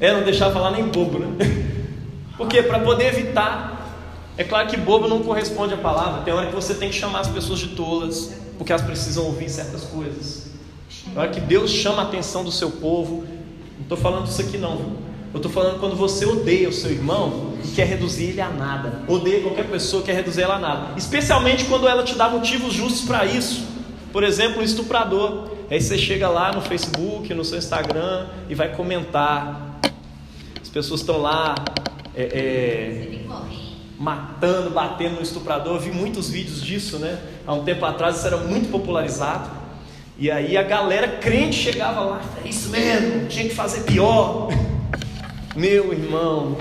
É, 0.00 0.12
não 0.12 0.22
deixava 0.22 0.52
falar 0.52 0.70
nem 0.72 0.84
bobo, 0.84 1.18
né? 1.18 1.28
Porque 2.36 2.62
para 2.62 2.80
poder 2.80 3.06
evitar 3.06 3.77
é 4.38 4.44
claro 4.44 4.68
que 4.68 4.76
bobo 4.76 5.08
não 5.08 5.24
corresponde 5.24 5.74
à 5.74 5.76
palavra. 5.76 6.22
Tem 6.22 6.32
hora 6.32 6.46
que 6.46 6.54
você 6.54 6.72
tem 6.72 6.90
que 6.90 6.94
chamar 6.94 7.20
as 7.20 7.28
pessoas 7.28 7.58
de 7.58 7.70
tolas, 7.70 8.32
porque 8.56 8.70
elas 8.70 8.84
precisam 8.84 9.24
ouvir 9.24 9.48
certas 9.48 9.82
coisas. 9.82 10.46
Tem 11.04 11.18
hora 11.18 11.28
que 11.28 11.40
Deus 11.40 11.72
chama 11.72 12.02
a 12.02 12.04
atenção 12.04 12.44
do 12.44 12.52
seu 12.52 12.70
povo. 12.70 13.24
Não 13.76 13.82
estou 13.82 13.98
falando 13.98 14.28
isso 14.28 14.40
aqui 14.40 14.56
não. 14.56 15.08
Eu 15.34 15.38
estou 15.38 15.50
falando 15.50 15.80
quando 15.80 15.96
você 15.96 16.24
odeia 16.24 16.68
o 16.68 16.72
seu 16.72 16.92
irmão 16.92 17.54
e 17.64 17.68
quer 17.68 17.88
reduzir 17.88 18.26
ele 18.26 18.40
a 18.40 18.48
nada. 18.48 19.02
Odeia 19.08 19.42
qualquer 19.42 19.66
pessoa, 19.66 20.04
quer 20.04 20.14
reduzir 20.14 20.42
ela 20.42 20.54
a 20.54 20.58
nada. 20.60 20.96
Especialmente 20.96 21.64
quando 21.64 21.88
ela 21.88 22.04
te 22.04 22.14
dá 22.14 22.28
motivos 22.28 22.72
justos 22.72 23.06
para 23.08 23.26
isso. 23.26 23.66
Por 24.12 24.22
exemplo, 24.22 24.60
um 24.60 24.64
estuprador. 24.64 25.48
Aí 25.68 25.80
você 25.80 25.98
chega 25.98 26.28
lá 26.28 26.52
no 26.52 26.60
Facebook, 26.60 27.34
no 27.34 27.44
seu 27.44 27.58
Instagram 27.58 28.28
e 28.48 28.54
vai 28.54 28.72
comentar. 28.74 29.80
As 30.62 30.68
pessoas 30.68 31.00
estão 31.00 31.18
lá 31.18 31.56
é, 32.14 32.22
é, 32.22 33.17
matando, 33.98 34.70
batendo 34.70 35.16
no 35.16 35.22
estuprador. 35.22 35.74
Eu 35.74 35.80
vi 35.80 35.90
muitos 35.90 36.30
vídeos 36.30 36.62
disso, 36.62 36.98
né? 36.98 37.18
Há 37.46 37.52
um 37.52 37.64
tempo 37.64 37.84
atrás 37.84 38.18
isso 38.18 38.26
era 38.26 38.36
muito 38.36 38.70
popularizado. 38.70 39.50
E 40.16 40.30
aí 40.30 40.56
a 40.56 40.62
galera 40.62 41.08
crente 41.18 41.56
chegava 41.56 42.00
lá, 42.00 42.20
é 42.44 42.48
isso 42.48 42.70
mesmo, 42.70 43.28
tinha 43.28 43.48
que 43.48 43.54
fazer 43.54 43.82
pior. 43.82 44.48
Meu 45.54 45.92
irmão, 45.92 46.56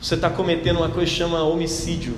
você 0.00 0.14
está 0.14 0.30
cometendo 0.30 0.78
uma 0.78 0.88
coisa 0.88 1.10
que 1.10 1.16
chama 1.16 1.42
homicídio 1.42 2.14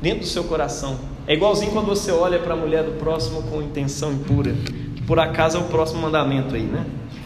dentro 0.00 0.20
do 0.20 0.26
seu 0.26 0.44
coração. 0.44 0.98
É 1.26 1.34
igualzinho 1.34 1.72
quando 1.72 1.86
você 1.86 2.12
olha 2.12 2.38
para 2.38 2.54
a 2.54 2.56
mulher 2.56 2.84
do 2.84 2.92
próximo 2.92 3.42
com 3.44 3.62
intenção 3.62 4.12
impura, 4.12 4.54
que 4.96 5.02
por 5.02 5.18
acaso 5.18 5.56
é 5.56 5.60
o 5.60 5.64
próximo 5.64 6.00
mandamento 6.02 6.54
aí, 6.54 6.62
né? 6.62 6.84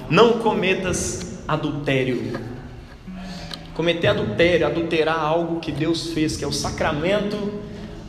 Não 0.09 0.39
cometas 0.39 1.43
adultério. 1.47 2.54
Cometer 3.75 4.09
adultério, 4.09 4.67
adulterar 4.67 5.19
algo 5.19 5.61
que 5.61 5.73
Deus 5.73 6.09
fez, 6.13 6.37
que 6.37 6.45
é 6.45 6.47
o 6.47 6.53
sacramento 6.53 7.37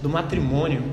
do 0.02 0.08
matrimônio. 0.08 0.84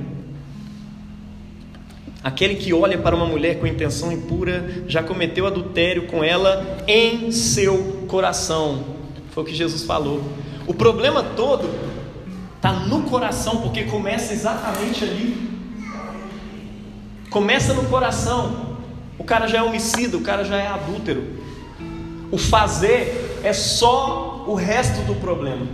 Aquele 2.25 2.55
que 2.55 2.73
olha 2.73 2.97
para 2.97 3.17
uma 3.17 3.27
mulher 3.27 3.59
com 3.59 3.67
intenção 3.67 4.13
impura 4.13 4.85
já 4.87 5.03
cometeu 5.03 5.47
adultério 5.47 6.07
com 6.07 6.23
ela 6.23 6.85
em 6.87 7.33
seu 7.33 8.07
coração. 8.09 8.85
Foi 9.33 9.43
o 9.43 9.47
que 9.47 9.55
Jesus 9.55 9.83
falou. 9.83 10.23
O 10.67 10.73
problema 10.73 11.23
todo 11.23 11.69
está 12.57 12.73
no 12.73 13.03
coração, 13.03 13.61
porque 13.61 13.85
começa 13.85 14.33
exatamente 14.33 15.03
ali. 15.03 15.51
Começa 17.29 17.75
no 17.75 17.85
coração. 17.87 18.77
O 19.19 19.25
cara 19.25 19.49
já 19.49 19.59
é 19.59 19.63
homicida, 19.63 20.17
o 20.17 20.21
cara 20.21 20.45
já 20.45 20.57
é 20.57 20.69
adúltero. 20.69 21.25
O 22.31 22.39
fazer 22.39 23.32
é 23.43 23.53
só 23.53 24.45
o 24.47 24.55
resto 24.55 25.03
do 25.03 25.15
problema. 25.17 25.67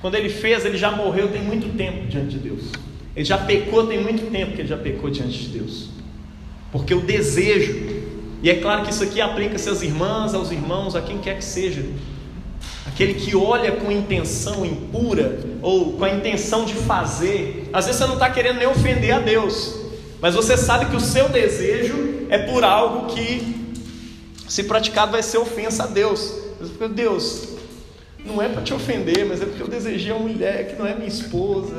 Quando 0.00 0.14
ele 0.14 0.28
fez, 0.28 0.64
ele 0.64 0.78
já 0.78 0.90
morreu 0.90 1.28
tem 1.28 1.42
muito 1.42 1.76
tempo 1.76 2.06
diante 2.06 2.36
de 2.36 2.38
Deus. 2.38 2.64
Ele 3.16 3.24
já 3.24 3.36
pecou 3.38 3.86
tem 3.86 4.00
muito 4.00 4.30
tempo 4.30 4.52
que 4.52 4.60
ele 4.60 4.68
já 4.68 4.76
pecou 4.76 5.10
diante 5.10 5.38
de 5.38 5.58
Deus. 5.58 5.88
Porque 6.70 6.94
o 6.94 7.00
desejo, 7.00 7.74
e 8.42 8.50
é 8.50 8.56
claro 8.56 8.84
que 8.84 8.90
isso 8.90 9.02
aqui 9.02 9.20
aplica-se 9.20 9.68
às 9.68 9.82
irmãs, 9.82 10.34
aos 10.34 10.50
irmãos, 10.52 10.94
a 10.94 11.02
quem 11.02 11.18
quer 11.18 11.36
que 11.36 11.44
seja. 11.44 11.84
Aquele 12.86 13.14
que 13.14 13.34
olha 13.34 13.72
com 13.72 13.90
intenção 13.90 14.64
impura, 14.64 15.40
ou 15.60 15.94
com 15.94 16.04
a 16.04 16.10
intenção 16.10 16.64
de 16.64 16.74
fazer, 16.74 17.68
às 17.72 17.86
vezes 17.86 18.00
você 18.00 18.06
não 18.06 18.14
está 18.14 18.30
querendo 18.30 18.58
nem 18.58 18.66
ofender 18.66 19.12
a 19.12 19.18
Deus, 19.18 19.74
mas 20.20 20.34
você 20.34 20.56
sabe 20.56 20.86
que 20.86 20.96
o 20.96 21.00
seu 21.00 21.28
desejo 21.28 22.26
é 22.28 22.38
por 22.38 22.64
algo 22.64 23.12
que, 23.14 23.74
se 24.48 24.64
praticado, 24.64 25.12
vai 25.12 25.22
ser 25.22 25.38
ofensa 25.38 25.84
a 25.84 25.86
Deus. 25.86 26.47
Deus, 26.88 27.56
não 28.24 28.42
é 28.42 28.48
para 28.48 28.62
te 28.62 28.74
ofender, 28.74 29.24
mas 29.26 29.40
é 29.40 29.46
porque 29.46 29.62
eu 29.62 29.68
desejei 29.68 30.12
uma 30.12 30.28
mulher 30.28 30.68
que 30.68 30.76
não 30.76 30.86
é 30.86 30.94
minha 30.94 31.08
esposa 31.08 31.76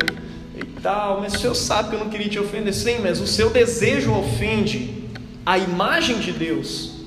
e 0.55 0.65
tal, 0.81 1.21
mas 1.21 1.33
o 1.35 1.39
Senhor 1.39 1.55
sabe 1.55 1.89
que 1.89 1.95
eu 1.95 1.99
não 1.99 2.09
queria 2.09 2.29
te 2.29 2.39
ofender. 2.39 2.73
Sim, 2.73 2.99
mas 3.01 3.19
o 3.19 3.27
seu 3.27 3.49
desejo 3.49 4.13
ofende 4.13 5.07
a 5.45 5.57
imagem 5.57 6.19
de 6.19 6.31
Deus 6.31 6.99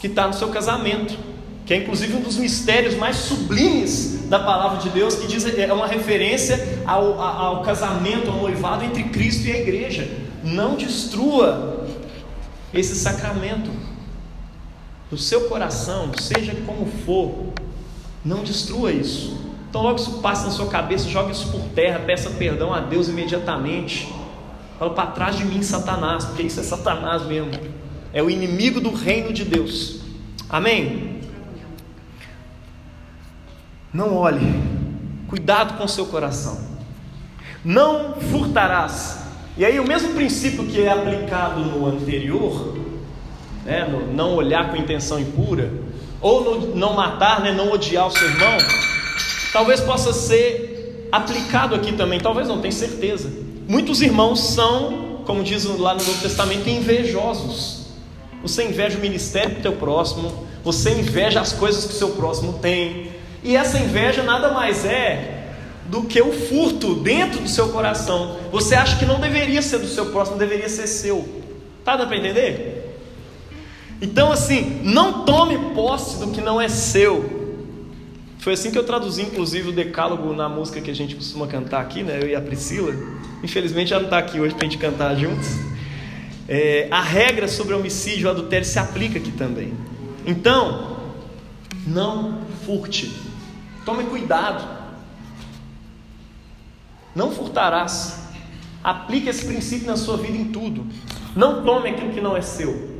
que 0.00 0.08
está 0.08 0.26
no 0.26 0.34
seu 0.34 0.48
casamento, 0.48 1.16
que 1.64 1.72
é 1.72 1.78
inclusive 1.78 2.14
um 2.14 2.20
dos 2.20 2.36
mistérios 2.36 2.94
mais 2.94 3.16
sublimes 3.16 4.28
da 4.28 4.38
palavra 4.38 4.78
de 4.82 4.90
Deus, 4.90 5.14
que 5.14 5.26
diz 5.26 5.46
é 5.46 5.72
uma 5.72 5.86
referência 5.86 6.82
ao, 6.84 7.18
ao 7.18 7.62
casamento, 7.62 8.30
ao 8.30 8.36
noivado 8.36 8.84
entre 8.84 9.04
Cristo 9.04 9.46
e 9.46 9.52
a 9.52 9.58
igreja. 9.58 10.06
Não 10.42 10.76
destrua 10.76 11.86
esse 12.72 12.94
sacramento 12.94 13.70
do 15.10 15.18
seu 15.18 15.48
coração, 15.48 16.10
seja 16.18 16.54
como 16.66 16.86
for, 17.04 17.52
não 18.24 18.42
destrua 18.42 18.92
isso. 18.92 19.38
Então, 19.68 19.82
logo 19.82 19.96
isso 19.96 20.20
passa 20.20 20.44
na 20.46 20.50
sua 20.50 20.68
cabeça, 20.68 21.08
joga 21.08 21.32
isso 21.32 21.50
por 21.50 21.60
terra, 21.74 21.98
peça 21.98 22.30
perdão 22.30 22.72
a 22.72 22.80
Deus 22.80 23.08
imediatamente. 23.08 24.12
Fala 24.78 24.92
para 24.92 25.10
trás 25.10 25.36
de 25.36 25.44
mim, 25.44 25.62
Satanás, 25.62 26.24
porque 26.24 26.44
isso 26.44 26.60
é 26.60 26.62
Satanás 26.62 27.24
mesmo. 27.26 27.50
É 28.12 28.22
o 28.22 28.30
inimigo 28.30 28.80
do 28.80 28.92
reino 28.92 29.32
de 29.32 29.44
Deus. 29.44 30.00
Amém? 30.48 31.20
Não 33.92 34.16
olhe, 34.16 34.62
cuidado 35.28 35.76
com 35.76 35.84
o 35.84 35.88
seu 35.88 36.06
coração. 36.06 36.60
Não 37.64 38.14
furtarás. 38.14 39.24
E 39.56 39.64
aí, 39.64 39.78
o 39.78 39.86
mesmo 39.86 40.14
princípio 40.14 40.66
que 40.66 40.82
é 40.82 40.90
aplicado 40.90 41.60
no 41.60 41.86
anterior, 41.86 42.76
né, 43.64 43.86
no 43.90 44.12
não 44.12 44.34
olhar 44.34 44.70
com 44.70 44.76
intenção 44.76 45.18
impura, 45.18 45.70
ou 46.20 46.42
no 46.42 46.76
não 46.76 46.94
matar, 46.94 47.40
né, 47.40 47.52
não 47.52 47.72
odiar 47.72 48.06
o 48.06 48.10
seu 48.10 48.28
irmão, 48.28 48.58
talvez 49.52 49.80
possa 49.80 50.12
ser 50.12 51.08
aplicado 51.10 51.74
aqui 51.74 51.92
também, 51.92 52.18
talvez 52.18 52.48
não, 52.48 52.60
tenho 52.60 52.72
certeza. 52.72 53.30
Muitos 53.68 54.02
irmãos 54.02 54.40
são, 54.40 55.20
como 55.24 55.42
diz 55.42 55.64
lá 55.64 55.94
no 55.94 56.02
Novo 56.02 56.20
Testamento, 56.20 56.68
invejosos. 56.68 57.86
Você 58.42 58.64
inveja 58.64 58.98
o 58.98 59.00
ministério 59.00 59.54
do 59.54 59.62
teu 59.62 59.72
próximo, 59.72 60.46
você 60.62 60.90
inveja 60.90 61.40
as 61.40 61.52
coisas 61.52 61.84
que 61.84 61.92
o 61.92 61.96
seu 61.96 62.10
próximo 62.10 62.54
tem. 62.54 63.12
E 63.42 63.56
essa 63.56 63.78
inveja 63.78 64.22
nada 64.22 64.52
mais 64.52 64.84
é 64.84 65.44
do 65.86 66.02
que 66.02 66.20
o 66.20 66.32
furto 66.32 66.94
dentro 66.96 67.40
do 67.40 67.48
seu 67.48 67.68
coração. 67.68 68.36
Você 68.50 68.74
acha 68.74 68.98
que 68.98 69.04
não 69.04 69.20
deveria 69.20 69.62
ser 69.62 69.78
do 69.78 69.86
seu 69.86 70.06
próximo, 70.06 70.36
deveria 70.36 70.68
ser 70.68 70.86
seu. 70.86 71.26
Tá 71.84 71.96
dando 71.96 72.08
para 72.08 72.16
entender? 72.16 72.73
Então, 74.04 74.30
assim, 74.30 74.82
não 74.84 75.24
tome 75.24 75.56
posse 75.74 76.18
do 76.18 76.30
que 76.30 76.42
não 76.42 76.60
é 76.60 76.68
seu. 76.68 77.64
Foi 78.38 78.52
assim 78.52 78.70
que 78.70 78.76
eu 78.76 78.84
traduzi, 78.84 79.22
inclusive, 79.22 79.70
o 79.70 79.72
decálogo 79.72 80.34
na 80.34 80.46
música 80.46 80.78
que 80.78 80.90
a 80.90 80.94
gente 80.94 81.16
costuma 81.16 81.46
cantar 81.46 81.80
aqui, 81.80 82.02
né? 82.02 82.18
Eu 82.20 82.28
e 82.28 82.36
a 82.36 82.40
Priscila. 82.42 82.94
Infelizmente, 83.42 83.94
ela 83.94 84.02
não 84.02 84.08
está 84.08 84.18
aqui 84.18 84.38
hoje 84.38 84.54
para 84.54 84.66
a 84.66 84.68
gente 84.68 84.78
cantar 84.78 85.16
juntos. 85.16 85.48
É, 86.46 86.86
a 86.90 87.00
regra 87.00 87.48
sobre 87.48 87.72
homicídio 87.72 88.28
adultério 88.28 88.66
se 88.66 88.78
aplica 88.78 89.18
aqui 89.18 89.32
também. 89.32 89.72
Então, 90.26 90.98
não 91.86 92.40
furte. 92.66 93.10
Tome 93.86 94.04
cuidado. 94.04 94.68
Não 97.14 97.30
furtarás. 97.30 98.28
Aplique 98.82 99.30
esse 99.30 99.46
princípio 99.46 99.86
na 99.86 99.96
sua 99.96 100.18
vida 100.18 100.36
em 100.36 100.52
tudo. 100.52 100.86
Não 101.34 101.64
tome 101.64 101.88
aquilo 101.88 102.12
que 102.12 102.20
não 102.20 102.36
é 102.36 102.42
seu. 102.42 102.93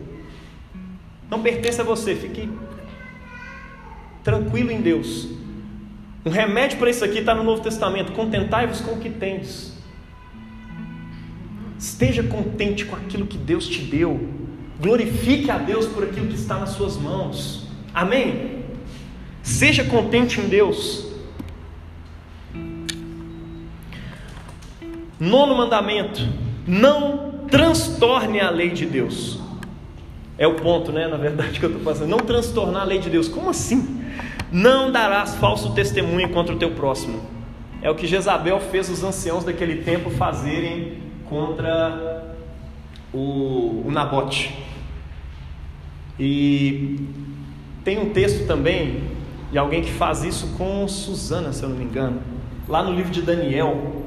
Não 1.35 1.43
pertence 1.43 1.81
a 1.81 1.85
você. 1.85 2.15
Fique 2.15 2.49
tranquilo 4.23 4.71
em 4.71 4.81
Deus. 4.81 5.27
Um 6.25 6.31
remédio 6.31 6.79
para 6.79 6.89
isso 6.89 7.05
aqui 7.05 7.19
está 7.19 7.35
no 7.35 7.43
Novo 7.43 7.61
Testamento: 7.61 8.13
contentai-vos 8.13 8.81
com 8.81 8.93
o 8.93 9.01
que 9.01 9.11
tendes. 9.11 9.77
Esteja 11.77 12.23
contente 12.23 12.85
com 12.85 12.95
aquilo 12.95 13.27
que 13.27 13.37
Deus 13.37 13.67
te 13.67 13.81
deu. 13.81 14.29
Glorifique 14.81 15.51
a 15.51 15.59
Deus 15.59 15.89
por 15.89 16.05
aquilo 16.05 16.29
que 16.29 16.37
está 16.37 16.57
nas 16.57 16.71
suas 16.71 16.97
mãos. 16.97 17.67
Amém? 17.93 18.63
Seja 19.43 19.83
contente 19.83 20.41
em 20.41 20.49
Deus. 20.49 21.05
Nono 25.19 25.57
mandamento: 25.57 26.21
não 26.65 27.45
transtorne 27.51 28.39
a 28.39 28.51
lei 28.51 28.71
de 28.71 28.87
Deus. 28.87 29.43
É 30.37 30.47
o 30.47 30.55
ponto, 30.55 30.91
né? 30.91 31.07
Na 31.07 31.17
verdade, 31.17 31.61
que 31.61 31.65
eu 31.65 31.71
estou 31.71 31.85
passando. 31.85 32.09
Não 32.09 32.19
transtornar 32.19 32.83
a 32.83 32.85
lei 32.85 32.99
de 32.99 33.09
Deus. 33.09 33.29
Como 33.29 33.51
assim? 33.51 34.03
Não 34.51 34.91
darás 34.91 35.35
falso 35.37 35.73
testemunho 35.75 36.29
contra 36.31 36.55
o 36.55 36.59
teu 36.59 36.73
próximo. 36.73 37.21
É 37.81 37.91
o 37.91 37.95
que 37.95 38.07
Jezabel 38.07 38.59
fez 38.61 38.89
os 38.89 39.05
anciãos 39.05 39.45
daquele 39.45 39.83
tempo 39.83 40.11
fazerem 40.11 40.99
contra 41.29 42.35
o, 43.13 43.85
o 43.87 43.91
Nabote. 43.91 44.57
E 46.19 47.01
tem 47.85 47.99
um 47.99 48.11
texto 48.11 48.47
também 48.47 49.05
de 49.51 49.59
alguém 49.59 49.83
que 49.83 49.93
faz 49.93 50.25
isso 50.25 50.55
com 50.57 50.87
Susana, 50.89 51.53
se 51.53 51.63
eu 51.63 51.69
não 51.69 51.77
me 51.77 51.85
engano, 51.85 52.21
lá 52.69 52.83
no 52.83 52.93
livro 52.93 53.11
de 53.11 53.23
Daniel, 53.23 54.03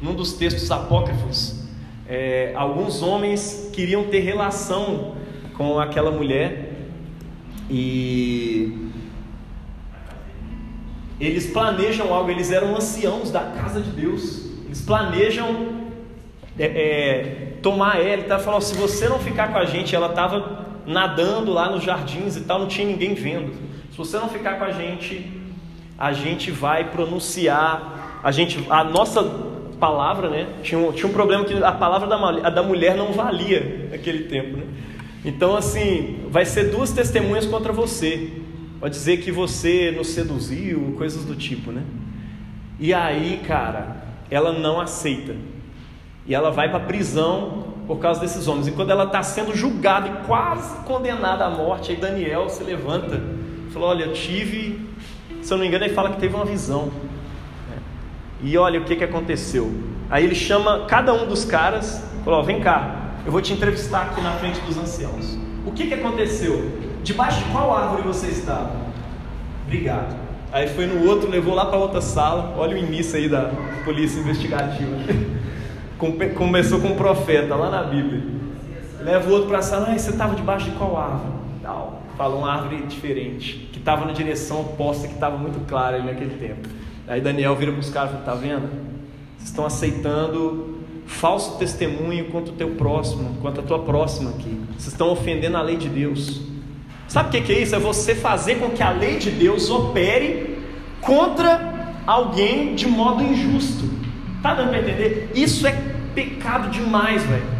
num 0.00 0.14
dos 0.14 0.34
textos 0.34 0.70
apócrifos. 0.70 1.64
É, 2.08 2.52
alguns 2.54 3.02
homens 3.02 3.70
queriam 3.72 4.04
ter 4.04 4.20
relação 4.20 5.16
com 5.56 5.78
aquela 5.78 6.10
mulher 6.10 6.72
e 7.70 8.90
eles 11.18 11.46
planejam 11.46 12.12
algo, 12.12 12.30
eles 12.30 12.50
eram 12.50 12.76
anciãos 12.76 13.30
da 13.30 13.40
casa 13.40 13.80
de 13.80 13.90
Deus, 13.90 14.50
eles 14.66 14.82
planejam 14.82 15.86
é, 16.58 16.64
é, 16.64 17.52
tomar 17.62 18.00
ela, 18.00 18.24
tá 18.24 18.38
falando, 18.38 18.62
se 18.62 18.74
você 18.74 19.08
não 19.08 19.18
ficar 19.18 19.52
com 19.52 19.58
a 19.58 19.64
gente, 19.64 19.94
ela 19.96 20.08
estava 20.08 20.66
nadando 20.86 21.52
lá 21.52 21.70
nos 21.70 21.82
jardins 21.82 22.36
e 22.36 22.42
tal, 22.42 22.60
não 22.60 22.68
tinha 22.68 22.86
ninguém 22.86 23.14
vendo. 23.14 23.52
Se 23.90 23.96
você 23.96 24.18
não 24.18 24.28
ficar 24.28 24.58
com 24.58 24.64
a 24.64 24.70
gente, 24.70 25.30
a 25.98 26.12
gente 26.12 26.50
vai 26.50 26.90
pronunciar, 26.90 28.20
a 28.22 28.30
gente, 28.30 28.64
a 28.68 28.84
nossa 28.84 29.22
palavra, 29.80 30.28
né? 30.28 30.46
Tinha 30.62 30.78
um, 30.78 30.92
tinha 30.92 31.08
um 31.08 31.12
problema 31.12 31.44
que 31.44 31.54
a 31.62 31.72
palavra 31.72 32.06
da, 32.06 32.50
da 32.50 32.62
mulher 32.62 32.94
não 32.94 33.12
valia 33.12 33.88
naquele 33.90 34.24
tempo, 34.24 34.58
né? 34.58 34.64
Então, 35.26 35.56
assim, 35.56 36.20
vai 36.30 36.44
ser 36.44 36.70
duas 36.70 36.92
testemunhas 36.92 37.44
contra 37.44 37.72
você. 37.72 38.30
Pode 38.78 38.94
dizer 38.94 39.16
que 39.16 39.32
você 39.32 39.90
nos 39.90 40.06
seduziu, 40.10 40.94
coisas 40.96 41.24
do 41.24 41.34
tipo, 41.34 41.72
né? 41.72 41.82
E 42.78 42.94
aí, 42.94 43.42
cara, 43.44 44.04
ela 44.30 44.52
não 44.52 44.80
aceita. 44.80 45.34
E 46.28 46.32
ela 46.32 46.52
vai 46.52 46.70
para 46.70 46.78
prisão 46.78 47.74
por 47.88 47.98
causa 47.98 48.20
desses 48.20 48.46
homens. 48.46 48.68
E 48.68 48.70
quando 48.70 48.92
ela 48.92 49.02
está 49.02 49.20
sendo 49.20 49.52
julgada 49.52 50.08
e 50.08 50.26
quase 50.26 50.84
condenada 50.84 51.44
à 51.44 51.50
morte, 51.50 51.90
aí 51.90 51.96
Daniel 51.96 52.48
se 52.48 52.62
levanta 52.62 53.20
e 53.68 53.72
fala: 53.72 53.86
Olha, 53.86 54.04
eu 54.04 54.12
tive, 54.12 54.88
se 55.42 55.52
eu 55.52 55.56
não 55.56 55.62
me 55.62 55.68
engano, 55.68 55.86
ele 55.86 55.94
fala 55.94 56.10
que 56.10 56.20
teve 56.20 56.36
uma 56.36 56.44
visão. 56.44 56.92
E 58.40 58.56
olha 58.56 58.78
o 58.78 58.84
que, 58.84 58.94
que 58.94 59.02
aconteceu. 59.02 59.72
Aí 60.08 60.22
ele 60.22 60.36
chama 60.36 60.86
cada 60.86 61.12
um 61.12 61.26
dos 61.26 61.44
caras, 61.44 62.00
falou: 62.24 62.44
Vem 62.44 62.60
cá, 62.60 63.05
eu 63.26 63.32
vou 63.32 63.42
te 63.42 63.52
entrevistar 63.52 64.02
aqui 64.02 64.20
na 64.20 64.30
frente 64.34 64.60
dos 64.60 64.78
anciãos. 64.78 65.36
O 65.66 65.72
que, 65.72 65.88
que 65.88 65.94
aconteceu? 65.94 66.70
Debaixo 67.02 67.42
de 67.42 67.50
qual 67.50 67.76
árvore 67.76 68.02
você 68.02 68.28
estava? 68.28 68.70
Obrigado. 69.64 70.16
Aí 70.52 70.68
foi 70.68 70.86
no 70.86 71.04
outro, 71.08 71.28
levou 71.28 71.52
lá 71.52 71.66
para 71.66 71.76
outra 71.76 72.00
sala. 72.00 72.54
Olha 72.56 72.76
o 72.76 72.78
início 72.78 73.18
aí 73.18 73.28
da 73.28 73.50
polícia 73.84 74.20
investigativa. 74.20 74.96
Começou 76.36 76.80
com 76.80 76.88
um 76.88 76.96
profeta 76.96 77.56
lá 77.56 77.68
na 77.68 77.82
Bíblia. 77.82 78.22
Leva 79.00 79.28
o 79.28 79.32
outro 79.32 79.48
para 79.48 79.58
a 79.58 79.62
sala. 79.62 79.88
Ah, 79.90 79.98
você 79.98 80.10
estava 80.10 80.36
debaixo 80.36 80.70
de 80.70 80.76
qual 80.76 80.96
árvore? 80.96 81.32
Tal. 81.62 82.02
Falou 82.16 82.38
uma 82.38 82.52
árvore 82.52 82.86
diferente, 82.86 83.68
que 83.72 83.80
estava 83.80 84.04
na 84.04 84.12
direção 84.12 84.60
oposta, 84.60 85.08
que 85.08 85.14
estava 85.14 85.36
muito 85.36 85.66
clara 85.66 85.96
ali 85.96 86.06
naquele 86.06 86.36
tempo. 86.36 86.68
Aí 87.08 87.20
Daniel 87.20 87.56
vira 87.56 87.72
para 87.72 87.80
os 87.80 87.90
caras 87.90 88.10
e 88.10 88.12
fala: 88.12 88.24
Está 88.24 88.34
vendo? 88.34 88.68
Vocês 89.36 89.50
estão 89.50 89.66
aceitando 89.66 90.75
falso 91.06 91.56
testemunho 91.58 92.26
contra 92.26 92.52
o 92.52 92.56
teu 92.56 92.70
próximo, 92.70 93.36
contra 93.40 93.62
a 93.62 93.64
tua 93.64 93.78
próxima 93.78 94.30
aqui. 94.30 94.60
Vocês 94.70 94.88
estão 94.88 95.10
ofendendo 95.10 95.56
a 95.56 95.62
lei 95.62 95.76
de 95.76 95.88
Deus. 95.88 96.40
Sabe 97.08 97.38
o 97.38 97.42
que 97.42 97.52
é 97.52 97.62
isso? 97.62 97.74
É 97.74 97.78
você 97.78 98.14
fazer 98.14 98.56
com 98.56 98.70
que 98.70 98.82
a 98.82 98.90
lei 98.90 99.18
de 99.18 99.30
Deus 99.30 99.70
opere 99.70 100.58
contra 101.00 101.94
alguém 102.06 102.74
de 102.74 102.86
modo 102.86 103.22
injusto. 103.22 103.88
Tá 104.42 104.54
dando 104.54 104.70
para 104.70 104.80
entender? 104.80 105.30
Isso 105.34 105.66
é 105.66 105.72
pecado 106.14 106.70
demais, 106.70 107.24
velho. 107.24 107.56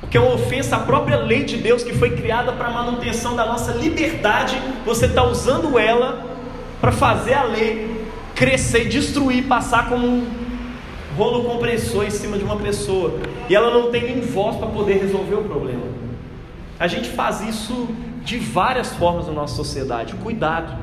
Porque 0.00 0.16
é 0.16 0.20
uma 0.20 0.34
ofensa 0.34 0.76
à 0.76 0.80
própria 0.80 1.16
lei 1.16 1.44
de 1.44 1.56
Deus 1.56 1.82
que 1.82 1.94
foi 1.94 2.16
criada 2.16 2.52
para 2.52 2.68
a 2.68 2.70
manutenção 2.70 3.34
da 3.34 3.46
nossa 3.46 3.72
liberdade. 3.72 4.60
Você 4.84 5.06
está 5.06 5.24
usando 5.24 5.78
ela 5.78 6.26
para 6.80 6.92
fazer 6.92 7.34
a 7.34 7.44
lei 7.44 8.06
crescer, 8.34 8.88
destruir, 8.88 9.44
passar 9.44 9.88
como 9.88 10.06
um 10.06 10.41
rolo 11.16 11.44
compressor 11.44 12.04
em 12.04 12.10
cima 12.10 12.38
de 12.38 12.44
uma 12.44 12.56
pessoa. 12.56 13.18
E 13.48 13.54
ela 13.54 13.70
não 13.70 13.90
tem 13.90 14.02
nem 14.02 14.20
voz 14.20 14.56
para 14.56 14.68
poder 14.68 14.98
resolver 15.00 15.34
o 15.34 15.44
problema. 15.44 15.82
A 16.78 16.86
gente 16.86 17.08
faz 17.10 17.40
isso 17.40 17.88
de 18.24 18.38
várias 18.38 18.92
formas 18.94 19.26
na 19.26 19.32
nossa 19.32 19.54
sociedade. 19.54 20.14
Cuidado. 20.14 20.76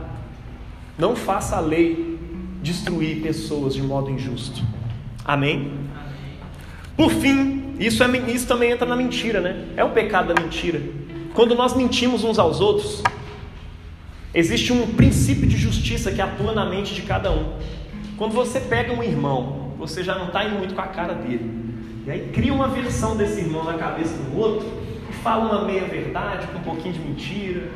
Não 0.97 1.15
faça 1.15 1.55
a 1.55 1.59
lei 1.59 2.17
destruir 2.61 3.21
pessoas 3.21 3.73
de 3.73 3.81
modo 3.81 4.09
injusto. 4.09 4.61
Amém? 5.23 5.71
Por 6.95 7.11
fim, 7.11 7.75
isso, 7.79 8.03
é, 8.03 8.17
isso 8.31 8.47
também 8.47 8.71
entra 8.71 8.85
na 8.85 8.95
mentira, 8.95 9.39
né? 9.39 9.65
É 9.77 9.83
o 9.83 9.91
pecado 9.91 10.33
da 10.33 10.41
mentira. 10.41 10.81
Quando 11.33 11.55
nós 11.55 11.73
mentimos 11.73 12.23
uns 12.23 12.37
aos 12.37 12.59
outros, 12.59 13.01
existe 14.33 14.73
um 14.73 14.87
princípio 14.87 15.47
de 15.47 15.55
justiça 15.55 16.11
que 16.11 16.21
atua 16.21 16.51
na 16.51 16.65
mente 16.65 16.93
de 16.93 17.03
cada 17.03 17.31
um. 17.31 17.53
Quando 18.17 18.33
você 18.33 18.59
pega 18.59 18.93
um 18.93 19.01
irmão, 19.01 19.68
você 19.79 20.03
já 20.03 20.15
não 20.15 20.27
está 20.27 20.43
indo 20.43 20.57
muito 20.57 20.75
com 20.75 20.81
a 20.81 20.87
cara 20.87 21.13
dele. 21.13 21.49
E 22.05 22.11
aí 22.11 22.29
cria 22.33 22.53
uma 22.53 22.67
versão 22.67 23.15
desse 23.15 23.39
irmão 23.39 23.63
na 23.63 23.75
cabeça 23.75 24.15
do 24.21 24.37
outro 24.37 24.67
e 25.09 25.13
fala 25.13 25.45
uma 25.45 25.65
meia 25.65 25.85
verdade 25.85 26.47
com 26.47 26.59
um 26.59 26.61
pouquinho 26.61 26.93
de 26.93 26.99
mentira, 26.99 27.67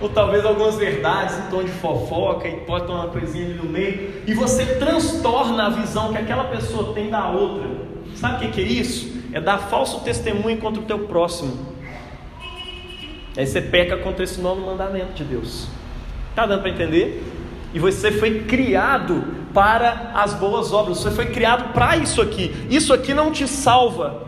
ou 0.00 0.08
talvez 0.08 0.44
algumas 0.44 0.76
verdades 0.76 1.38
em 1.38 1.50
tom 1.50 1.62
de 1.62 1.70
fofoca 1.70 2.48
e 2.48 2.60
bota 2.60 2.90
uma 2.90 3.08
coisinha 3.08 3.44
ali 3.44 3.54
no 3.54 3.64
meio, 3.64 4.22
e 4.26 4.34
você 4.34 4.64
transtorna 4.76 5.66
a 5.66 5.68
visão 5.68 6.12
que 6.12 6.18
aquela 6.18 6.44
pessoa 6.44 6.94
tem 6.94 7.10
da 7.10 7.28
outra. 7.28 7.68
Sabe 8.14 8.46
o 8.46 8.50
que, 8.50 8.60
é 8.60 8.64
isso? 8.64 9.14
É 9.32 9.40
dar 9.40 9.58
falso 9.58 10.00
testemunho 10.00 10.56
contra 10.58 10.80
o 10.80 10.84
teu 10.84 11.00
próximo. 11.00 11.76
Aí 13.36 13.46
você 13.46 13.60
peca 13.60 13.98
contra 13.98 14.24
esse 14.24 14.40
novo 14.40 14.62
mandamento 14.62 15.12
de 15.12 15.24
Deus. 15.24 15.68
Tá 16.34 16.46
dando 16.46 16.62
para 16.62 16.70
entender? 16.70 17.22
E 17.72 17.78
você 17.78 18.12
foi 18.12 18.44
criado 18.44 19.24
para 19.52 20.12
as 20.14 20.34
boas 20.34 20.72
obras. 20.72 20.98
Você 20.98 21.10
foi 21.10 21.26
criado 21.26 21.72
para 21.72 21.96
isso 21.96 22.20
aqui. 22.20 22.54
Isso 22.68 22.92
aqui 22.92 23.14
não 23.14 23.30
te 23.30 23.48
salva. 23.48 24.26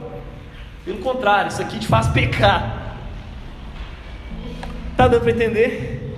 Pelo 0.84 0.98
contrário, 0.98 1.48
isso 1.48 1.60
aqui 1.60 1.78
te 1.78 1.86
faz 1.86 2.08
pecar. 2.08 2.96
Está 4.90 5.06
dando 5.06 5.20
para 5.20 5.30
entender? 5.30 6.16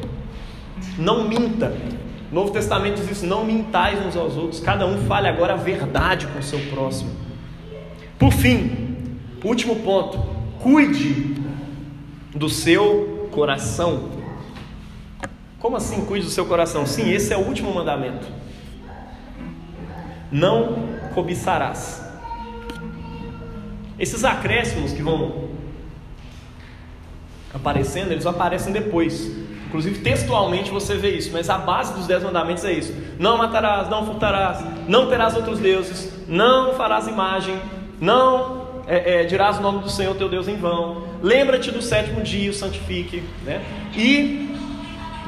Não 0.97 1.27
minta. 1.27 1.77
Novo 2.31 2.53
Testamento 2.53 3.01
diz 3.01 3.11
isso: 3.11 3.27
não 3.27 3.45
mintais 3.45 3.99
uns 4.05 4.17
aos 4.17 4.37
outros. 4.37 4.61
Cada 4.61 4.87
um 4.87 5.05
fale 5.07 5.27
agora 5.27 5.55
a 5.55 5.57
verdade 5.57 6.27
com 6.29 6.39
o 6.39 6.43
seu 6.43 6.61
próximo. 6.71 7.11
Por 8.19 8.33
fim, 8.33 9.19
último 9.45 9.77
ponto: 9.77 10.19
cuide 10.61 11.35
do 12.35 12.49
seu 12.49 13.29
coração. 13.33 14.20
Como 15.61 15.77
assim 15.77 16.07
cuide 16.07 16.25
do 16.25 16.31
seu 16.31 16.47
coração? 16.47 16.87
Sim, 16.87 17.13
esse 17.13 17.33
é 17.33 17.37
o 17.37 17.41
último 17.41 17.73
mandamento. 17.73 18.27
Não 20.33 20.89
cobiçarás. 21.15 22.03
Esses 23.99 24.25
acréscimos 24.25 24.93
que 24.93 25.03
vão 25.03 25.51
aparecendo, 27.53 28.13
eles 28.13 28.25
aparecem 28.25 28.73
depois. 28.73 29.31
Inclusive, 29.67 30.01
textualmente 30.01 30.71
você 30.71 30.97
vê 30.97 31.11
isso, 31.11 31.31
mas 31.33 31.51
a 31.51 31.59
base 31.59 31.93
dos 31.93 32.07
dez 32.07 32.23
mandamentos 32.23 32.65
é 32.65 32.73
isso: 32.73 32.95
não 33.19 33.37
matarás, 33.37 33.89
não 33.91 34.07
furtarás, 34.07 34.65
não 34.89 35.09
terás 35.09 35.37
outros 35.37 35.59
deuses, 35.59 36.11
não 36.27 36.73
farás 36.73 37.07
imagem, 37.07 37.61
não 38.01 38.67
é, 38.87 39.21
é, 39.21 39.25
dirás 39.25 39.59
o 39.59 39.63
nome 39.63 39.83
do 39.83 39.91
Senhor 39.91 40.17
teu 40.17 40.29
Deus 40.29 40.49
em 40.49 40.57
vão, 40.57 41.05
lembra-te 41.23 41.71
do 41.71 41.83
sétimo 41.83 42.23
dia, 42.23 42.51
o 42.51 42.55
santifique, 42.55 43.23
né? 43.45 43.63
e 43.95 44.50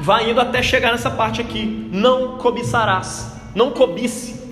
vai 0.03 0.29
indo 0.29 0.41
até 0.41 0.61
chegar 0.61 0.91
nessa 0.91 1.09
parte 1.09 1.39
aqui: 1.39 1.89
não 1.91 2.37
cobiçarás, 2.37 3.31
não 3.55 3.71
cobice. 3.71 4.51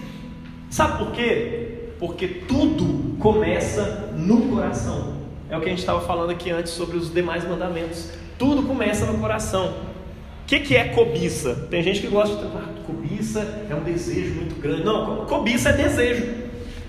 Sabe 0.69 0.97
por 0.97 1.11
quê? 1.11 1.91
Porque 1.99 2.27
tudo 2.27 3.17
começa 3.19 4.13
no 4.15 4.47
coração. 4.47 5.15
É 5.49 5.57
o 5.57 5.59
que 5.59 5.65
a 5.65 5.69
gente 5.69 5.79
estava 5.79 5.99
falando 5.99 6.29
aqui 6.29 6.49
antes 6.49 6.71
sobre 6.71 6.95
os 6.95 7.13
demais 7.13 7.45
mandamentos. 7.47 8.09
Tudo 8.39 8.63
começa 8.63 9.05
no 9.05 9.19
coração. 9.19 9.73
O 10.43 10.45
que, 10.47 10.61
que 10.61 10.75
é 10.75 10.85
cobiça? 10.85 11.67
Tem 11.69 11.83
gente 11.83 11.99
que 11.99 12.07
gosta 12.07 12.35
de 12.37 12.45
ah, 12.45 12.69
cobiça 12.87 13.65
é 13.69 13.75
um 13.75 13.83
desejo 13.83 14.33
muito 14.35 14.55
grande. 14.59 14.85
Não, 14.85 15.25
cobiça 15.25 15.69
é 15.69 15.73
desejo. 15.73 16.25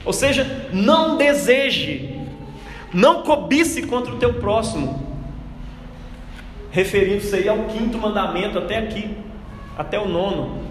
Ou 0.05 0.13
seja, 0.13 0.69
não 0.73 1.17
deseje, 1.17 2.21
não 2.95 3.23
cobice 3.23 3.83
contra 3.83 4.13
o 4.13 4.19
teu 4.19 4.35
próximo. 4.35 5.12
Referindo-se 6.73 7.37
aí 7.37 7.49
ao 7.49 7.59
quinto 7.67 7.97
mandamento 7.99 8.59
até 8.59 8.79
aqui, 8.79 9.17
até 9.79 10.01
o 10.01 10.09
nono. 10.09 10.63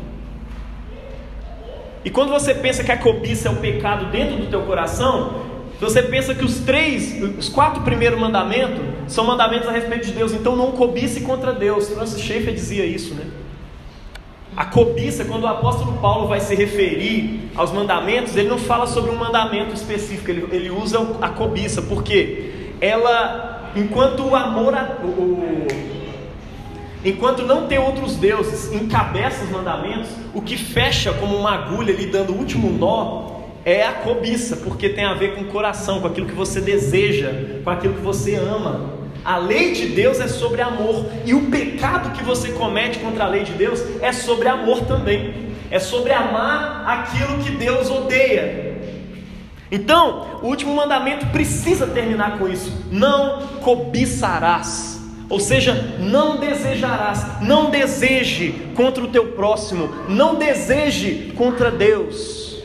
E 2.03 2.09
quando 2.09 2.29
você 2.29 2.53
pensa 2.53 2.83
que 2.83 2.91
a 2.91 2.97
cobiça 2.97 3.47
é 3.47 3.51
o 3.51 3.57
pecado 3.57 4.11
dentro 4.11 4.35
do 4.37 4.47
teu 4.47 4.63
coração, 4.63 5.51
você 5.79 6.03
pensa 6.03 6.35
que 6.35 6.45
os 6.45 6.59
três, 6.59 7.21
os 7.37 7.49
quatro 7.49 7.81
primeiros 7.81 8.19
mandamentos 8.19 8.79
são 9.07 9.25
mandamentos 9.25 9.67
a 9.67 9.71
respeito 9.71 10.05
de 10.05 10.11
Deus, 10.11 10.31
então 10.31 10.55
não 10.55 10.71
cobice 10.73 11.21
contra 11.21 11.53
Deus. 11.53 11.89
Francis 11.89 12.21
Schaeffer 12.21 12.53
dizia 12.53 12.85
isso, 12.85 13.15
né? 13.15 13.25
A 14.55 14.65
cobiça, 14.65 15.25
quando 15.25 15.43
o 15.43 15.47
apóstolo 15.47 15.93
Paulo 15.93 16.27
vai 16.27 16.39
se 16.39 16.53
referir 16.53 17.49
aos 17.55 17.71
mandamentos, 17.71 18.35
ele 18.35 18.49
não 18.49 18.59
fala 18.59 18.85
sobre 18.85 19.09
um 19.09 19.15
mandamento 19.15 19.73
específico, 19.73 20.29
ele, 20.29 20.45
ele 20.51 20.69
usa 20.69 20.99
a 21.21 21.29
cobiça, 21.29 21.81
porque 21.81 22.51
ela, 22.79 23.50
enquanto 23.75 24.23
o 24.23 24.35
amor, 24.35 24.73
a, 24.73 24.97
o, 25.03 25.67
enquanto 27.03 27.43
não 27.43 27.67
ter 27.67 27.79
outros 27.79 28.15
deuses 28.15 28.71
encabeça 28.73 29.43
os 29.43 29.49
mandamentos, 29.49 30.09
o 30.33 30.41
que 30.41 30.57
fecha 30.57 31.13
como 31.13 31.35
uma 31.35 31.53
agulha 31.53 31.93
ali 31.93 32.05
dando 32.05 32.33
o 32.33 32.37
último 32.37 32.69
nó 32.71 33.31
é 33.63 33.85
a 33.85 33.93
cobiça, 33.93 34.57
porque 34.57 34.89
tem 34.89 35.05
a 35.05 35.13
ver 35.13 35.35
com 35.35 35.41
o 35.41 35.45
coração, 35.45 36.01
com 36.01 36.07
aquilo 36.07 36.27
que 36.27 36.33
você 36.33 36.59
deseja, 36.59 37.31
com 37.63 37.69
aquilo 37.69 37.93
que 37.93 38.01
você 38.01 38.35
ama. 38.35 39.01
A 39.23 39.37
lei 39.37 39.73
de 39.73 39.87
Deus 39.87 40.19
é 40.19 40.27
sobre 40.27 40.61
amor, 40.61 41.05
e 41.25 41.33
o 41.33 41.51
pecado 41.51 42.11
que 42.11 42.23
você 42.23 42.51
comete 42.51 42.97
contra 42.99 43.25
a 43.25 43.27
lei 43.27 43.43
de 43.43 43.51
Deus 43.51 43.83
é 44.01 44.11
sobre 44.11 44.47
amor 44.47 44.81
também. 44.85 45.51
É 45.69 45.77
sobre 45.79 46.11
amar 46.11 46.83
aquilo 46.87 47.37
que 47.37 47.51
Deus 47.51 47.89
odeia. 47.89 48.70
Então, 49.71 50.39
o 50.41 50.47
último 50.47 50.75
mandamento 50.75 51.25
precisa 51.27 51.87
terminar 51.87 52.37
com 52.37 52.47
isso: 52.47 52.85
não 52.91 53.47
cobiçarás. 53.61 54.99
Ou 55.29 55.39
seja, 55.39 55.95
não 55.97 56.41
desejarás, 56.41 57.25
não 57.41 57.69
deseje 57.69 58.53
contra 58.75 59.01
o 59.01 59.07
teu 59.07 59.27
próximo, 59.27 59.89
não 60.09 60.35
deseje 60.35 61.31
contra 61.37 61.71
Deus. 61.71 62.61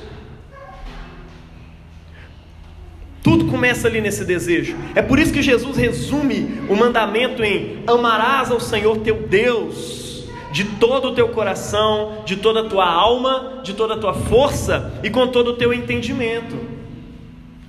Tudo 3.22 3.44
começa 3.44 3.86
ali 3.86 4.00
nesse 4.00 4.24
desejo. 4.24 4.76
É 4.96 5.02
por 5.02 5.20
isso 5.20 5.32
que 5.32 5.42
Jesus 5.42 5.76
resume 5.76 6.60
o 6.68 6.74
mandamento 6.74 7.44
em: 7.44 7.84
amarás 7.86 8.50
ao 8.50 8.58
Senhor 8.58 8.98
teu 8.98 9.28
Deus 9.28 10.06
de 10.50 10.64
todo 10.64 11.08
o 11.08 11.14
teu 11.14 11.28
coração, 11.28 12.22
de 12.24 12.36
toda 12.36 12.60
a 12.60 12.64
tua 12.64 12.90
alma, 12.90 13.60
de 13.62 13.74
toda 13.74 13.94
a 13.94 13.98
tua 13.98 14.14
força 14.14 14.92
e 15.02 15.10
com 15.10 15.26
todo 15.28 15.48
o 15.48 15.56
teu 15.56 15.72
entendimento. 15.72 16.56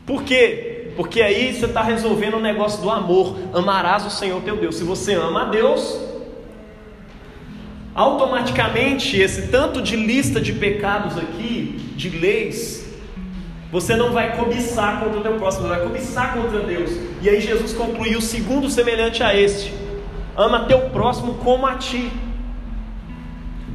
Por 0.08 0.24
quê? 0.24 0.94
Porque 0.96 1.22
aí 1.22 1.54
você 1.54 1.66
está 1.66 1.84
resolvendo 1.84 2.36
o 2.36 2.40
negócio 2.40 2.82
do 2.82 2.90
amor. 2.90 3.38
Amarás 3.54 4.06
o 4.06 4.10
Senhor 4.10 4.42
teu 4.42 4.56
Deus. 4.56 4.78
Se 4.78 4.84
você 4.86 5.14
ama 5.14 5.44
a 5.44 5.46
Deus, 5.50 6.00
automaticamente 7.94 9.20
esse 9.20 9.50
tanto 9.50 9.82
de 9.82 9.98
lista 9.98 10.40
de 10.40 10.54
pecados 10.54 11.18
aqui, 11.18 11.94
de 11.98 12.10
leis, 12.10 12.88
você 13.70 13.98
não 13.98 14.14
vai 14.14 14.38
cobiçar 14.38 15.02
contra 15.02 15.20
o 15.20 15.22
teu 15.22 15.34
próximo, 15.34 15.68
vai 15.68 15.82
cobiçar 15.82 16.34
contra 16.34 16.62
Deus. 16.62 16.90
E 17.22 17.30
aí 17.30 17.42
Jesus 17.42 17.74
concluiu 17.74 18.20
o 18.20 18.22
segundo 18.22 18.70
semelhante 18.70 19.22
a 19.22 19.36
este: 19.36 19.74
ama 20.38 20.66
teu 20.68 20.90
próximo 20.90 21.34
como 21.44 21.68
a 21.68 21.76
ti. 21.76 22.10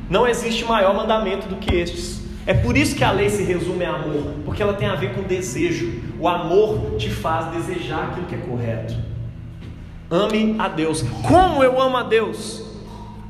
Não 0.09 0.27
existe 0.27 0.65
maior 0.65 0.95
mandamento 0.95 1.47
do 1.47 1.57
que 1.57 1.75
estes. 1.75 2.22
É 2.45 2.53
por 2.53 2.77
isso 2.77 2.97
que 2.97 3.05
a 3.05 3.13
lei 3.13 3.31
se 3.31 3.43
resume 3.45 3.85
a 3.85 3.95
amor, 3.95 4.35
porque 4.45 4.63
ela 4.63 4.75
tem 4.75 4.89
a 4.89 4.97
ver 4.97 5.15
com 5.15 5.23
desejo. 5.23 5.93
O 6.19 6.27
amor 6.27 6.97
te 6.97 7.09
faz 7.09 7.47
desejar 7.55 8.09
aquilo 8.09 8.27
que 8.27 8.35
é 8.35 8.39
correto. 8.39 8.95
Ame 10.11 10.57
a 10.59 10.69
Deus. 10.69 11.05
Como 11.27 11.63
eu 11.63 11.81
amo 11.81 11.97
a 11.97 12.03
Deus? 12.03 12.65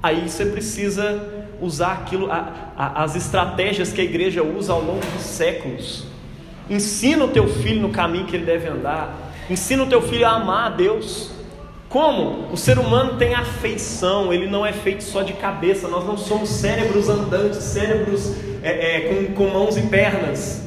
Aí 0.02 0.28
você 0.28 0.46
precisa 0.46 1.46
usar 1.60 1.92
aquilo, 1.92 2.30
a, 2.32 2.72
a, 2.76 3.04
as 3.04 3.14
estratégias 3.14 3.92
que 3.92 4.00
a 4.00 4.04
igreja 4.04 4.42
usa 4.42 4.72
ao 4.72 4.80
longo 4.80 5.04
dos 5.14 5.22
séculos. 5.22 6.06
Ensina 6.68 7.24
o 7.24 7.28
teu 7.28 7.46
filho 7.46 7.82
no 7.82 7.90
caminho 7.90 8.26
que 8.26 8.34
ele 8.34 8.46
deve 8.46 8.66
andar. 8.66 9.32
Ensina 9.48 9.82
o 9.82 9.86
teu 9.86 10.00
filho 10.00 10.26
a 10.26 10.30
amar 10.30 10.66
a 10.66 10.70
Deus. 10.70 11.30
Como? 11.88 12.50
O 12.50 12.56
ser 12.56 12.78
humano 12.78 13.18
tem 13.18 13.34
afeição, 13.34 14.32
ele 14.32 14.46
não 14.46 14.64
é 14.64 14.72
feito 14.72 15.04
só 15.04 15.22
de 15.22 15.34
cabeça, 15.34 15.86
nós 15.86 16.06
não 16.06 16.16
somos 16.16 16.48
cérebros 16.48 17.10
andantes, 17.10 17.58
cérebros 17.58 18.34
é, 18.62 18.96
é, 18.96 19.00
com, 19.00 19.34
com 19.34 19.50
mãos 19.50 19.76
e 19.76 19.82
pernas. 19.82 20.62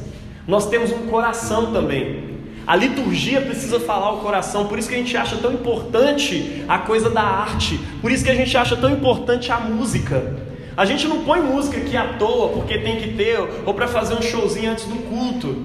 Nós 0.48 0.70
temos 0.70 0.92
um 0.92 1.08
coração 1.08 1.72
também. 1.72 2.36
A 2.68 2.76
liturgia 2.76 3.42
precisa 3.42 3.80
falar 3.80 4.14
o 4.14 4.18
coração, 4.18 4.66
por 4.66 4.80
isso 4.80 4.90
que 4.90 4.96
a 4.96 4.98
gente 4.98 5.16
acha 5.16 5.38
tão 5.38 5.54
importante 5.54 6.64
a 6.68 6.80
coisa 6.80 7.12
da 7.12 7.22
arte, 7.22 7.80
por 8.02 8.12
isso 8.12 8.24
que 8.24 8.32
a 8.32 8.36
gente 8.36 8.58
acha 8.58 8.76
tão 8.76 8.90
importante 8.90 9.52
a 9.52 9.60
música. 9.60 10.36
A 10.76 10.84
gente 10.84 11.08
não 11.08 11.24
põe 11.24 11.42
música 11.42 11.78
aqui 11.78 11.96
à 11.96 12.14
toa 12.14 12.50
porque 12.50 12.80
tem 12.80 12.98
que 12.98 13.14
ter, 13.14 13.40
ou 13.66 13.74
para 13.74 13.88
fazer 13.88 14.16
um 14.16 14.22
showzinho 14.22 14.72
antes 14.72 14.86
do 14.86 14.96
culto. 15.04 15.56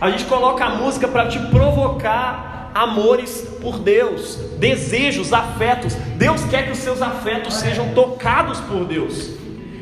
A 0.00 0.10
gente 0.10 0.24
coloca 0.24 0.64
a 0.64 0.76
música 0.76 1.08
para 1.08 1.28
te 1.28 1.38
provocar 1.38 2.70
amores 2.74 3.48
por 3.62 3.78
Deus, 3.78 4.36
desejos, 4.58 5.32
afetos. 5.32 5.94
Deus 6.16 6.44
quer 6.44 6.66
que 6.66 6.72
os 6.72 6.78
seus 6.78 7.00
afetos 7.00 7.54
sejam 7.54 7.94
tocados 7.94 8.60
por 8.60 8.84
Deus. 8.84 9.30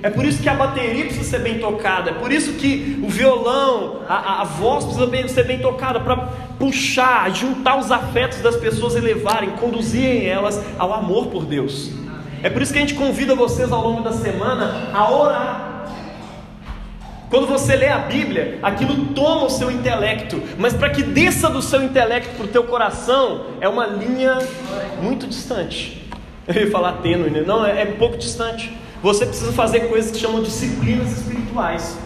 É 0.02 0.10
por 0.10 0.24
isso 0.24 0.42
que 0.42 0.48
a 0.48 0.54
bateria 0.54 1.04
precisa 1.04 1.30
ser 1.30 1.38
bem 1.40 1.58
tocada, 1.58 2.10
é 2.10 2.14
por 2.14 2.32
isso 2.32 2.54
que 2.54 3.00
o 3.02 3.08
violão, 3.08 4.00
a, 4.08 4.42
a 4.42 4.44
voz 4.44 4.84
precisa 4.84 5.06
bem, 5.06 5.28
ser 5.28 5.44
bem 5.44 5.60
tocada 5.60 6.00
para 6.00 6.16
puxar, 6.58 7.30
juntar 7.30 7.78
os 7.78 7.92
afetos 7.92 8.40
das 8.40 8.56
pessoas 8.56 8.96
e 8.96 9.00
levarem, 9.00 9.50
conduzirem 9.50 10.26
elas 10.26 10.60
ao 10.76 10.92
amor 10.92 11.26
por 11.26 11.44
Deus. 11.44 11.90
É 12.42 12.50
por 12.50 12.60
isso 12.60 12.72
que 12.72 12.78
a 12.78 12.82
gente 12.82 12.94
convida 12.94 13.36
vocês 13.36 13.70
ao 13.70 13.80
longo 13.80 14.02
da 14.02 14.12
semana 14.12 14.90
a 14.92 15.08
orar 15.12 15.72
quando 17.32 17.46
você 17.46 17.74
lê 17.74 17.88
a 17.88 17.96
Bíblia, 17.96 18.58
aquilo 18.62 19.06
toma 19.14 19.46
o 19.46 19.48
seu 19.48 19.70
intelecto, 19.70 20.42
mas 20.58 20.74
para 20.74 20.90
que 20.90 21.02
desça 21.02 21.48
do 21.48 21.62
seu 21.62 21.82
intelecto 21.82 22.36
para 22.36 22.44
o 22.44 22.48
teu 22.48 22.62
coração, 22.64 23.46
é 23.58 23.66
uma 23.66 23.86
linha 23.86 24.38
muito 25.00 25.26
distante. 25.26 26.06
Eu 26.46 26.66
ia 26.66 26.70
falar 26.70 26.98
tênue, 26.98 27.30
né? 27.30 27.42
não, 27.46 27.64
é, 27.64 27.84
é 27.84 27.84
um 27.86 27.96
pouco 27.96 28.18
distante. 28.18 28.76
Você 29.02 29.26
precisa 29.26 29.52
fazer 29.52 29.88
coisas 29.88 30.10
que 30.10 30.18
chamam 30.18 30.42
disciplinas 30.42 31.10
espirituais 31.12 31.98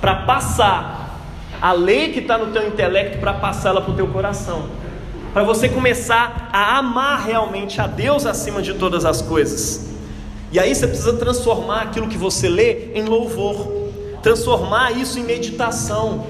para 0.00 0.14
passar 0.14 1.18
a 1.60 1.72
lei 1.72 2.12
que 2.12 2.20
está 2.20 2.38
no 2.38 2.52
teu 2.52 2.66
intelecto 2.68 3.18
para 3.18 3.32
passá-la 3.34 3.80
para 3.80 3.90
o 3.90 3.96
teu 3.96 4.06
coração, 4.06 4.68
para 5.32 5.42
você 5.42 5.68
começar 5.68 6.50
a 6.52 6.78
amar 6.78 7.26
realmente 7.26 7.80
a 7.80 7.86
Deus 7.86 8.24
acima 8.26 8.62
de 8.62 8.74
todas 8.74 9.04
as 9.04 9.20
coisas. 9.20 9.88
E 10.52 10.58
aí 10.58 10.74
você 10.74 10.86
precisa 10.86 11.14
transformar 11.14 11.82
aquilo 11.82 12.08
que 12.08 12.16
você 12.16 12.48
lê 12.48 12.92
em 12.94 13.04
louvor 13.04 13.78
transformar 14.22 14.92
isso 14.92 15.18
em 15.18 15.24
meditação. 15.24 16.26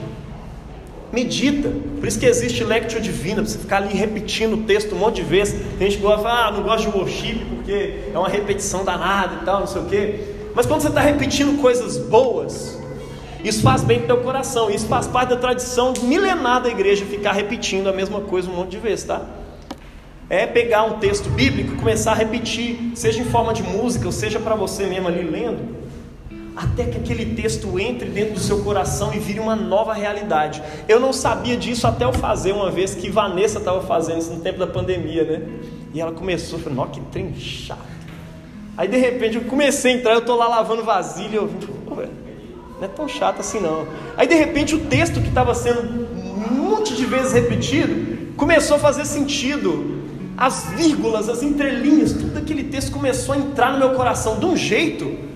Medita. 1.12 1.72
Por 1.98 2.06
isso 2.06 2.18
que 2.18 2.26
existe 2.26 2.62
lectio 2.62 3.00
divina, 3.00 3.36
para 3.36 3.46
você 3.46 3.58
ficar 3.58 3.78
ali 3.78 3.94
repetindo 3.94 4.54
o 4.54 4.62
texto 4.64 4.94
um 4.94 4.98
monte 4.98 5.16
de 5.16 5.22
vezes. 5.22 5.60
Tem 5.78 5.90
gente 5.90 6.00
que 6.00 6.02
gosta, 6.02 6.28
ah, 6.28 6.52
não 6.52 6.62
gosto 6.62 6.90
de 6.90 6.96
worship 6.96 7.44
porque 7.54 8.00
é 8.12 8.18
uma 8.18 8.28
repetição 8.28 8.84
danada 8.84 9.38
e 9.40 9.44
tal, 9.44 9.60
não 9.60 9.66
sei 9.66 9.82
o 9.82 9.84
quê. 9.86 10.20
Mas 10.54 10.66
quando 10.66 10.82
você 10.82 10.88
está 10.88 11.00
repetindo 11.00 11.60
coisas 11.60 11.96
boas, 11.96 12.78
isso 13.42 13.62
faz 13.62 13.82
bem 13.82 14.00
para 14.00 14.14
o 14.14 14.16
teu 14.16 14.24
coração. 14.24 14.70
Isso 14.70 14.86
faz 14.86 15.06
parte 15.06 15.30
da 15.30 15.36
tradição 15.36 15.94
milenar 16.02 16.62
da 16.62 16.68
igreja 16.68 17.04
ficar 17.06 17.32
repetindo 17.32 17.88
a 17.88 17.92
mesma 17.92 18.20
coisa 18.20 18.50
um 18.50 18.54
monte 18.54 18.72
de 18.72 18.78
vezes, 18.78 19.04
tá? 19.04 19.22
É 20.28 20.46
pegar 20.46 20.84
um 20.84 20.98
texto 20.98 21.30
bíblico 21.30 21.72
e 21.72 21.76
começar 21.76 22.12
a 22.12 22.14
repetir, 22.14 22.92
seja 22.94 23.20
em 23.20 23.24
forma 23.24 23.54
de 23.54 23.62
música, 23.62 24.04
ou 24.04 24.12
seja 24.12 24.38
para 24.38 24.54
você 24.54 24.86
mesmo 24.86 25.08
ali 25.08 25.22
lendo 25.22 25.87
até 26.58 26.84
que 26.86 26.98
aquele 26.98 27.36
texto 27.36 27.78
entre 27.78 28.08
dentro 28.08 28.34
do 28.34 28.40
seu 28.40 28.64
coração 28.64 29.14
e 29.14 29.18
vire 29.20 29.38
uma 29.38 29.54
nova 29.54 29.94
realidade. 29.94 30.60
Eu 30.88 30.98
não 30.98 31.12
sabia 31.12 31.56
disso 31.56 31.86
até 31.86 32.04
eu 32.04 32.12
fazer 32.12 32.50
uma 32.50 32.68
vez 32.68 32.96
que 32.96 33.08
Vanessa 33.08 33.58
estava 33.58 33.80
fazendo 33.82 34.18
isso 34.18 34.32
no 34.32 34.40
tempo 34.40 34.58
da 34.58 34.66
pandemia, 34.66 35.22
né? 35.22 35.42
E 35.94 36.00
ela 36.00 36.10
começou, 36.10 36.58
falei, 36.58 36.74
nossa, 36.76 36.90
que 36.90 37.00
trem 37.12 37.32
chato. 37.36 37.78
Aí 38.76 38.88
de 38.88 38.96
repente 38.96 39.36
eu 39.36 39.44
comecei 39.44 39.92
a 39.92 39.96
entrar, 39.98 40.12
eu 40.14 40.18
estou 40.18 40.36
lá 40.36 40.48
lavando 40.48 40.82
vasilha, 40.82 41.36
eu 41.36 41.50
não 42.76 42.84
é 42.84 42.88
tão 42.88 43.06
chato 43.08 43.38
assim 43.38 43.60
não. 43.60 43.86
Aí 44.16 44.26
de 44.26 44.34
repente 44.34 44.74
o 44.74 44.80
texto 44.86 45.20
que 45.20 45.28
estava 45.28 45.54
sendo 45.54 45.80
um 45.80 46.54
monte 46.54 46.96
de 46.96 47.06
vezes 47.06 47.32
repetido 47.32 48.34
começou 48.36 48.76
a 48.76 48.80
fazer 48.80 49.04
sentido. 49.04 49.96
As 50.36 50.70
vírgulas, 50.70 51.28
as 51.28 51.42
entrelinhas, 51.42 52.12
tudo 52.12 52.36
aquele 52.36 52.64
texto 52.64 52.92
começou 52.92 53.34
a 53.34 53.38
entrar 53.38 53.72
no 53.72 53.78
meu 53.78 53.90
coração 53.94 54.38
de 54.38 54.46
um 54.46 54.56
jeito 54.56 55.27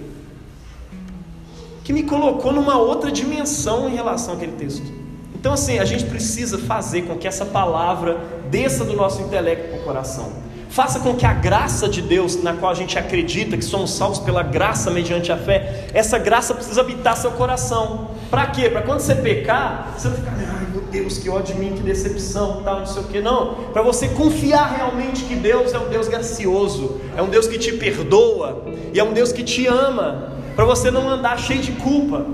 que 1.84 1.92
me 1.92 2.04
colocou 2.04 2.52
numa 2.52 2.78
outra 2.78 3.10
dimensão 3.10 3.88
em 3.88 3.94
relação 3.94 4.34
àquele 4.34 4.52
texto. 4.52 5.02
Então, 5.34 5.54
assim, 5.54 5.78
a 5.80 5.84
gente 5.84 6.04
precisa 6.04 6.56
fazer 6.56 7.02
com 7.02 7.16
que 7.16 7.26
essa 7.26 7.44
palavra 7.44 8.18
desça 8.48 8.84
do 8.84 8.94
nosso 8.94 9.20
intelecto 9.22 9.70
para 9.70 9.80
o 9.80 9.82
coração. 9.82 10.32
Faça 10.70 11.00
com 11.00 11.14
que 11.14 11.26
a 11.26 11.34
graça 11.34 11.88
de 11.88 12.00
Deus, 12.00 12.42
na 12.42 12.54
qual 12.54 12.70
a 12.70 12.74
gente 12.74 12.98
acredita 12.98 13.56
que 13.58 13.64
somos 13.64 13.90
salvos 13.90 14.20
pela 14.20 14.42
graça 14.42 14.90
mediante 14.90 15.30
a 15.30 15.36
fé, 15.36 15.88
essa 15.92 16.16
graça 16.16 16.54
precisa 16.54 16.80
habitar 16.80 17.16
seu 17.16 17.32
coração. 17.32 18.12
Para 18.30 18.46
quê? 18.46 18.70
Para 18.70 18.80
quando 18.80 19.00
você 19.00 19.14
pecar, 19.14 19.92
você 19.98 20.08
não 20.08 20.16
ficar, 20.16 20.32
ai 20.32 20.66
meu 20.72 20.82
Deus, 20.82 21.18
que 21.18 21.28
ódio 21.28 21.54
de 21.54 21.60
mim, 21.60 21.74
que 21.74 21.82
decepção, 21.82 22.62
tal, 22.62 22.78
não 22.78 22.86
sei 22.86 23.02
o 23.02 23.06
que. 23.06 23.20
Não. 23.20 23.54
Para 23.72 23.82
você 23.82 24.08
confiar 24.08 24.76
realmente 24.76 25.24
que 25.24 25.34
Deus 25.34 25.74
é 25.74 25.78
um 25.78 25.88
Deus 25.90 26.08
gracioso, 26.08 27.00
é 27.16 27.20
um 27.20 27.28
Deus 27.28 27.46
que 27.46 27.58
te 27.58 27.72
perdoa 27.72 28.64
e 28.94 28.98
é 28.98 29.04
um 29.04 29.12
Deus 29.12 29.30
que 29.30 29.42
te 29.42 29.66
ama 29.66 30.32
para 30.54 30.64
você 30.64 30.90
não 30.90 31.08
andar 31.08 31.38
cheio 31.38 31.60
de 31.60 31.72
culpa, 31.72 32.26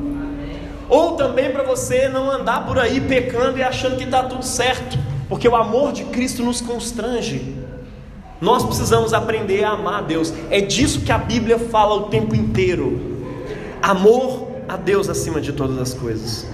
ou 0.88 1.12
também 1.12 1.50
para 1.50 1.62
você 1.62 2.08
não 2.08 2.30
andar 2.30 2.66
por 2.66 2.78
aí 2.78 3.00
pecando 3.00 3.58
e 3.58 3.62
achando 3.62 3.96
que 3.96 4.04
está 4.04 4.22
tudo 4.22 4.44
certo, 4.44 4.98
porque 5.28 5.48
o 5.48 5.54
amor 5.54 5.92
de 5.92 6.04
Cristo 6.04 6.42
nos 6.42 6.60
constrange. 6.60 7.56
Nós 8.40 8.64
precisamos 8.64 9.12
aprender 9.12 9.64
a 9.64 9.70
amar 9.70 9.98
a 9.98 10.02
Deus, 10.02 10.32
é 10.50 10.60
disso 10.60 11.00
que 11.00 11.12
a 11.12 11.18
Bíblia 11.18 11.58
fala 11.58 11.94
o 11.94 12.02
tempo 12.04 12.34
inteiro. 12.34 13.18
Amor 13.82 14.48
a 14.68 14.76
Deus 14.76 15.08
acima 15.08 15.40
de 15.40 15.52
todas 15.52 15.78
as 15.78 15.94
coisas. 15.94 16.46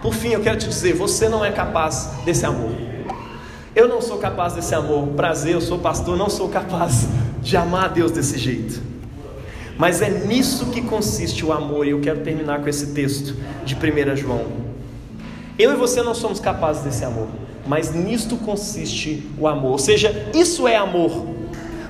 Por 0.00 0.14
fim, 0.14 0.28
eu 0.28 0.40
quero 0.40 0.58
te 0.58 0.68
dizer: 0.68 0.94
você 0.94 1.28
não 1.28 1.44
é 1.44 1.50
capaz 1.50 2.10
desse 2.24 2.46
amor. 2.46 2.70
Eu 3.74 3.88
não 3.88 4.00
sou 4.00 4.18
capaz 4.18 4.54
desse 4.54 4.74
amor. 4.74 5.08
Prazer, 5.08 5.54
eu 5.54 5.60
sou 5.60 5.78
pastor, 5.78 6.16
não 6.16 6.28
sou 6.28 6.48
capaz 6.48 7.08
de 7.40 7.56
amar 7.56 7.86
a 7.86 7.88
Deus 7.88 8.10
desse 8.10 8.38
jeito. 8.38 8.87
Mas 9.78 10.02
é 10.02 10.10
nisso 10.10 10.66
que 10.66 10.82
consiste 10.82 11.46
o 11.46 11.52
amor, 11.52 11.86
e 11.86 11.90
eu 11.90 12.00
quero 12.00 12.20
terminar 12.20 12.60
com 12.60 12.68
esse 12.68 12.88
texto 12.88 13.36
de 13.64 13.76
1 13.76 14.16
João. 14.16 14.46
Eu 15.56 15.72
e 15.72 15.76
você 15.76 16.02
não 16.02 16.14
somos 16.14 16.40
capazes 16.40 16.82
desse 16.82 17.04
amor, 17.04 17.28
mas 17.64 17.94
nisto 17.94 18.36
consiste 18.36 19.24
o 19.38 19.46
amor. 19.46 19.72
Ou 19.72 19.78
seja, 19.78 20.30
isso 20.34 20.66
é 20.66 20.76
amor. 20.76 21.26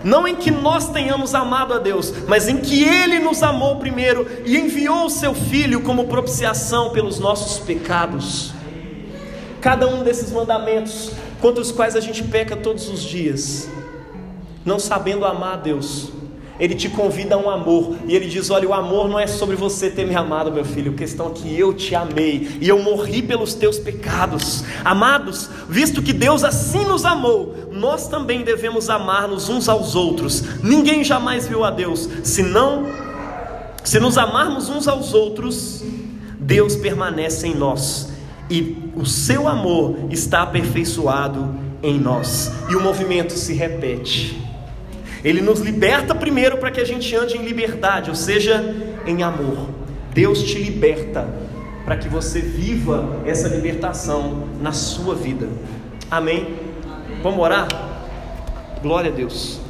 Não 0.05 0.29
em 0.29 0.37
que 0.37 0.51
nós 0.51 0.91
tenhamos 0.91 1.35
amado 1.35 1.75
a 1.75 1.79
Deus, 1.79 2.13
mas 2.29 2.47
em 2.47 2.59
que 2.59 2.85
Ele 2.85 3.19
nos 3.19 3.43
amou 3.43 3.77
primeiro 3.77 4.27
e 4.45 4.57
enviou 4.57 5.07
o 5.07 5.11
Seu 5.11 5.35
Filho 5.35 5.81
como 5.81 6.07
propiciação 6.07 6.91
pelos 6.91 7.19
nossos 7.19 7.59
pecados. 7.59 8.53
cada 9.61 9.89
um 9.89 10.03
desses 10.05 10.31
mandamentos 10.31 11.11
contra 11.41 11.61
os 11.61 11.73
quais 11.73 11.97
a 11.97 12.01
gente 12.01 12.23
peca 12.23 12.57
todos 12.57 12.89
os 12.89 13.03
dias, 13.03 13.69
não 14.65 14.79
sabendo 14.79 15.25
amar 15.25 15.55
a 15.55 15.57
Deus. 15.57 16.18
Ele 16.59 16.75
te 16.75 16.89
convida 16.89 17.35
a 17.35 17.39
um 17.39 17.49
amor 17.49 17.97
e 18.07 18.15
ele 18.15 18.27
diz: 18.27 18.51
Olha, 18.51 18.69
o 18.69 18.75
amor 18.75 19.09
não 19.09 19.19
é 19.19 19.27
sobre 19.27 19.55
você 19.57 19.89
ter 19.91 20.07
me 20.07 20.15
amado, 20.15 20.51
meu 20.51 20.65
filho. 20.65 20.93
A 20.93 20.95
questão 20.95 21.29
é 21.29 21.31
que 21.31 21.59
eu 21.59 21.73
te 21.73 21.95
amei 21.95 22.59
e 22.61 22.69
eu 22.69 22.83
morri 22.83 23.23
pelos 23.23 23.55
teus 23.55 23.79
pecados. 23.79 24.65
Amados, 24.85 25.49
visto 25.69 26.03
que 26.03 26.13
Deus 26.13 26.43
assim 26.43 26.85
nos 26.85 27.05
amou, 27.05 27.55
nós 27.71 28.09
também 28.09 28.43
devemos 28.43 28.91
amar-nos 28.91 29.49
uns 29.49 29.69
aos 29.69 29.95
outros. 29.95 30.43
Ninguém 30.63 31.05
jamais 31.05 31.47
viu 31.47 31.65
a 31.65 31.71
Deus, 31.71 32.09
senão, 32.25 32.87
se 33.85 34.01
nos 34.01 34.19
amarmos 34.19 34.69
uns 34.69 34.89
aos 34.89 35.15
outros, 35.15 35.85
Deus 36.39 36.77
permanece 36.77 37.47
em 37.47 37.55
nós 37.55 38.09
e 38.51 38.91
o 38.97 39.05
seu 39.05 39.47
amor 39.47 39.97
está 40.11 40.43
aperfeiçoado 40.43 41.55
em 41.83 41.99
nós. 41.99 42.51
E 42.69 42.77
o 42.77 42.81
movimento 42.81 43.33
se 43.33 43.53
repete. 43.53 44.48
Ele 45.25 45.41
nos 45.41 45.61
liberta 45.61 46.15
primeiro 46.15 46.59
para 46.59 46.71
que 46.71 46.81
a 46.81 46.85
gente 46.85 47.15
ande 47.15 47.37
em 47.37 47.45
liberdade, 47.45 48.11
ou 48.11 48.17
seja, 48.17 48.75
em 49.07 49.23
amor. 49.23 49.69
Deus 50.13 50.43
te 50.43 50.59
liberta 50.59 51.29
para 51.85 51.97
que 51.97 52.09
você 52.09 52.41
viva 52.41 53.23
essa 53.25 53.49
libertação 53.49 54.49
na 54.61 54.73
sua 54.73 55.15
vida. 55.15 55.49
Amém? 56.11 56.57
Vamos 57.23 57.41
orar? 57.41 57.67
Glória 58.83 59.11
a 59.11 59.15
Deus. 59.15 59.61